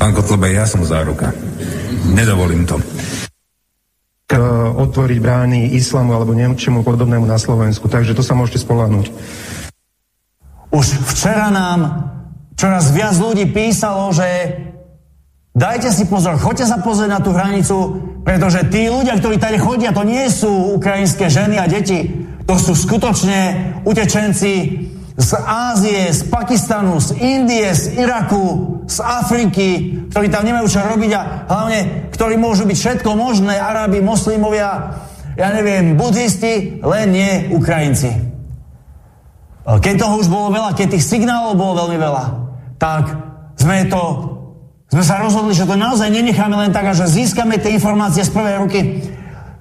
[0.00, 1.28] Pán Kotlebe, ja som záruka.
[2.08, 2.80] Nedovolím to.
[4.80, 7.84] Otvoriť brány islamu alebo niečomu podobnému na Slovensku.
[7.84, 9.12] Takže to sa môžete spolahnuť.
[10.72, 12.08] Už včera nám
[12.56, 14.56] čoraz viac ľudí písalo, že
[15.52, 17.76] dajte si pozor, choďte sa pozrieť na tú hranicu,
[18.24, 22.08] pretože tí ľudia, ktorí tady chodia, to nie sú ukrajinské ženy a deti.
[22.48, 24.52] To sú skutočne utečenci
[25.20, 29.68] z Ázie, z Pakistanu, z Indie, z Iraku, z Afriky,
[30.08, 34.96] ktorí tam nemajú čo robiť a hlavne, ktorí môžu byť všetko možné, Arabi, moslimovia,
[35.36, 38.10] ja neviem, buddhisti, len nie Ukrajinci.
[39.68, 42.24] Keď toho už bolo veľa, keď tých signálov bolo veľmi veľa,
[42.80, 43.12] tak
[43.60, 44.02] sme to,
[44.88, 48.32] sme sa rozhodli, že to naozaj nenecháme len tak a že získame tie informácie z
[48.32, 48.80] prvej ruky.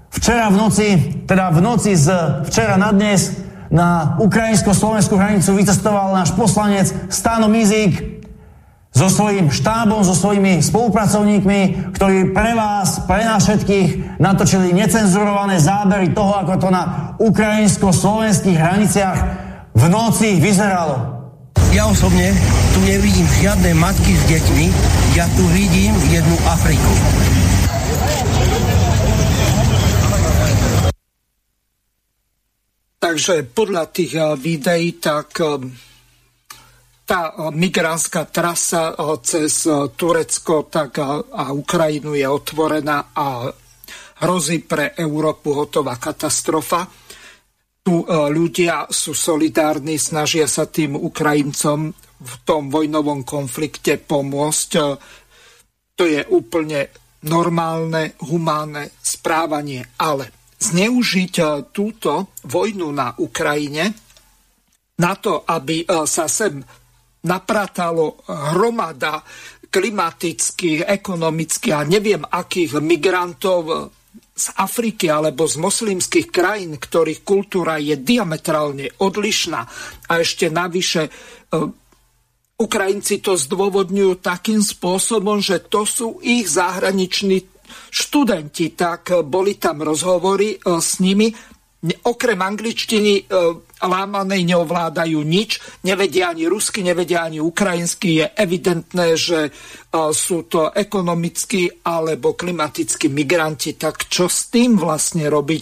[0.09, 0.87] Včera v noci,
[1.27, 2.09] teda v noci z
[2.47, 8.19] včera na dnes, na ukrajinsko-slovenskú hranicu vycestoval náš poslanec Stano Mizík
[8.89, 16.09] so svojím štábom, so svojimi spolupracovníkmi, ktorí pre vás, pre nás všetkých natočili necenzurované zábery
[16.11, 19.19] toho, ako to na ukrajinsko-slovenských hraniciach
[19.77, 21.21] v noci vyzeralo.
[21.69, 22.33] Ja osobne
[22.73, 24.65] tu nevidím žiadne matky s deťmi,
[25.13, 26.93] ja tu vidím jednu Afriku.
[33.09, 35.57] Takže podľa tých eh, videí, tak eh,
[37.09, 38.93] tá eh, migránska trasa
[39.25, 39.65] cez
[39.97, 43.49] Turecko tak a Ukrajinu je otvorená a
[44.21, 46.85] hrozí pre Európu hotová katastrofa.
[47.81, 47.97] Tu
[48.29, 51.89] ľudia sú solidárni, snažia sa tým Ukrajincom
[52.21, 54.69] v tom vojnovom konflikte pomôcť.
[55.97, 56.93] To je úplne
[57.25, 63.95] normálne, humánne správanie, ale zneužiť e, túto vojnu na Ukrajine
[64.99, 66.59] na to, aby e, sa sem
[67.23, 69.23] napratalo hromada
[69.71, 73.75] klimatických, ekonomických a neviem akých migrantov e,
[74.39, 79.61] z Afriky alebo z moslimských krajín, ktorých kultúra je diametrálne odlišná.
[80.07, 81.11] A ešte navyše
[82.55, 90.57] Ukrajinci to zdôvodňujú takým spôsobom, že to sú ich zahraniční študenti, tak boli tam rozhovory
[90.59, 91.31] s nimi.
[91.79, 93.31] Okrem angličtiny
[93.79, 98.19] lámanej neovládajú nič, nevedia ani rusky, nevedia ani ukrajinsky.
[98.19, 99.47] Je evidentné, že
[99.95, 103.79] sú to ekonomickí alebo klimatickí migranti.
[103.79, 105.61] Tak čo s tým vlastne robiť?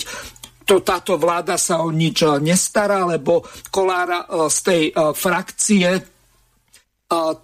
[0.65, 6.16] To, táto vláda sa o nič nestará, lebo Kolára z tej frakcie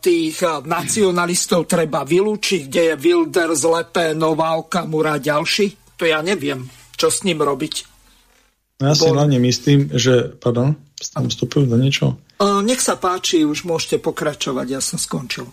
[0.04, 5.96] tých nacionalistov treba vylúčiť, kde je Wilder, Zlepé, Nová Okamura a ďalší?
[5.96, 6.68] To ja neviem,
[7.00, 7.88] čo s ním robiť.
[8.84, 9.16] No ja si Bo...
[9.16, 10.36] hlavne myslím, že...
[10.36, 10.76] Pardon,
[11.16, 12.20] tam vstupujú do niečo?
[12.44, 15.48] Nech sa páči, už môžete pokračovať, ja som skončil.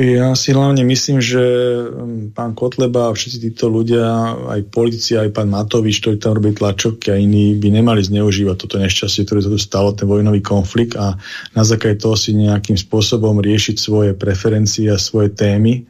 [0.00, 1.44] Ja si hlavne myslím, že
[1.84, 6.56] mm, pán Kotleba a všetci títo ľudia, aj politici, aj pán Matovič, ktorý tam robí
[6.56, 10.96] tlačovky a iní, by nemali zneužívať toto nešťastie, ktoré sa tu stalo, ten vojnový konflikt
[10.96, 11.20] a
[11.52, 15.84] na základe toho si nejakým spôsobom riešiť svoje preferencie a svoje témy.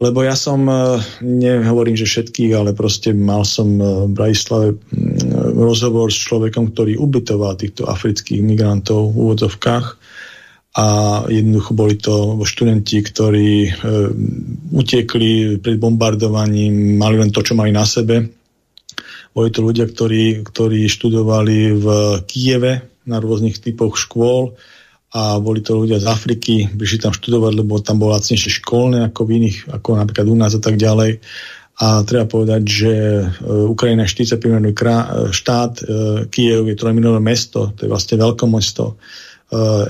[0.00, 4.80] Lebo ja som, e, nehovorím, že všetkých, ale proste mal som e, v Bratislave
[5.52, 9.97] rozhovor s človekom, ktorý ubytoval týchto afrických migrantov v úvodzovkách
[10.76, 10.86] a
[11.32, 13.70] jednoducho boli to študenti, ktorí e,
[14.76, 18.28] utekli pred bombardovaním, mali len to, čo mali na sebe.
[19.32, 21.86] Boli to ľudia, ktorí, ktorí študovali v
[22.28, 24.60] Kieve na rôznych typoch škôl
[25.16, 29.24] a boli to ľudia z Afriky, prišli tam študovať, lebo tam bolo lacnejšie školné ako
[29.24, 31.24] v iných, ako napríklad u nás a tak ďalej.
[31.78, 33.24] A treba povedať, že e,
[33.72, 34.74] Ukrajina je 45 miliónový
[35.32, 35.72] štát,
[36.28, 38.94] Kiev je 3 miliónové mesto, to je vlastne veľkomesto e,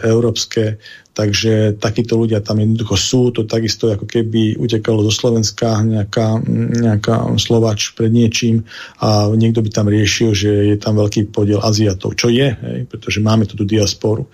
[0.07, 0.79] európske,
[1.19, 6.39] takže takíto ľudia tam jednoducho sú, to takisto ako keby utekalo zo Slovenska nejaká,
[6.79, 8.63] nejaká Slovač pred niečím
[9.03, 13.19] a niekto by tam riešil, že je tam veľký podiel Aziatov, čo je, hej, pretože
[13.19, 14.31] máme tu tú diasporu.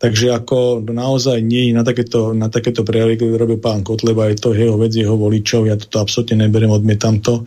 [0.00, 4.50] Takže ako naozaj nie na takéto, na takéto prejavy, ktoré robil pán Kotleba, je to
[4.56, 7.44] jeho vec, jeho voličov, ja toto absolútne neberiem, odmietam to.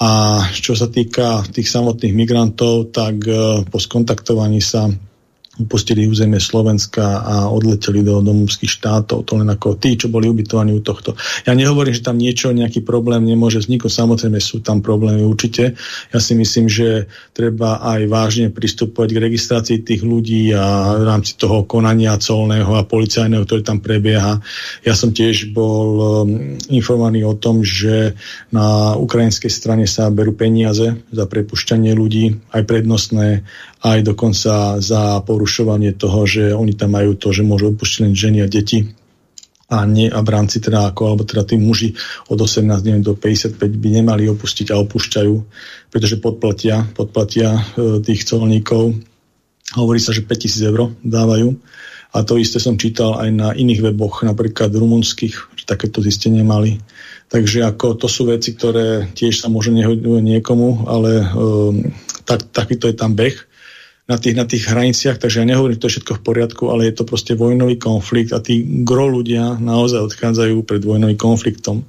[0.00, 4.88] A čo sa týka tých samotných migrantov, tak eh, po skontaktovaní sa
[5.58, 10.70] upustili územie Slovenska a odleteli do domovských štátov, to len ako tí, čo boli ubytovaní
[10.70, 11.18] u tohto.
[11.42, 15.74] Ja nehovorím, že tam niečo, nejaký problém nemôže vzniknúť, samozrejme sú tam problémy určite.
[16.14, 21.34] Ja si myslím, že treba aj vážne pristupovať k registrácii tých ľudí a v rámci
[21.34, 24.38] toho konania colného a policajného, ktoré tam prebieha.
[24.86, 26.06] Ja som tiež bol um,
[26.70, 28.14] informovaný o tom, že
[28.54, 33.42] na ukrajinskej strane sa berú peniaze za prepušťanie ľudí, aj prednostné,
[33.80, 38.38] aj dokonca za porušovanie toho, že oni tam majú to, že môžu opustiť len ženy
[38.44, 38.84] a deti
[39.70, 41.94] a, nie, a v rámci teda, ako, alebo teda tí muži
[42.26, 45.34] od 18 neviem, do 55 by nemali opustiť a opúšťajú,
[45.94, 48.98] pretože podplatia, podplatia e, tých colníkov.
[49.78, 51.54] Hovorí sa, že 5000 eur dávajú.
[52.10, 56.82] A to isté som čítal aj na iných weboch, napríklad rumunských, že takéto zistenie mali.
[57.30, 61.94] Takže ako to sú veci, ktoré tiež sa môžu nehodnúť niekomu, ale um,
[62.26, 63.49] tak, takýto je tam beh
[64.10, 66.90] na tých, na tých hraniciach, takže ja nehovorím, že to je všetko v poriadku, ale
[66.90, 71.86] je to proste vojnový konflikt a tí gro ľudia naozaj odchádzajú pred vojnovým konfliktom.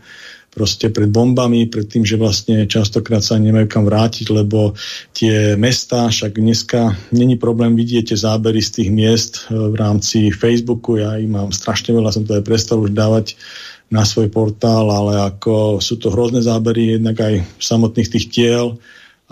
[0.51, 4.75] Proste pred bombami, pred tým, že vlastne častokrát sa nemajú kam vrátiť, lebo
[5.15, 10.29] tie mesta, však dneska není problém vidieť tie zábery z tých miest e, v rámci
[10.29, 13.39] Facebooku, ja ich mám strašne veľa, som to aj prestal už dávať
[13.87, 18.75] na svoj portál, ale ako sú to hrozné zábery, jednak aj samotných tých tiel,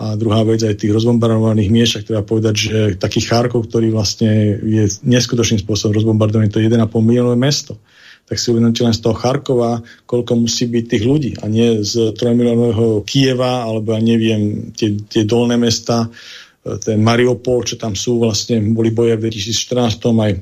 [0.00, 4.56] a druhá vec aj tých rozbombardovaných miest, ak treba povedať, že taký Charkov, ktorý vlastne
[4.64, 7.76] je neskutočným spôsobom rozbombardovaný, to je 1,5 miliónové mesto.
[8.24, 12.16] Tak si uvedomte len z toho Charkova, koľko musí byť tých ľudí a nie z
[12.16, 16.08] 3 miliónového Kieva, alebo ja neviem, tie, tie dolné mesta,
[16.80, 20.32] ten Mariupol, čo tam sú, vlastne boli boje v 2014, aj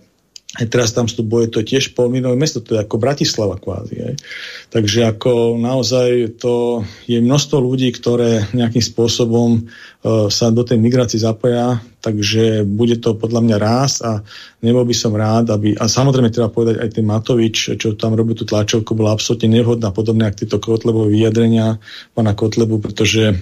[0.57, 3.97] aj teraz tam boje, to tiež polminové mesto, to je ako Bratislava kvázi.
[4.01, 4.15] Aj.
[4.73, 11.21] Takže ako naozaj to je množstvo ľudí, ktoré nejakým spôsobom uh, sa do tej migrácie
[11.21, 14.25] zapoja, takže bude to podľa mňa rás a
[14.65, 18.33] nebol by som rád, aby, a samozrejme treba povedať aj ten Matovič, čo tam robí
[18.33, 21.77] tú tlačovku, bola absolútne nevhodná, podobne ako tieto Kotlebové vyjadrenia
[22.17, 23.37] pána Kotlebu, pretože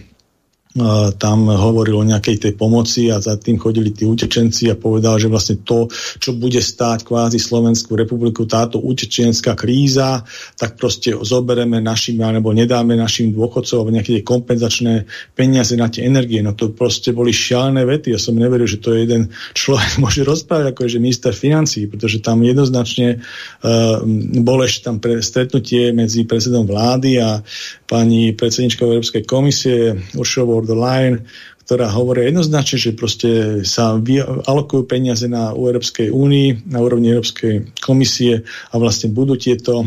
[1.17, 5.33] tam hovoril o nejakej tej pomoci a za tým chodili tí utečenci a povedal, že
[5.33, 5.89] vlastne to,
[6.21, 10.21] čo bude stáť kvázi Slovenskú republiku, táto utečenská kríza,
[10.61, 16.45] tak proste zobereme našim, alebo nedáme našim dôchodcom alebo nejaké kompenzačné peniaze na tie energie.
[16.45, 18.13] No to proste boli šialené vety.
[18.13, 21.89] Ja som neveril, že to je jeden človek môže rozprávať ako je, že minister financí,
[21.89, 24.05] pretože tam jednoznačne uh,
[24.45, 27.41] bolo ešte tam pre, stretnutie medzi predsedom vlády a
[27.87, 31.23] pani predsedničkou Európskej komisie Uršovou the line,
[31.67, 33.31] ktorá hovorí jednoznačne, že proste
[33.67, 33.99] sa
[34.47, 39.83] alokujú peniaze na Európskej únii, na úrovni Európskej komisie a vlastne budú tieto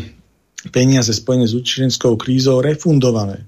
[0.75, 3.47] peniaze spojené s utečenskou krízou refundované.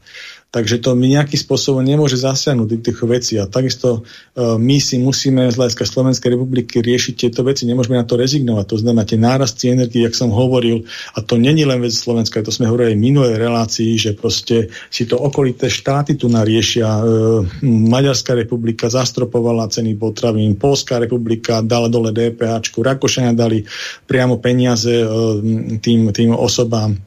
[0.52, 3.40] Takže to mi nejakým spôsobom nemôže zasiahnuť do tých vecí.
[3.40, 7.64] A takisto uh, my si musíme z hľadiska Slovenskej republiky riešiť tieto veci.
[7.64, 8.66] Nemôžeme na to rezignovať.
[8.68, 10.84] To znamená tie nárasty energie, jak som hovoril,
[11.16, 15.08] a to není len vec Slovenska, to sme hovorili aj minulej relácii, že proste si
[15.08, 17.00] to okolité štáty tu nariešia.
[17.00, 23.64] Uh, Maďarská republika zastropovala ceny potravín, Polská republika dala dole DPH, Rakúšania dali
[24.04, 25.40] priamo peniaze uh,
[25.80, 27.00] tým, tým osobám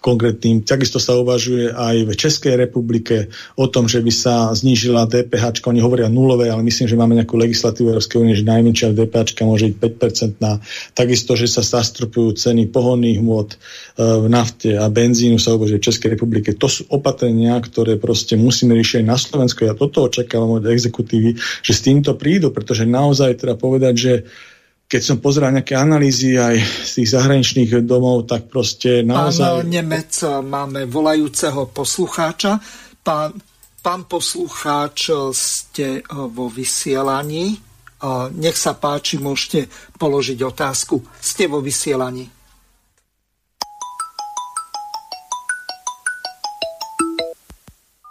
[0.00, 0.62] konkrétnym.
[0.62, 5.64] Takisto sa uvažuje aj v Českej republike o tom, že by sa znížila DPH.
[5.66, 9.72] Oni hovoria nulové, ale myslím, že máme nejakú legislatívu Európskej únie, že najmenšia DPH môže
[9.72, 10.94] byť 5%.
[10.94, 13.56] Takisto, že sa zastrupujú ceny pohonných hmôt e,
[14.00, 16.54] v nafte a benzínu sa uvažuje v Českej republike.
[16.54, 19.66] To sú opatrenia, ktoré proste musíme riešiť na Slovensku.
[19.66, 24.12] Ja toto očakávam od exekutívy, že s týmto prídu, pretože naozaj treba povedať, že
[24.86, 29.66] keď som pozeral nejaké analýzy aj z tých zahraničných domov, tak proste naozaj...
[29.66, 30.14] Pán Nemec,
[30.46, 32.62] máme volajúceho poslucháča.
[33.02, 33.34] Pán,
[33.82, 37.58] pán poslucháč, ste vo vysielaní.
[38.38, 39.66] Nech sa páči, môžete
[39.98, 41.02] položiť otázku.
[41.18, 42.30] Ste vo vysielaní.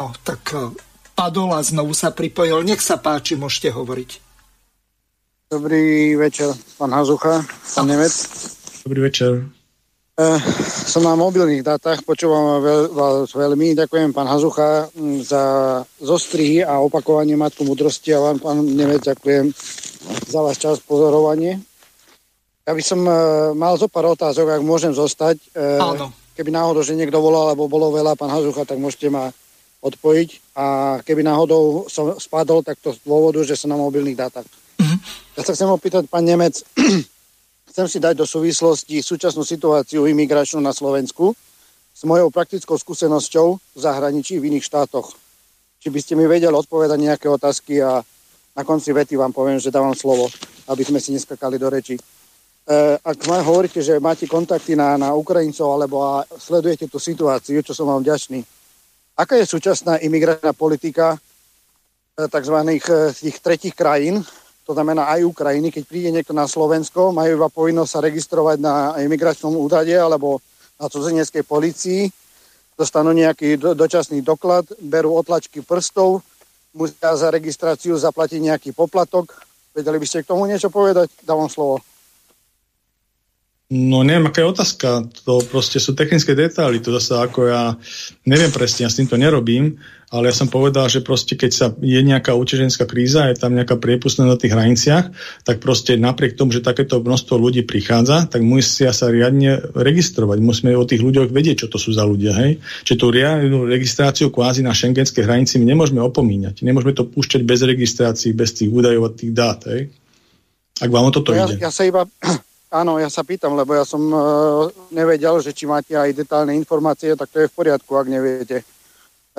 [0.03, 0.43] O, tak
[1.15, 2.68] padol a znovu sa pripojil.
[2.68, 4.24] Nech sa páči, môžete hovoriť.
[5.45, 7.45] Dobrý večer, pán Hazucha,
[7.77, 8.09] pán Nemec.
[8.81, 9.45] Dobrý večer.
[10.17, 10.41] Uh,
[10.89, 13.77] som na mobilných dátach, počúvam veľ, vás veľmi.
[13.77, 14.89] Ďakujem, pán Hazucha,
[15.22, 15.43] za
[16.01, 19.53] zostrihy a opakovanie Matku mudrosti a vám, pán Nemec, ďakujem
[20.26, 21.61] za váš čas pozorovanie.
[22.65, 25.38] Ja by som uh, mal zo pár otázok, ak môžem zostať.
[25.77, 26.09] Áno.
[26.34, 29.30] Keby náhodou, že niekto volal, alebo bolo veľa, pán Hazucha, tak môžete ma
[29.85, 30.57] odpojiť.
[30.57, 30.65] A
[31.05, 34.49] keby náhodou som spadol, tak to z dôvodu, že som na mobilných dátach.
[35.36, 36.64] Ja sa chcem opýtať, pán Nemec,
[37.76, 41.36] chcem si dať do súvislosti súčasnú situáciu imigračnú na Slovensku
[41.91, 45.11] s mojou praktickou skúsenosťou v zahraničí v iných štátoch.
[45.84, 47.99] Či by ste mi vedeli odpovedať nejaké otázky a
[48.56, 50.32] na konci vety vám poviem, že dávam slovo,
[50.72, 51.99] aby sme si neskakali do reči.
[51.99, 52.02] E,
[53.03, 57.76] ak ma hovoríte, že máte kontakty na, na Ukrajincov alebo a sledujete tú situáciu, čo
[57.76, 58.40] som vám vďačný,
[59.19, 61.19] aká je súčasná imigračná politika e,
[62.32, 62.56] tzv.
[62.56, 62.80] E,
[63.11, 64.23] tých tretich krajín,
[64.65, 68.97] to znamená aj Ukrajiny, keď príde niekto na Slovensko, majú iba povinnosť sa registrovať na
[68.97, 70.41] imigračnom úrade alebo
[70.81, 72.09] na cudzineckej policii,
[72.73, 76.25] dostanú nejaký do, dočasný doklad, berú otlačky prstov,
[76.75, 79.31] musia za registráciu zaplatiť nejaký poplatok.
[79.71, 81.13] Vedeli by ste k tomu niečo povedať?
[81.23, 81.79] Dávam slovo.
[83.71, 84.87] No neviem, aká je otázka.
[85.25, 86.77] To proste sú technické detaily.
[86.85, 87.63] To zase ako ja
[88.27, 89.81] neviem presne, ja s týmto nerobím,
[90.15, 93.75] ale ja som povedal, že proste keď sa je nejaká utečenská kríza, je tam nejaká
[93.75, 95.05] priepustnosť na tých hraniciach,
[95.43, 100.39] tak proste napriek tomu, že takéto množstvo ľudí prichádza, tak musia sa riadne registrovať.
[100.39, 102.31] Musíme o tých ľuďoch vedieť, čo to sú za ľudia.
[102.31, 102.63] Hej?
[102.87, 106.63] Čiže tú riadnu registráciu kvázi na šengenskej hranici my nemôžeme opomíňať.
[106.63, 109.59] Nemôžeme to púšťať bez registrácií, bez tých údajov a tých dát.
[109.67, 109.91] Hej?
[110.79, 111.59] Ak vám o toto ja, ide.
[111.59, 112.07] Ja sa iba
[112.75, 117.15] Áno, ja sa pýtam, lebo ja som uh, nevedel, že či máte aj detálne informácie,
[117.15, 118.67] tak to je v poriadku, ak neviete.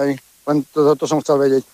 [0.00, 1.64] Hej, len to, to som chcel vedieť.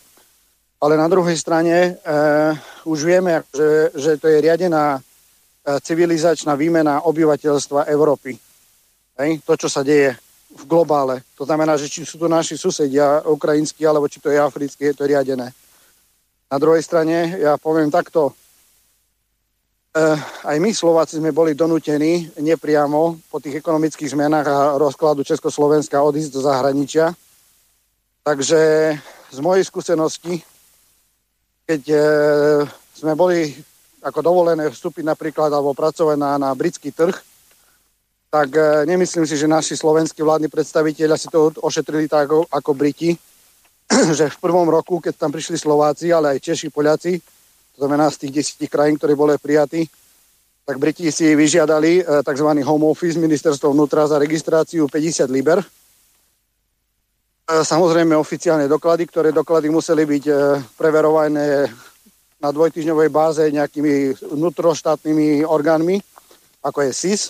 [0.83, 2.57] Ale na druhej strane uh,
[2.89, 5.03] už vieme, že, že to je riadená uh,
[5.79, 8.35] civilizačná výmena obyvateľstva Európy.
[9.21, 10.19] Hej, to, čo sa deje
[10.53, 11.23] v globále.
[11.39, 14.97] To znamená, že či sú to naši susedia ukrajinskí, alebo či to je africký, je
[14.99, 15.55] to riadené.
[16.51, 18.35] Na druhej strane, ja poviem takto,
[19.93, 20.19] Eh,
[20.49, 26.33] aj my Slováci sme boli donútení nepriamo po tých ekonomických zmenách a rozkladu Československa odísť
[26.33, 27.13] do zahraničia.
[28.23, 28.61] Takže
[29.35, 30.39] z mojej skúsenosti,
[31.67, 31.99] keď e,
[32.95, 33.51] sme boli
[33.99, 37.19] ako dovolené vstúpiť napríklad alebo pracovať na, na britský trh,
[38.31, 42.71] tak e, nemyslím si, že naši slovenskí vládni predstaviteľia si to ošetrili tak ako, ako
[42.79, 43.11] Briti,
[44.19, 47.19] že v prvom roku, keď tam prišli Slováci, ale aj Češi, Poliaci,
[47.75, 49.83] to znamená z tých desiatich krajín, ktoré boli prijatí,
[50.63, 52.49] tak Briti si vyžiadali e, tzv.
[52.63, 55.59] home office ministerstvo vnútra za registráciu 50 liber.
[57.43, 60.35] E, samozrejme oficiálne doklady, ktoré doklady museli byť e,
[60.79, 61.67] preverované
[62.39, 65.99] na dvojtyžňovej báze nejakými vnútroštátnymi orgánmi,
[66.63, 67.23] ako je SIS.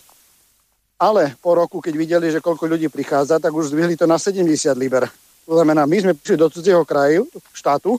[1.00, 4.44] Ale po roku, keď videli, že koľko ľudí prichádza, tak už zdvihli to na 70
[4.76, 5.08] liber.
[5.48, 7.98] To znamená, my sme prišli do cudzieho kraju, štátu,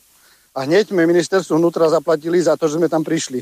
[0.53, 3.41] a hneď sme ministerstvu vnútra zaplatili za to, že sme tam prišli.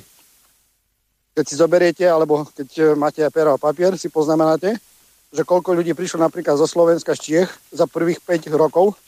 [1.35, 4.79] Keď si zoberiete, alebo keď máte pero a papier, si poznamenáte,
[5.31, 8.99] že koľko ľudí prišlo napríklad zo Slovenska z Čiech za prvých 5 rokov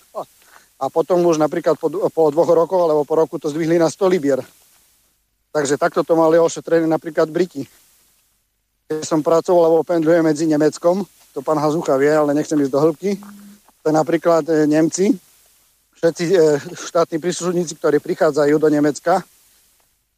[0.79, 4.07] a potom už napríklad po, po dvoch rokoch alebo po roku to zdvihli na 100
[4.11, 4.39] libier.
[5.53, 7.67] Takže takto to mali ošetrené napríklad Briti.
[8.89, 12.79] Keď som pracoval alebo pendlujem medzi Nemeckom, to pán Hazucha vie, ale nechcem ísť do
[12.81, 13.21] hĺbky,
[13.83, 15.13] to napríklad e, Nemci,
[15.99, 16.35] všetci e,
[16.73, 19.21] štátni príslušníci, ktorí prichádzajú do Nemecka,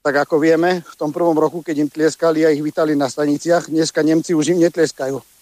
[0.06, 3.74] tak ako vieme, v tom prvom roku, keď im tlieskali a ich vítali na staniciach,
[3.74, 5.35] dneska Nemci už im netlieskajú.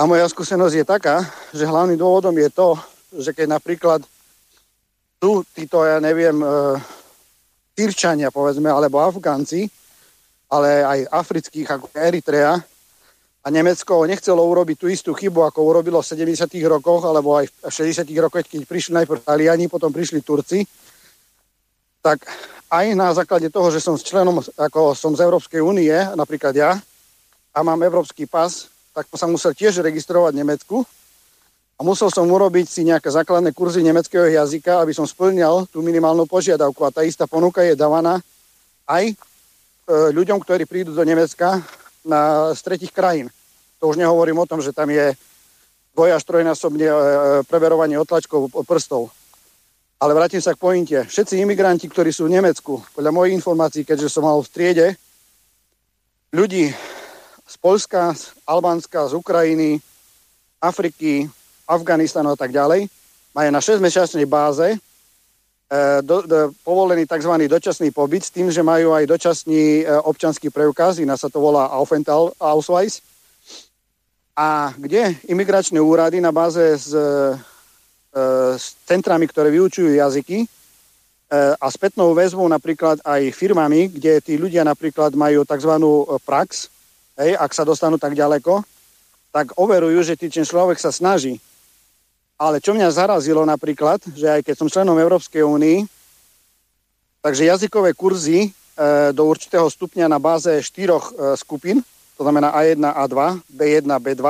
[0.00, 1.20] A moja skúsenosť je taká,
[1.52, 2.72] že hlavným dôvodom je to,
[3.20, 4.00] že keď napríklad
[5.20, 6.46] tu títo, ja neviem, e,
[7.76, 9.68] Tyrčania, povedzme, alebo Afgánci,
[10.48, 12.56] ale aj afrických, ako Eritrea,
[13.44, 16.48] a Nemecko nechcelo urobiť tú istú chybu, ako urobilo v 70.
[16.64, 18.08] rokoch, alebo aj v 60.
[18.24, 20.64] rokoch, keď prišli najprv Taliani, potom prišli Turci,
[22.00, 22.24] tak
[22.72, 26.80] aj na základe toho, že som s členom, ako som z Európskej únie, napríklad ja,
[27.52, 30.76] a mám európsky pas, tak som musel tiež registrovať v Nemecku
[31.76, 36.28] a musel som urobiť si nejaké základné kurzy nemeckého jazyka, aby som splňal tú minimálnu
[36.28, 36.84] požiadavku.
[36.84, 38.20] A tá istá ponuka je dávaná
[38.84, 39.14] aj e,
[40.12, 41.64] ľuďom, ktorí prídu do Nemecka
[42.04, 43.32] na, z tretich krajín.
[43.80, 45.16] To už nehovorím o tom, že tam je
[45.96, 46.94] dvoj až trojnásobne e,
[47.48, 49.08] preverovanie otlačkov prstov.
[49.96, 51.08] Ale vrátim sa k pointe.
[51.08, 54.86] Všetci imigranti, ktorí sú v Nemecku, podľa mojich informácií, keďže som mal v triede
[56.36, 56.76] ľudí
[57.50, 59.82] z Polska, z Albánska, z Ukrajiny,
[60.62, 61.26] Afriky,
[61.66, 62.86] Afganistanu a tak ďalej,
[63.34, 64.78] majú na 6-mesačnej báze e,
[66.02, 67.34] do, do, povolený tzv.
[67.50, 71.66] dočasný pobyt s tým, že majú aj dočasný e, občanský preukaz, iná sa to volá
[71.74, 73.02] Aufenthal Ausweis.
[74.38, 77.34] A kde imigračné úrady na báze s, e,
[78.54, 80.46] s centrami, ktoré vyučujú jazyky
[81.62, 85.78] a spätnou väzbou napríklad aj firmami, kde tí ľudia napríklad majú tzv.
[86.26, 86.66] prax,
[87.20, 88.64] hej, ak sa dostanú tak ďaleko,
[89.30, 91.36] tak overujú, že ten človek sa snaží
[92.40, 95.84] ale čo mňa zarazilo napríklad, že aj keď som členom Európskej únii,
[97.20, 98.50] takže jazykové kurzy e,
[99.12, 101.84] do určitého stupňa na báze štyroch e, skupín,
[102.16, 103.16] to znamená A1, A2,
[103.52, 104.24] B1, B2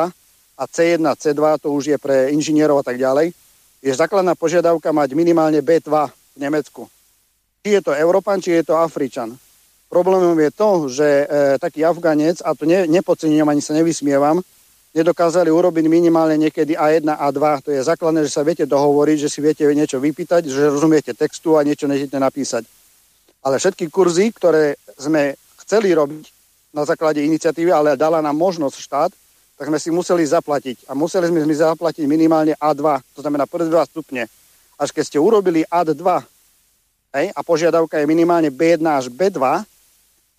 [0.58, 3.30] a C1, C2, to už je pre inžinierov a tak ďalej,
[3.78, 6.90] je základná požiadavka mať minimálne B2 v Nemecku.
[7.62, 9.38] Či je to Európan, či je to Afričan.
[9.90, 11.24] Problémom je to, že e,
[11.58, 14.38] taký Afganec, a to ne, nepodcením ani sa nevysmievam,
[14.94, 17.42] nedokázali urobiť minimálne niekedy A1, A2.
[17.66, 21.58] To je základné, že sa viete dohovoriť, že si viete niečo vypýtať, že rozumiete textu
[21.58, 22.70] a niečo nechcete napísať.
[23.42, 25.34] Ale všetky kurzy, ktoré sme
[25.66, 26.22] chceli robiť
[26.70, 29.10] na základe iniciatívy, ale dala nám možnosť štát,
[29.58, 30.86] tak sme si museli zaplatiť.
[30.86, 32.82] A museli sme si zaplatiť minimálne A2,
[33.18, 34.30] to znamená prvé dva stupne.
[34.78, 35.98] Až keď ste urobili A2
[37.18, 39.66] hej, a požiadavka je minimálne B1 až B2,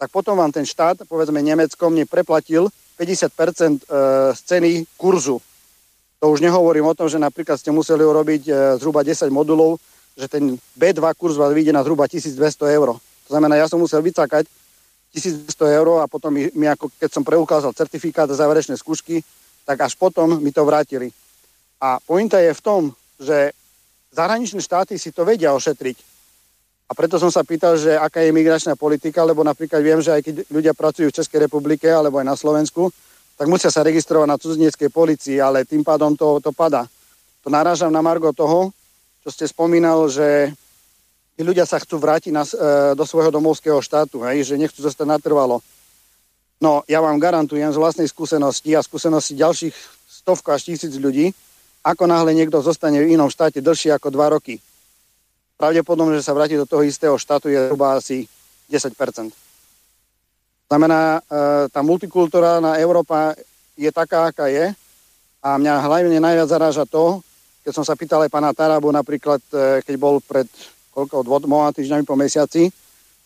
[0.02, 3.78] tak potom vám ten štát, povedzme Nemecko, mne preplatil 50% e,
[4.34, 5.38] z ceny kurzu.
[6.18, 8.52] To už nehovorím o tom, že napríklad ste museli urobiť e,
[8.82, 9.78] zhruba 10 modulov,
[10.18, 12.34] že ten B2 kurz vás vyjde na zhruba 1200
[12.74, 12.98] eur.
[12.98, 14.50] To znamená, ja som musel vycakať
[15.14, 19.22] 1200 eur a potom mi, mi ako keď som preukázal certifikát za záverečné skúšky,
[19.70, 21.14] tak až potom mi to vrátili.
[21.78, 22.82] A pointa je v tom,
[23.22, 23.54] že
[24.10, 26.11] zahraničné štáty si to vedia ošetriť.
[26.92, 30.22] A preto som sa pýtal, že aká je migračná politika, lebo napríklad viem, že aj
[30.28, 32.92] keď ľudia pracujú v Českej republike alebo aj na Slovensku,
[33.40, 36.84] tak musia sa registrovať na cudzineckej policii, ale tým pádom to, to padá.
[37.42, 38.76] To narážam na margo toho,
[39.24, 40.52] čo ste spomínal, že
[41.40, 45.08] tí ľudia sa chcú vrátiť na, e, do svojho domovského štátu, hej, že nechcú zostať
[45.16, 45.64] natrvalo.
[46.60, 49.74] No, ja vám garantujem z vlastnej skúsenosti a skúsenosti ďalších
[50.12, 51.32] stovka až tisíc ľudí,
[51.88, 54.60] ako náhle niekto zostane v inom štáte dlhšie ako dva roky,
[55.62, 58.26] pravdepodobne, že sa vráti do toho istého štátu je zhruba asi
[58.66, 59.30] 10%.
[60.66, 63.38] Znamená, e, tá multikulturálna Európa
[63.78, 64.74] je taká, aká je
[65.46, 67.22] a mňa hlavne najviac zaráža to,
[67.62, 70.50] keď som sa pýtal aj pána Tarabu napríklad, e, keď bol pred
[70.90, 72.74] koľko, dvoma týždňami po mesiaci,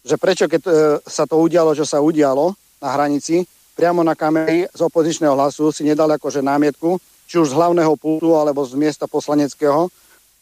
[0.04, 0.72] že prečo keď e,
[1.08, 2.52] sa to udialo, čo sa udialo
[2.84, 3.48] na hranici,
[3.80, 8.38] priamo na kamery z opozičného hlasu si nedal akože námietku, či už z hlavného pultu
[8.38, 9.90] alebo z miesta poslaneckého,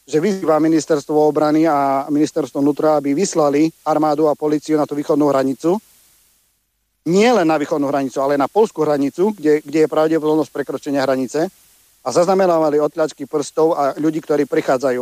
[0.04, 5.32] že vyzýva ministerstvo obrany a ministerstvo vnútra, aby vyslali armádu a policiu na tú východnú
[5.32, 5.80] hranicu.
[7.08, 11.48] Nie len na východnú hranicu, ale na polskú hranicu, kde, kde je pravdepodobnosť prekročenia hranice
[12.04, 15.00] a zaznamenávali otľačky prstov a ľudí, ktorí prichádzajú.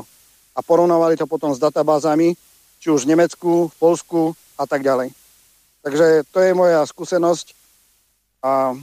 [0.54, 2.38] A porovnávali to potom s databázami,
[2.78, 4.20] či už v Nemecku, v Polsku
[4.54, 5.10] a tak ďalej.
[5.82, 7.58] Takže to je moja skúsenosť
[8.42, 8.74] a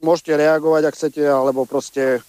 [0.00, 2.24] môžete reagovať, ak chcete, alebo proste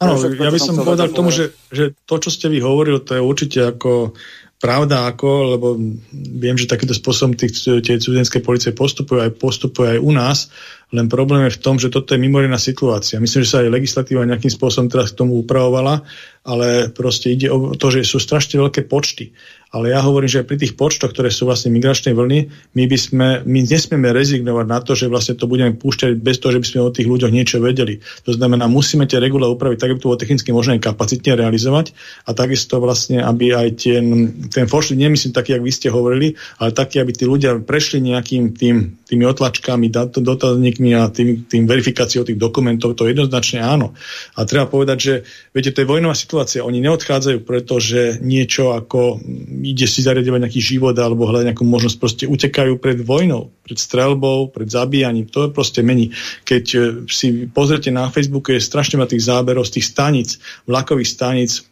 [0.00, 3.20] Áno, ja by som povedal k tomu, že, že to, čo ste vy hovorili, to
[3.20, 4.16] je určite ako
[4.60, 5.66] pravda, ako, lebo
[6.12, 10.52] viem, že takýmto spôsobom tých, tie cudzinské policie postupujú aj, postupujú aj u nás,
[10.90, 13.22] Len problém je v tom, že toto je mimoriadná situácia.
[13.22, 16.02] Myslím, že sa aj legislatíva nejakým spôsobom teraz k tomu upravovala,
[16.50, 19.30] ale proste ide o to, že sú strašne veľké počty.
[19.70, 22.38] Ale ja hovorím, že pri tých počtoch, ktoré sú vlastne migračnej vlny,
[22.74, 26.58] my, by sme, my nesmieme rezignovať na to, že vlastne to budeme púšťať bez toho,
[26.58, 28.02] že by sme o tých ľuďoch niečo vedeli.
[28.26, 31.94] To znamená, musíme tie regule upraviť tak, aby to bolo technicky možné kapacitne realizovať
[32.26, 34.04] a takisto vlastne, aby aj ten,
[34.50, 38.50] ten foršli, nemyslím taký, jak vy ste hovorili, ale taký, aby tí ľudia prešli nejakým
[38.58, 39.86] tým, tými otlačkami,
[40.18, 43.94] dotazníkmi a tým, tým verifikáciou tých dokumentov, to jednoznačne áno.
[44.34, 45.14] A treba povedať, že
[45.54, 46.39] viete, to je vojnová situácia.
[46.62, 49.20] Oni neodchádzajú, pretože niečo ako
[49.60, 54.48] ide si zariadovať nejaký život alebo hľadať nejakú možnosť, proste utekajú pred vojnou, pred strelbou,
[54.48, 55.28] pred zabíjaním.
[55.30, 56.12] To je proste mení.
[56.48, 60.28] Keď e, si pozrite na Facebooku, je strašne ma tých záberov z tých stanic,
[60.64, 61.69] vlakových stanic,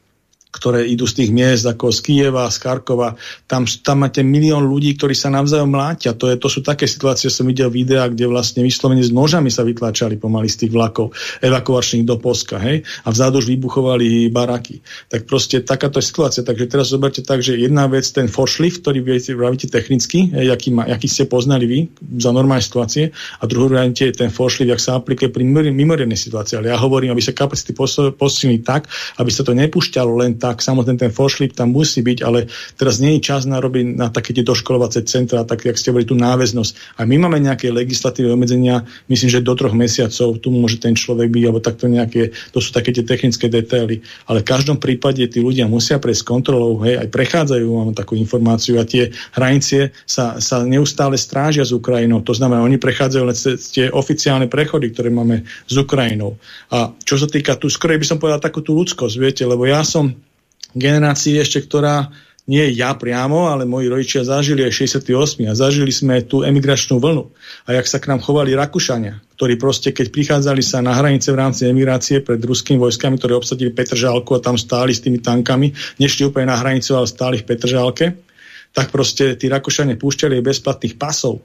[0.48, 3.14] ktoré idú z tých miest ako z Kieva, z Karkova.
[3.44, 6.16] Tam, tam máte milión ľudí, ktorí sa navzájom mlátia.
[6.16, 9.62] To, je, to sú také situácie, som videl videa, kde vlastne vyslovene s nožami sa
[9.62, 11.12] vytlačali pomaly z tých vlakov
[11.44, 12.56] evakuačných do Polska.
[12.58, 12.82] Hej?
[13.04, 14.80] A vzadu už vybuchovali baraky.
[15.12, 16.40] Tak proste takáto je situácia.
[16.40, 20.72] Takže teraz zoberte tak, že jedna vec, ten foršlift, ktorý viete, vravíte technicky, hej, jaký,
[20.72, 21.78] ma, jaký ste poznali vy
[22.16, 26.56] za normálne situácie, a druhú je ten foršlift, jak sa aplikuje pri mimoriadnej situácii.
[26.58, 27.76] Ale ja hovorím, aby sa kapacity
[28.16, 28.88] posilnili tak,
[29.20, 32.46] aby sa to nepúšťalo len tak samotný ten foršlip tam musí byť, ale
[32.78, 36.08] teraz nie je čas na robiť na také tie doškolovacie centra, tak jak ste hovorili,
[36.08, 36.96] tú náväznosť.
[36.96, 41.28] A my máme nejaké legislatívne obmedzenia, myslím, že do troch mesiacov tu môže ten človek
[41.28, 44.00] byť, alebo takto nejaké, to sú také tie technické detaily.
[44.30, 48.78] Ale v každom prípade tí ľudia musia prejsť kontrolou, hej, aj prechádzajú, mám takú informáciu,
[48.78, 52.22] a tie hranice sa, sa neustále strážia s Ukrajinou.
[52.22, 53.36] To znamená, oni prechádzajú len
[53.74, 56.38] tie oficiálne prechody, ktoré máme s Ukrajinou.
[56.70, 59.82] A čo sa týka tu, skôr by som povedal takú tú ľudskosť, viete, lebo ja
[59.82, 60.14] som
[60.76, 62.12] generácii ešte, ktorá
[62.48, 65.04] nie ja priamo, ale moji rodičia zažili aj 68
[65.44, 67.28] a zažili sme tú emigračnú vlnu.
[67.68, 71.44] A jak sa k nám chovali Rakúšania, ktorí proste, keď prichádzali sa na hranice v
[71.44, 76.24] rámci emigrácie pred ruskými vojskami, ktorí obsadili Petržálku a tam stáli s tými tankami, nešli
[76.24, 78.16] úplne na hranicu, ale stáli v Petržálke,
[78.72, 81.44] tak proste tí Rakúšania púšťali bezplatných pasov,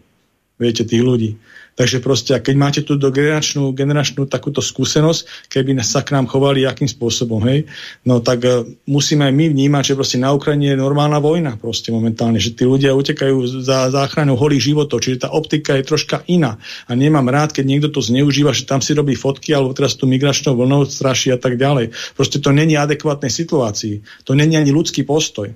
[0.56, 1.36] viete, tých ľudí.
[1.74, 6.86] Takže proste, keď máte tú generačnú, generačnú takúto skúsenosť, keby sa k nám chovali akým
[6.86, 7.66] spôsobom, hej,
[8.06, 11.90] no tak uh, musíme aj my vnímať, že proste na Ukrajine je normálna vojna proste
[11.90, 16.62] momentálne, že tí ľudia utekajú za záchranu holých životov, čiže tá optika je troška iná.
[16.86, 20.06] A nemám rád, keď niekto to zneužíva, že tam si robí fotky alebo teraz tú
[20.06, 21.90] migračnou vlnou straší a tak ďalej.
[22.14, 24.26] Proste to není adekvátnej situácii.
[24.30, 25.50] To není ani ľudský postoj.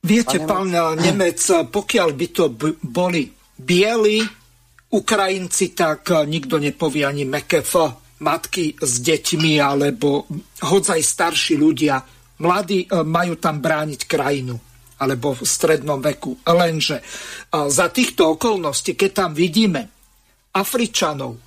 [0.00, 2.44] Viete, pán Nemec, pokiaľ by to
[2.80, 3.28] boli
[3.60, 4.39] bieli
[4.90, 7.72] Ukrajinci, tak nikto nepovie ani MKF,
[8.20, 10.26] matky s deťmi, alebo
[10.66, 12.02] hodzaj starší ľudia.
[12.42, 14.56] Mladí eh, majú tam brániť krajinu
[15.00, 16.44] alebo v strednom veku.
[16.44, 17.04] Lenže eh,
[17.70, 19.82] za týchto okolností, keď tam vidíme
[20.50, 21.38] Afričanov,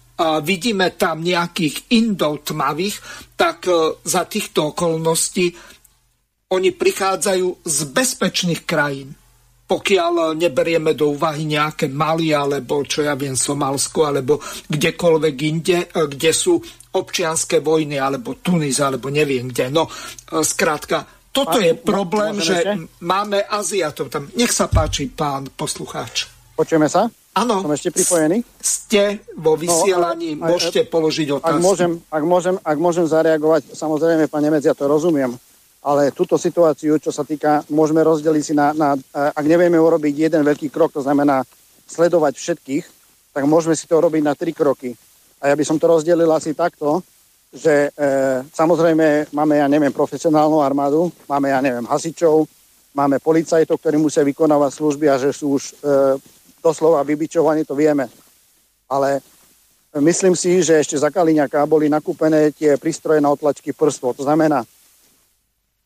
[0.47, 2.95] vidíme tam nejakých Indov tmavých,
[3.35, 3.67] tak
[4.05, 5.51] za týchto okolností
[6.53, 9.17] oni prichádzajú z bezpečných krajín
[9.73, 14.37] pokiaľ neberieme do úvahy nejaké Mali alebo čo ja viem Somalsko alebo
[14.69, 16.61] kdekoľvek inde, e, kde sú
[16.93, 19.73] občianské vojny alebo Tunis alebo neviem kde.
[19.73, 21.01] No, e, skrátka,
[21.33, 24.29] toto je problém, že máme Aziatov tam.
[24.37, 26.29] Nech sa páči, pán poslucháč.
[26.53, 27.09] Počujeme sa?
[27.33, 27.65] Áno.
[27.65, 28.45] Som ešte pripojený?
[28.61, 31.49] Ste vo vysielaní, no, môžete položiť otázku.
[31.49, 35.33] Ak môžem, ak, môžem, ak môžem zareagovať, samozrejme, pán Nemec, ja to rozumiem
[35.83, 40.41] ale túto situáciu, čo sa týka, môžeme rozdeliť si na, na, ak nevieme urobiť jeden
[40.47, 41.43] veľký krok, to znamená
[41.83, 42.85] sledovať všetkých,
[43.35, 44.95] tak môžeme si to robiť na tri kroky.
[45.43, 47.03] A ja by som to rozdelil asi takto,
[47.51, 48.09] že e,
[48.55, 52.47] samozrejme máme, ja neviem, profesionálnu armádu, máme, ja neviem, hasičov,
[52.95, 55.73] máme policajtov, ktorí musia vykonávať služby a že sú už e,
[56.63, 58.07] doslova vybičovaní, to vieme.
[58.87, 59.19] Ale
[59.99, 64.15] myslím si, že ešte za Kaliňaka boli nakúpené tie prístroje na otlačky prstov.
[64.15, 64.63] To znamená,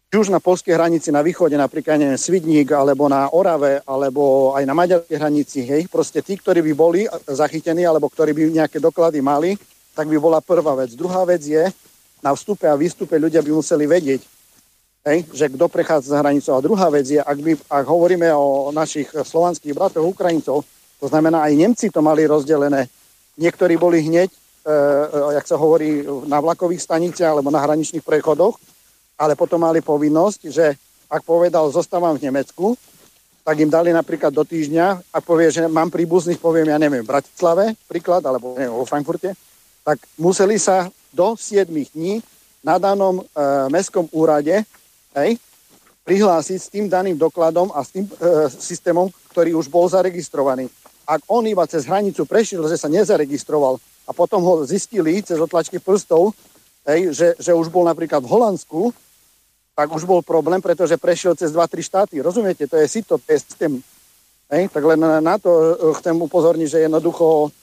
[0.07, 4.63] či už na polskej hranici na východe, napríklad neviem, Svidník, alebo na Orave, alebo aj
[4.63, 9.19] na maďarskej hranici, hej, proste tí, ktorí by boli zachytení, alebo ktorí by nejaké doklady
[9.19, 9.59] mali,
[9.91, 10.95] tak by bola prvá vec.
[10.95, 11.59] Druhá vec je,
[12.23, 14.21] na vstupe a výstupe ľudia by museli vedieť,
[15.11, 16.55] hej, že kto prechádza za hranicu.
[16.55, 20.63] A druhá vec je, ak, by, ak hovoríme o našich slovanských bratoch Ukrajincov,
[20.97, 22.87] to znamená aj Nemci to mali rozdelené.
[23.37, 24.37] Niektorí boli hneď, e,
[24.71, 24.73] e,
[25.37, 28.57] jak sa hovorí, na vlakových staniciach alebo na hraničných prechodoch,
[29.17, 30.77] ale potom mali povinnosť, že
[31.09, 32.77] ak povedal, zostávam v Nemecku,
[33.47, 37.11] tak im dali napríklad do týždňa, ak povie, že mám príbuzných, poviem, ja neviem, v
[37.15, 39.31] Bratislave, príklad, alebo neviem, vo Frankfurte,
[39.87, 42.19] tak museli sa do 7 dní
[42.59, 43.23] na danom e,
[43.71, 44.51] mestskom úrade
[45.15, 45.39] hej,
[46.03, 50.67] prihlásiť s tým daným dokladom a s tým e, systémom, ktorý už bol zaregistrovaný.
[51.07, 55.79] ak on iba cez hranicu prešiel, že sa nezaregistroval a potom ho zistili cez otlačky
[55.79, 56.35] prstov,
[56.83, 58.91] hej, že, že už bol napríklad v Holandsku,
[59.77, 62.17] tak už bol problém, pretože prešiel cez 2-3 štáty.
[62.17, 62.65] Rozumiete?
[62.65, 63.77] To je sito, to je systém.
[64.49, 67.53] Hej, tak len na, to e, chcem upozorniť, že jednoducho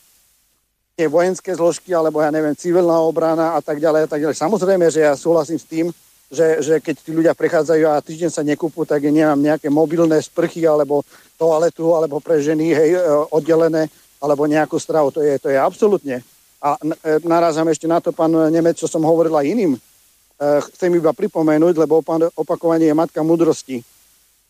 [0.95, 4.37] tie vojenské zložky, alebo ja neviem, civilná obrana a tak ďalej a tak ďalej.
[4.39, 5.87] Samozrejme, že ja súhlasím s tým,
[6.31, 10.23] že, že keď tí ľudia prechádzajú a týždeň sa nekúpu, tak je nemám nejaké mobilné
[10.23, 11.03] sprchy alebo
[11.35, 13.03] toaletu alebo pre ženy hej, e,
[13.35, 13.91] oddelené
[14.23, 15.11] alebo nejakú stravu.
[15.11, 16.23] To je, to je absolútne.
[16.63, 19.75] A e, narazám ešte na to, pán Nemec, čo som hovoril aj iným.
[20.45, 22.05] Chcem iba pripomenúť, lebo
[22.37, 23.81] opakovanie je matka múdrosti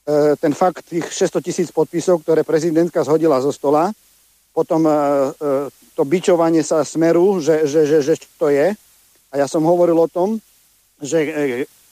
[0.04, 3.88] E, ten fakt tých 600 tisíc podpisov, ktoré prezidentka zhodila zo stola,
[4.52, 4.96] potom e, e,
[5.96, 8.76] to bičovanie sa smeru, že, že, že, že to je.
[9.32, 10.36] A ja som hovoril o tom,
[11.00, 11.24] že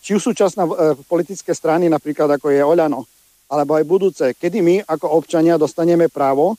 [0.05, 0.69] či už súčasná
[1.09, 3.09] politické strany, napríklad ako je Oľano,
[3.49, 6.55] alebo aj budúce, kedy my ako občania dostaneme právo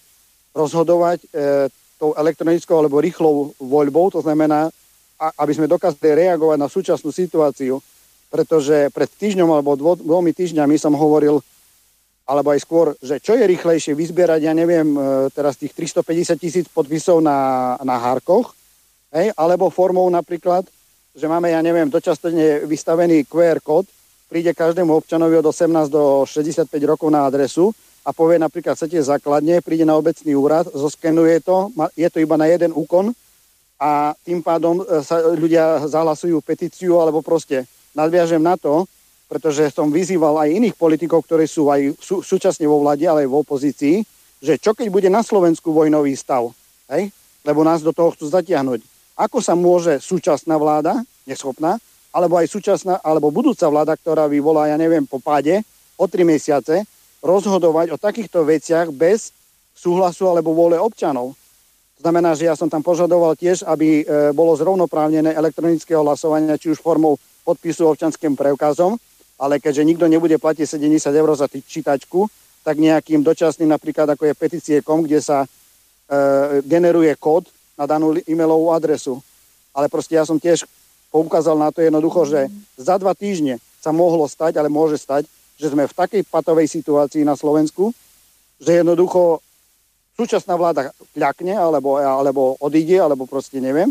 [0.52, 1.24] rozhodovať
[1.96, 4.72] tou elektronickou alebo rýchlou voľbou, to znamená,
[5.32, 7.80] aby sme dokázali reagovať na súčasnú situáciu
[8.34, 11.38] pretože pred týždňom alebo dvo, dvomi týždňami som hovoril,
[12.26, 16.66] alebo aj skôr, že čo je rýchlejšie vyzbierať, ja neviem, e, teraz tých 350 tisíc
[16.66, 18.58] podpisov na, na Harkoch,
[19.14, 20.66] hej, alebo formou napríklad,
[21.14, 23.86] že máme, ja neviem, dočasne vystavený QR kód,
[24.34, 27.70] príde každému občanovi od 18 do 65 rokov na adresu
[28.02, 32.50] a povie napríklad, chcete základne, príde na obecný úrad, zoskenuje to, je to iba na
[32.50, 33.14] jeden úkon
[33.84, 38.88] a tým pádom e, sa ľudia zahlasujú petíciu alebo proste nadviažem na to,
[39.28, 43.30] pretože som vyzýval aj iných politikov, ktorí sú aj sú, súčasne vo vláde, ale aj
[43.30, 43.96] v opozícii,
[44.40, 46.48] že čo keď bude na Slovensku vojnový stav,
[46.96, 47.12] hej?
[47.44, 48.80] lebo nás do toho chcú zatiahnuť.
[49.20, 51.76] Ako sa môže súčasná vláda, neschopná,
[52.16, 55.60] alebo aj súčasná, alebo budúca vláda, ktorá vyvolá, ja neviem, po páde
[56.00, 56.88] o tri mesiace,
[57.20, 59.36] rozhodovať o takýchto veciach bez
[59.76, 61.36] súhlasu alebo vôle občanov.
[62.04, 66.84] Znamená, že ja som tam požadoval tiež, aby e, bolo zrovnoprávnené elektronické hlasovanie, či už
[66.84, 67.16] formou
[67.48, 69.00] podpisu občanským preukazom,
[69.40, 72.28] ale keďže nikto nebude platiť 70 eur za čítačku,
[72.68, 75.48] tak nejakým dočasným, napríklad ako je petície.com, kde sa e,
[76.68, 77.48] generuje kód
[77.80, 79.24] na danú e-mailovú adresu.
[79.72, 80.68] Ale proste ja som tiež
[81.08, 85.24] poukázal na to jednoducho, že za dva týždne sa mohlo stať, ale môže stať,
[85.56, 87.96] že sme v takej patovej situácii na Slovensku,
[88.60, 89.40] že jednoducho
[90.14, 93.90] súčasná vláda kľakne, alebo, alebo odíde, alebo proste neviem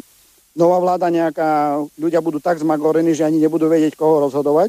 [0.57, 4.69] nová vláda nejaká, ľudia budú tak zmagorení, že ani nebudú vedieť, koho rozhodovať.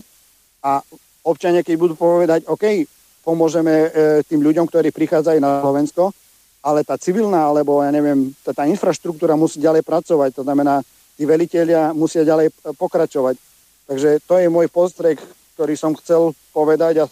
[0.64, 0.80] A
[1.28, 2.88] občania, keď budú povedať, OK,
[3.24, 3.90] pomôžeme e,
[4.24, 6.16] tým ľuďom, ktorí prichádzajú na Slovensko,
[6.64, 10.40] ale tá civilná, alebo ja neviem, tá, tá infraštruktúra musí ďalej pracovať.
[10.40, 10.80] To znamená,
[11.20, 13.36] tí veliteľia musia ďalej pokračovať.
[13.84, 15.20] Takže to je môj postrek,
[15.60, 17.06] ktorý som chcel povedať a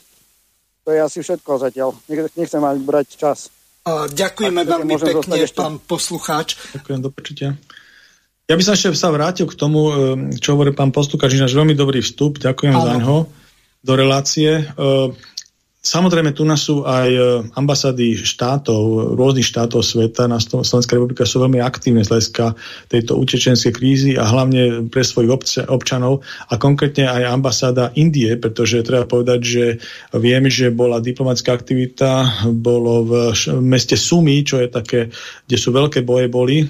[0.88, 1.92] to je asi všetko zatiaľ.
[2.40, 3.52] Nechcem mať brať čas.
[3.88, 5.58] Ďakujeme veľmi pekne, ešte...
[5.58, 6.54] pán poslucháč.
[6.78, 7.50] Ďakujem, do počutia.
[8.46, 9.94] Ja by som ešte sa vrátil k tomu, e,
[10.38, 13.32] čo hovorí pán Postukač, náš veľmi dobrý vstup, ďakujem za ňo
[13.82, 14.68] do relácie.
[15.82, 17.22] Samozrejme, tu nás sú aj e,
[17.58, 22.54] ambasády štátov, rôznych štátov sveta, na Slovenská republika sú veľmi aktívne z hľadiska
[22.86, 25.34] tejto utečenskej krízy a hlavne pre svojich
[25.66, 26.22] občanov
[26.54, 29.66] a konkrétne aj ambasáda Indie, pretože treba povedať, že
[30.14, 33.14] viem, že bola diplomatická aktivita, bolo v
[33.66, 35.10] meste Sumy, čo je také,
[35.50, 36.62] kde sú veľké boje boli,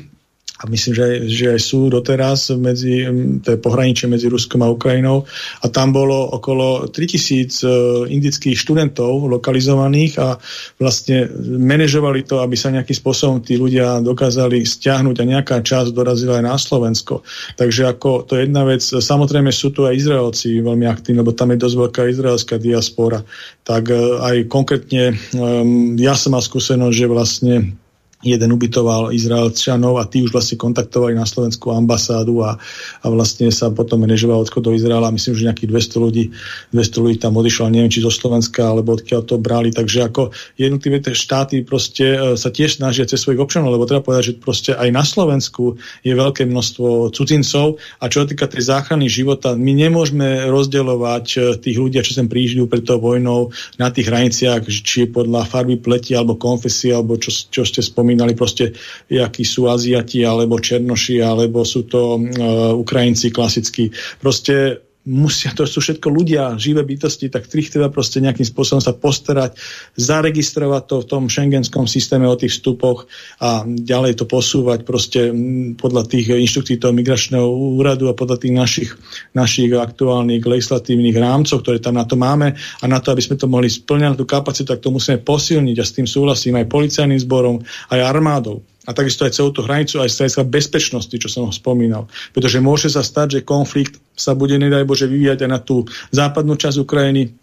[0.62, 3.02] a myslím, že, že aj sú doteraz medzi,
[3.42, 5.26] to je pohraničie medzi Ruskom a Ukrajinou
[5.62, 7.70] a tam bolo okolo 3000 e,
[8.14, 10.38] indických študentov lokalizovaných a
[10.78, 16.38] vlastne manažovali to, aby sa nejakým spôsobom tí ľudia dokázali stiahnuť a nejaká časť dorazila
[16.38, 17.26] aj na Slovensko.
[17.58, 21.58] Takže ako to je jedna vec, samozrejme sú tu aj Izraelci veľmi aktívni, lebo tam
[21.58, 23.26] je dosť veľká izraelská diaspora.
[23.66, 27.81] Tak e, aj konkrétne um, ja som mal skúsenosť, že vlastne
[28.22, 32.56] jeden ubytoval Izraelčanov a tí už vlastne kontaktovali na slovenskú ambasádu a,
[33.02, 35.10] a vlastne sa potom manažoval odchod do Izraela.
[35.10, 36.24] Myslím, že nejakých 200 ľudí,
[36.70, 39.74] 200 ľudí tam odišlo, neviem, či zo Slovenska, alebo odkiaľ to brali.
[39.74, 44.24] Takže ako jednotlivé štáty proste e, sa tiež snažia cez svojich občanov, lebo treba povedať,
[44.32, 49.10] že proste aj na Slovensku je veľké množstvo cudzincov a čo sa týka tej záchrany
[49.10, 53.50] života, my nemôžeme rozdeľovať e, tých ľudí, čo sem prížijú pred tou vojnou
[53.82, 58.36] na tých hraniciach, či podľa farby pleti alebo konfesie, alebo čo, čo ste spomínali spomínali
[58.36, 58.76] proste,
[59.08, 63.88] akí sú Aziati, alebo Černoši, alebo sú to uh, Ukrajinci klasickí.
[64.20, 68.94] Proste musia, to sú všetko ľudia, živé bytosti, tak tých treba proste nejakým spôsobom sa
[68.94, 69.58] postarať,
[69.98, 73.10] zaregistrovať to v tom šengenskom systéme o tých vstupoch
[73.42, 75.34] a ďalej to posúvať proste
[75.82, 78.90] podľa tých inštrukcií toho migračného úradu a podľa tých našich,
[79.34, 82.54] našich aktuálnych legislatívnych rámcov, ktoré tam na to máme.
[82.54, 85.86] A na to, aby sme to mohli splňať tú kapacitu, tak to musíme posilniť a
[85.86, 87.58] s tým súhlasím aj policajným zborom,
[87.90, 92.10] aj armádou a takisto aj celú tú hranicu, aj z bezpečnosti, čo som ho spomínal.
[92.34, 96.58] Pretože môže sa stať, že konflikt sa bude, nedaj Bože, vyvíjať aj na tú západnú
[96.58, 97.38] časť Ukrajiny,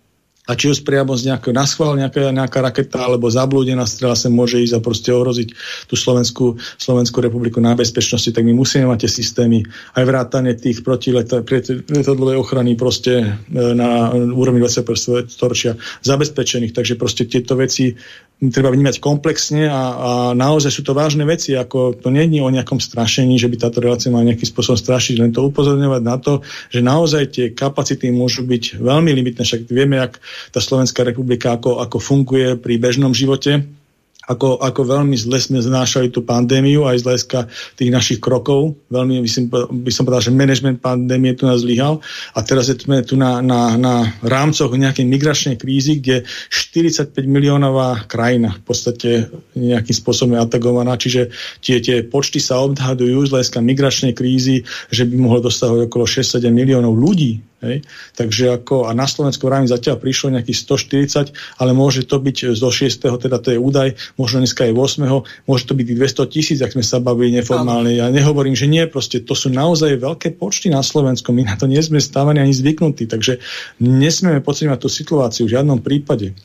[0.48, 4.56] a či už priamo z nejakého naschval, nejaká, nejaká raketa alebo zablúdená strela sa môže
[4.56, 5.48] ísť a proste ohroziť
[5.84, 9.60] tú Slovenskú, Slovenskú republiku na bezpečnosti, tak my musíme mať tie systémy
[9.92, 15.28] aj vrátane tých protiletadlovej ochrany proste e, na úrovni 21.
[15.28, 16.72] storočia zabezpečených.
[16.72, 17.92] Takže proste tieto veci
[18.38, 22.54] treba vnímať komplexne a, a naozaj sú to vážne veci, ako to nie je o
[22.54, 26.46] nejakom strašení, že by táto relácia mala nejakým spôsobom strašiť, len to upozorňovať na to,
[26.70, 30.22] že naozaj tie kapacity môžu byť veľmi limitné, však vieme, jak
[30.54, 33.77] tá Slovenská republika, ako, ako funguje pri bežnom živote,
[34.28, 37.38] ako, ako veľmi zle sme znášali tú pandémiu aj z hľadiska
[37.80, 38.76] tých našich krokov.
[38.92, 42.04] Veľmi by som, by som povedal, že management pandémie tu nás zlyhal.
[42.36, 48.52] A teraz sme tu na, na, na rámcoch nejakej migračnej krízy, kde 45 miliónová krajina
[48.60, 49.10] v podstate
[49.56, 51.32] nejakým spôsobom je atagovaná, čiže
[51.64, 56.52] tie, tie počty sa odhadujú z hľadiska migračnej krízy, že by mohlo dosahovať okolo 6-7
[56.52, 57.82] miliónov ľudí Hej?
[58.14, 60.58] Takže ako, a na Slovensku rámci zatiaľ prišlo nejakých
[61.34, 63.02] 140, ale môže to byť zo 6.
[63.18, 65.50] teda to je údaj, možno dneska je 8.
[65.50, 67.98] Môže to byť 200 tisíc, ak sme sa bavili neformálne.
[67.98, 71.34] Ja nehovorím, že nie, proste to sú naozaj veľké počty na Slovensku.
[71.34, 73.42] My na to nie sme stávani ani zvyknutí, takže
[73.82, 76.38] nesmieme podceňovať tú situáciu v žiadnom prípade.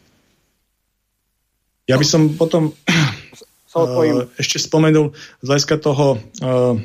[1.84, 5.12] Ja by som potom uh, ešte spomenul
[5.44, 6.80] z hľadiska toho uh,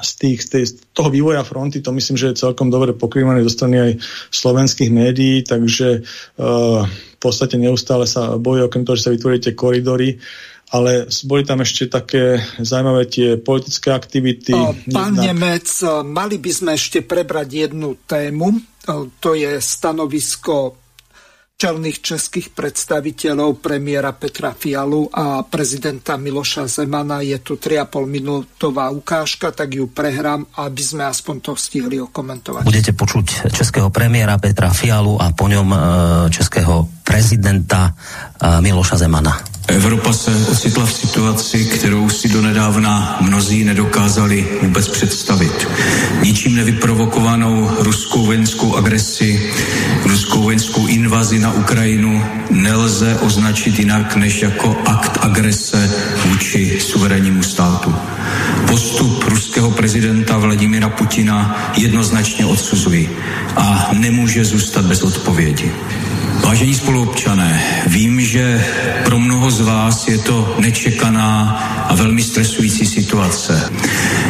[0.00, 3.52] z, tých, tej, z toho vývoja fronty, to myslím, že je celkom dobre pokrývané zo
[3.52, 3.92] strany aj
[4.32, 9.52] slovenských médií, takže uh, v podstate neustále sa bojí, okrem toho, že sa vytvorí tie
[9.52, 10.16] koridory,
[10.72, 14.54] ale boli tam ešte také zaujímavé tie politické aktivity.
[14.88, 15.24] Pán jednak...
[15.28, 15.68] Nemec,
[16.06, 18.56] mali by sme ešte prebrať jednu tému,
[19.20, 20.79] to je stanovisko
[21.60, 27.20] čelných českých predstaviteľov premiéra Petra Fialu a prezidenta Miloša Zemana.
[27.20, 32.64] Je tu 3,5 minútová ukážka, tak ju prehrám, aby sme aspoň to stihli okomentovať.
[32.64, 35.78] Budete počuť českého premiéra Petra Fialu a po ňom e,
[36.32, 37.92] českého prezidenta e,
[38.64, 39.59] Miloša Zemana.
[39.68, 45.68] Evropa se ocitla v situaci, kterou si donedávna mnozí nedokázali vůbec představit.
[46.22, 49.52] Ničím nevyprovokovanou ruskou vojenskou agresi,
[50.04, 55.90] ruskou vojenskou invazi na Ukrajinu nelze označit jinak než jako akt agrese
[56.26, 57.94] vůči suverénnímu státu.
[58.66, 63.16] Postup ruského prezidenta Vladimira Putina jednoznačně odsuzuji
[63.56, 65.72] a nemůže zůstat bez odpovědi.
[66.44, 68.64] Vážení spoluobčané, vím, že
[69.04, 71.42] pro mnoho z vás je to nečekaná
[71.88, 73.70] a velmi stresující situace.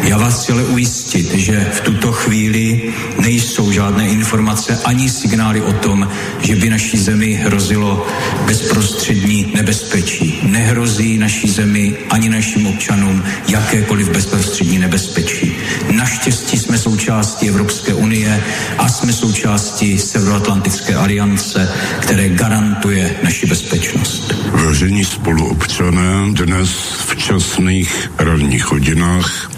[0.03, 5.73] Já vás chci ale ujistit, že v tuto chvíli nejsou žádné informace ani signály o
[5.73, 6.09] tom,
[6.41, 8.07] že by naší zemi hrozilo
[8.47, 10.41] bezprostřední nebezpečí.
[10.43, 15.53] Nehrozí naší zemi ani našim občanům jakékoliv bezprostřední nebezpečí.
[16.01, 18.45] Naštěstí jsme součástí Evropské unie
[18.79, 21.69] a jsme součástí Severoatlantické aliance,
[22.01, 24.35] které garantuje naši bezpečnost.
[24.53, 26.71] Vážení spoluobčané, dnes
[27.07, 29.51] v časných ranních hodinách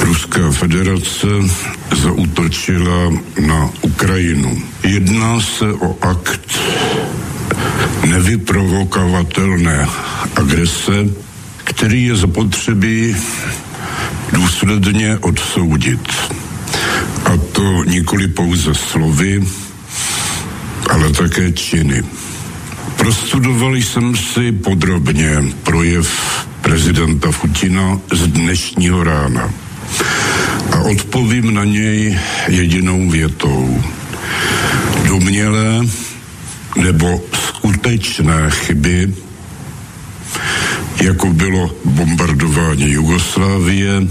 [0.00, 1.26] Ruská federace
[2.02, 3.10] zautočila
[3.46, 4.62] na Ukrajinu.
[4.82, 6.58] Jedná se o akt
[8.06, 9.88] nevyprovokovatelné
[10.36, 11.06] agrese,
[11.64, 13.16] který je zapotřebí
[14.32, 16.12] důsledně odsoudit.
[17.24, 19.44] A to nikoli pouze slovy,
[20.90, 22.04] ale také činy.
[22.96, 26.08] Prostudoval jsem si podrobně projev
[26.60, 29.50] prezidenta Putina z dnešního rána
[30.72, 32.18] a odpovím na něj
[32.48, 33.82] jedinou větou.
[35.08, 35.86] Domělé
[36.76, 39.14] nebo skutečné chyby,
[41.02, 44.02] jako bylo bombardování Jugoslávie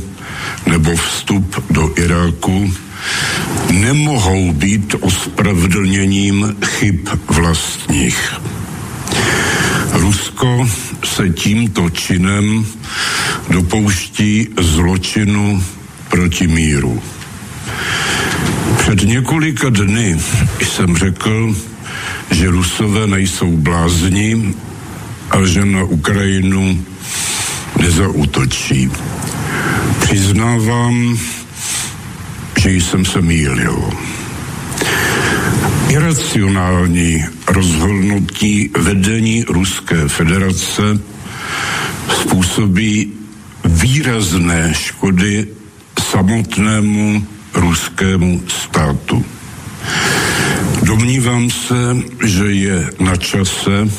[0.67, 2.73] nebo vstup do Iráku,
[3.71, 8.33] nemohou být ospravedlněním chyb vlastních.
[9.91, 10.69] Rusko
[11.03, 12.65] se tímto činem
[13.49, 15.63] dopouští zločinu
[16.09, 17.01] proti míru.
[18.77, 20.17] Před několika dny
[20.61, 21.55] jsem řekl,
[22.31, 24.53] že Rusové nejsou blázni
[25.31, 26.85] a že na Ukrajinu
[27.81, 28.91] nezautočí.
[29.99, 31.17] Přiznávám,
[32.59, 33.89] že jsem se mýlil.
[35.89, 40.99] iracionální rozhodnutí vedení Ruské federace
[42.21, 43.13] způsobí
[43.65, 45.47] výrazné škody
[45.99, 49.25] samotnému ruskému státu.
[50.83, 53.89] Domnívám se, že je na čase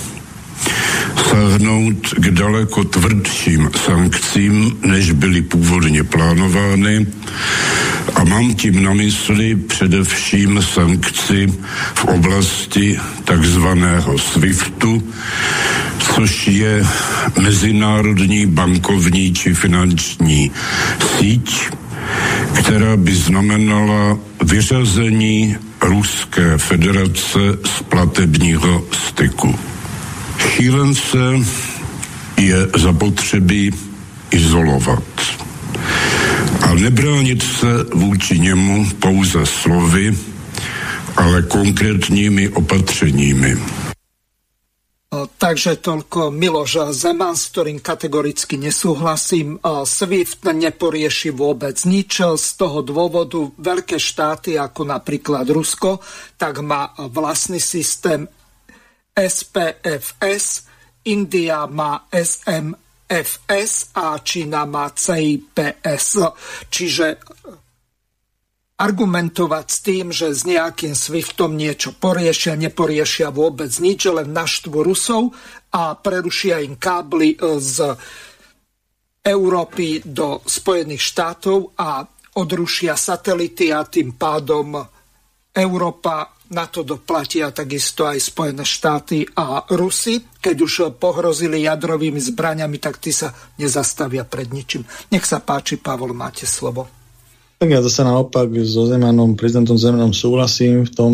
[1.21, 7.07] sáhnout k daleko tvrdším sankcím, než byly původně plánovány.
[8.15, 11.47] A mám tím na mysli především sankci
[11.95, 15.03] v oblasti takzvaného SWIFTu,
[15.99, 16.87] což je
[17.41, 20.51] mezinárodní bankovní či finanční
[21.19, 21.69] síť,
[22.53, 29.55] která by znamenala vyřazení Ruské federace z platebního styku.
[30.39, 31.19] Šílence
[32.37, 33.73] je zapotřebí
[34.31, 35.05] izolovat
[36.61, 40.17] a nebránit se vůči němu pouze slovy,
[41.17, 43.59] ale konkrétními opatřeními.
[45.17, 49.57] Takže toľko Miloš Zeman, s ktorým kategoricky nesúhlasím.
[49.65, 52.21] SWIFT neporieši vôbec nič.
[52.21, 56.05] Z toho dôvodu veľké štáty, ako napríklad Rusko,
[56.37, 58.29] tak má vlastný systém
[59.17, 60.69] SPFS,
[61.09, 66.21] India má SMFS a Čína má CIPS.
[66.69, 67.07] Čiže
[68.77, 75.33] argumentovať s tým, že s nejakým SWIFTom niečo poriešia, neporiešia vôbec nič, len naštvu Rusov
[75.73, 77.97] a prerušia im kábly e, z
[79.25, 82.05] Európy do Spojených štátov a
[82.37, 84.77] odrušia satelity a tým pádom
[85.57, 90.23] Európa na to doplatia takisto aj Spojené štáty a Rusy.
[90.39, 94.87] Keď už pohrozili jadrovými zbraniami, tak tí sa nezastavia pred ničím.
[95.11, 96.87] Nech sa páči, Pavol, máte slovo.
[97.57, 101.13] Tak ja zase naopak so Zemanom, prezidentom Zemanom súhlasím v tom,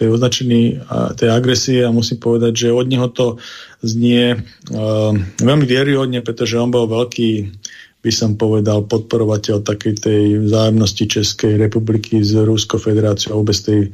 [0.00, 0.80] tej označení
[1.20, 3.36] tej agresie a musím povedať, že od neho to
[3.84, 5.12] znie uh,
[5.44, 7.52] veľmi vieryhodne, pretože on bol veľký
[8.00, 13.92] by som povedal, podporovateľ takej tej vzájomnosti Českej republiky s Ruskou federáciou vôbec tej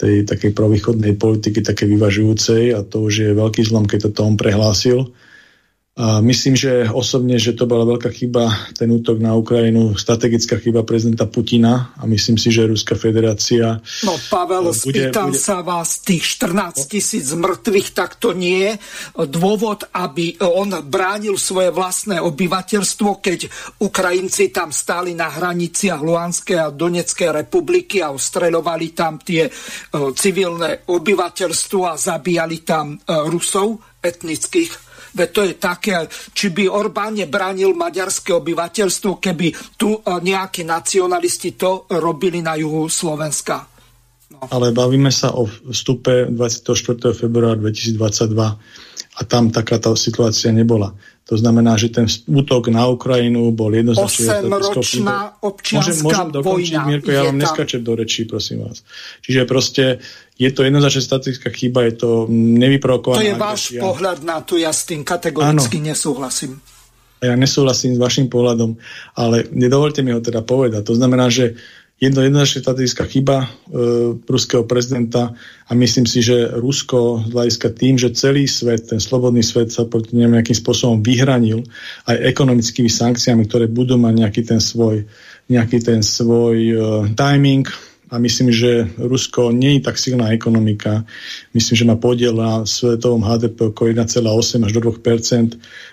[0.00, 4.40] tej takej provýchodnej politiky, také vyvažujúcej a to už je veľký zlom, keď to on
[4.40, 5.12] prehlásil.
[5.98, 10.86] A myslím, že osobne, že to bola veľká chyba, ten útok na Ukrajinu, strategická chyba
[10.86, 13.82] prezidenta Putina a myslím si, že Ruská federácia...
[14.06, 15.42] No Pavel, bude, spýtam bude...
[15.42, 18.72] sa vás, tých 14 tisíc mŕtvych, tak to nie je
[19.28, 23.50] dôvod, aby on bránil svoje vlastné obyvateľstvo, keď
[23.82, 29.50] Ukrajinci tam stáli na hraniciach Luanskej a Doneckej republiky a ostreľovali tam tie
[30.16, 37.74] civilné obyvateľstvo a zabíjali tam Rusov etnických Veď to je také, či by Orbán nebránil
[37.74, 43.66] maďarské obyvateľstvo, keby tu e, nejakí nacionalisti to robili na juhu Slovenska.
[44.30, 44.46] No.
[44.46, 47.10] Ale bavíme sa o vstupe 24.
[47.10, 48.30] februára 2022
[49.10, 50.94] a tam takáto situácia nebola.
[51.30, 54.50] To znamená, že ten útok na Ukrajinu bol jednoznačne...
[54.50, 56.88] 8-ročná občianská môžem, môžem dokončiť, vojna.
[56.90, 57.42] Mirko, ja vám tam...
[57.46, 58.82] neskačem do rečí, prosím vás.
[59.22, 60.02] Čiže proste
[60.34, 63.22] je to jednoznačne statická chyba, je to nevyprovokovaná...
[63.22, 63.82] To je váš agresia.
[63.86, 65.86] pohľad na to, ja s tým kategoricky ano.
[65.94, 66.58] nesúhlasím.
[67.22, 68.80] Ja nesúhlasím s vašim pohľadom,
[69.14, 70.82] ale nedovolte mi ho teda povedať.
[70.88, 71.54] To znamená, že
[72.00, 73.48] jedno jednoznačne strategická chyba e,
[74.24, 75.36] ruského prezidenta
[75.68, 79.84] a myslím si, že Rusko z hľadiska tým, že celý svet, ten slobodný svet sa
[79.84, 81.60] proti nemu nejakým spôsobom vyhranil
[82.08, 85.04] aj ekonomickými sankciami, ktoré budú mať nejaký ten svoj,
[85.52, 86.76] nejaký ten svoj e,
[87.12, 87.68] timing,
[88.10, 91.06] a myslím, že Rusko nie je tak silná ekonomika.
[91.54, 94.98] Myslím, že má podiel na svetovom HDP okolo 1,8 až do 2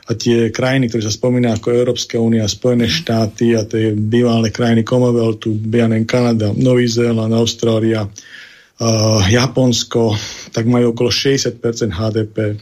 [0.10, 4.82] a tie krajiny, ktoré sa spomínajú ako Európska únia, Spojené štáty a tie bývalé krajiny
[4.82, 10.18] Commonwealthu, Bianen, Kanada, Nový Zéland, Austrália, uh, Japonsko,
[10.50, 11.62] tak majú okolo 60%
[11.94, 12.58] HDP.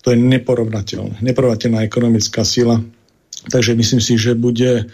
[0.00, 1.20] To je neporovnateľné.
[1.20, 2.80] Neporovnateľná ekonomická sila.
[3.52, 4.88] Takže myslím si, že bude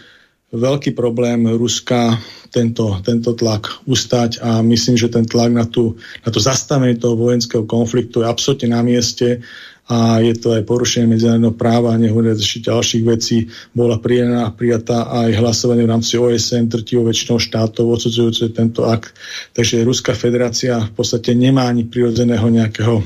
[0.51, 2.19] veľký problém Ruska
[2.51, 5.95] tento, tento tlak ustať a myslím, že ten tlak na, tú,
[6.27, 9.39] na to zastavenie toho vojenského konfliktu je absolútne na mieste
[9.87, 15.35] a je to aj porušenie medzinárodného práva, nehovoriac ešte ďalších vecí, bola prijaná, prijatá aj
[15.39, 19.11] hlasovanie v rámci OSN trtivou väčšinou štátov odsudzujúce tento akt.
[19.51, 23.03] Takže Ruská federácia v podstate nemá ani prirodzeného nejakého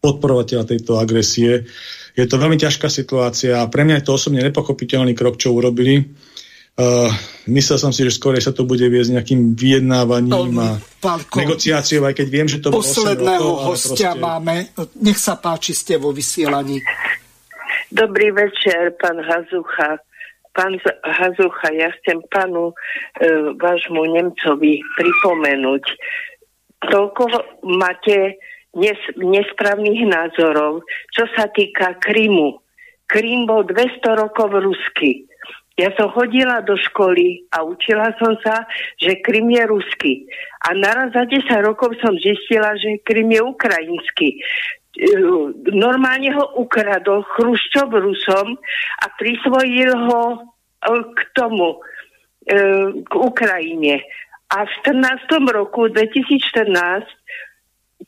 [0.00, 1.68] podporovateľa tejto agresie.
[2.16, 6.08] Je to veľmi ťažká situácia a pre mňa je to osobne nepochopiteľný krok, čo urobili
[6.78, 7.10] Uh,
[7.50, 12.14] myslel som si, že skôr sa to bude viesť nejakým vyjednávaním a Pálko, negociáciou, aj
[12.14, 14.22] keď viem, že to Posledného rokov, hostia proste...
[14.22, 14.54] máme.
[15.02, 16.78] Nech sa páči, ste vo vysielaní.
[17.90, 19.98] Dobrý večer, pán Hazucha.
[20.54, 22.74] Pán Hazucha, ja chcem pánu e,
[23.58, 25.84] vášmu Nemcovi pripomenúť.
[26.94, 27.22] toľko
[27.74, 28.38] máte
[28.78, 32.62] nes, nesprávnych názorov, čo sa týka Krymu.
[33.10, 35.27] Krym bol 200 rokov rusky.
[35.78, 38.66] Ja som chodila do školy a učila som sa,
[38.98, 40.26] že Krym je ruský.
[40.66, 44.42] A naraz za 10 rokov som zistila, že Krym je ukrajinský.
[45.70, 48.58] Normálne ho ukradol Chruščov Rusom
[48.98, 50.38] a prisvojil ho e,
[51.14, 51.78] k tomu,
[52.42, 54.02] e, k Ukrajine.
[54.50, 55.30] A v 14.
[55.54, 57.06] roku 2014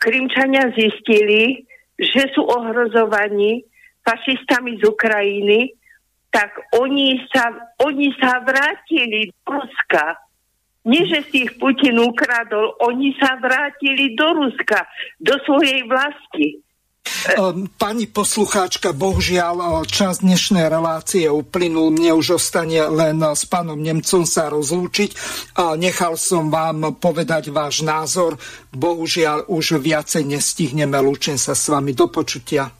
[0.02, 3.62] Krymčania zistili, že sú ohrozovaní
[4.02, 5.78] fašistami z Ukrajiny,
[6.30, 10.18] tak oni sa, oni sa vrátili do Ruska.
[10.88, 14.88] Nie, že si ich Putin ukradol, oni sa vrátili do Ruska,
[15.20, 16.64] do svojej vlasti.
[17.36, 21.92] Ehm, pani poslucháčka, bohužiaľ čas dnešnej relácie uplynul.
[21.92, 25.10] Mne už ostane len s pánom Nemcom sa rozlúčiť.
[25.76, 28.40] Nechal som vám povedať váš názor.
[28.72, 30.96] Bohužiaľ už viacej nestihneme.
[31.02, 31.92] Lúčim sa s vami.
[31.92, 32.79] Do počutia.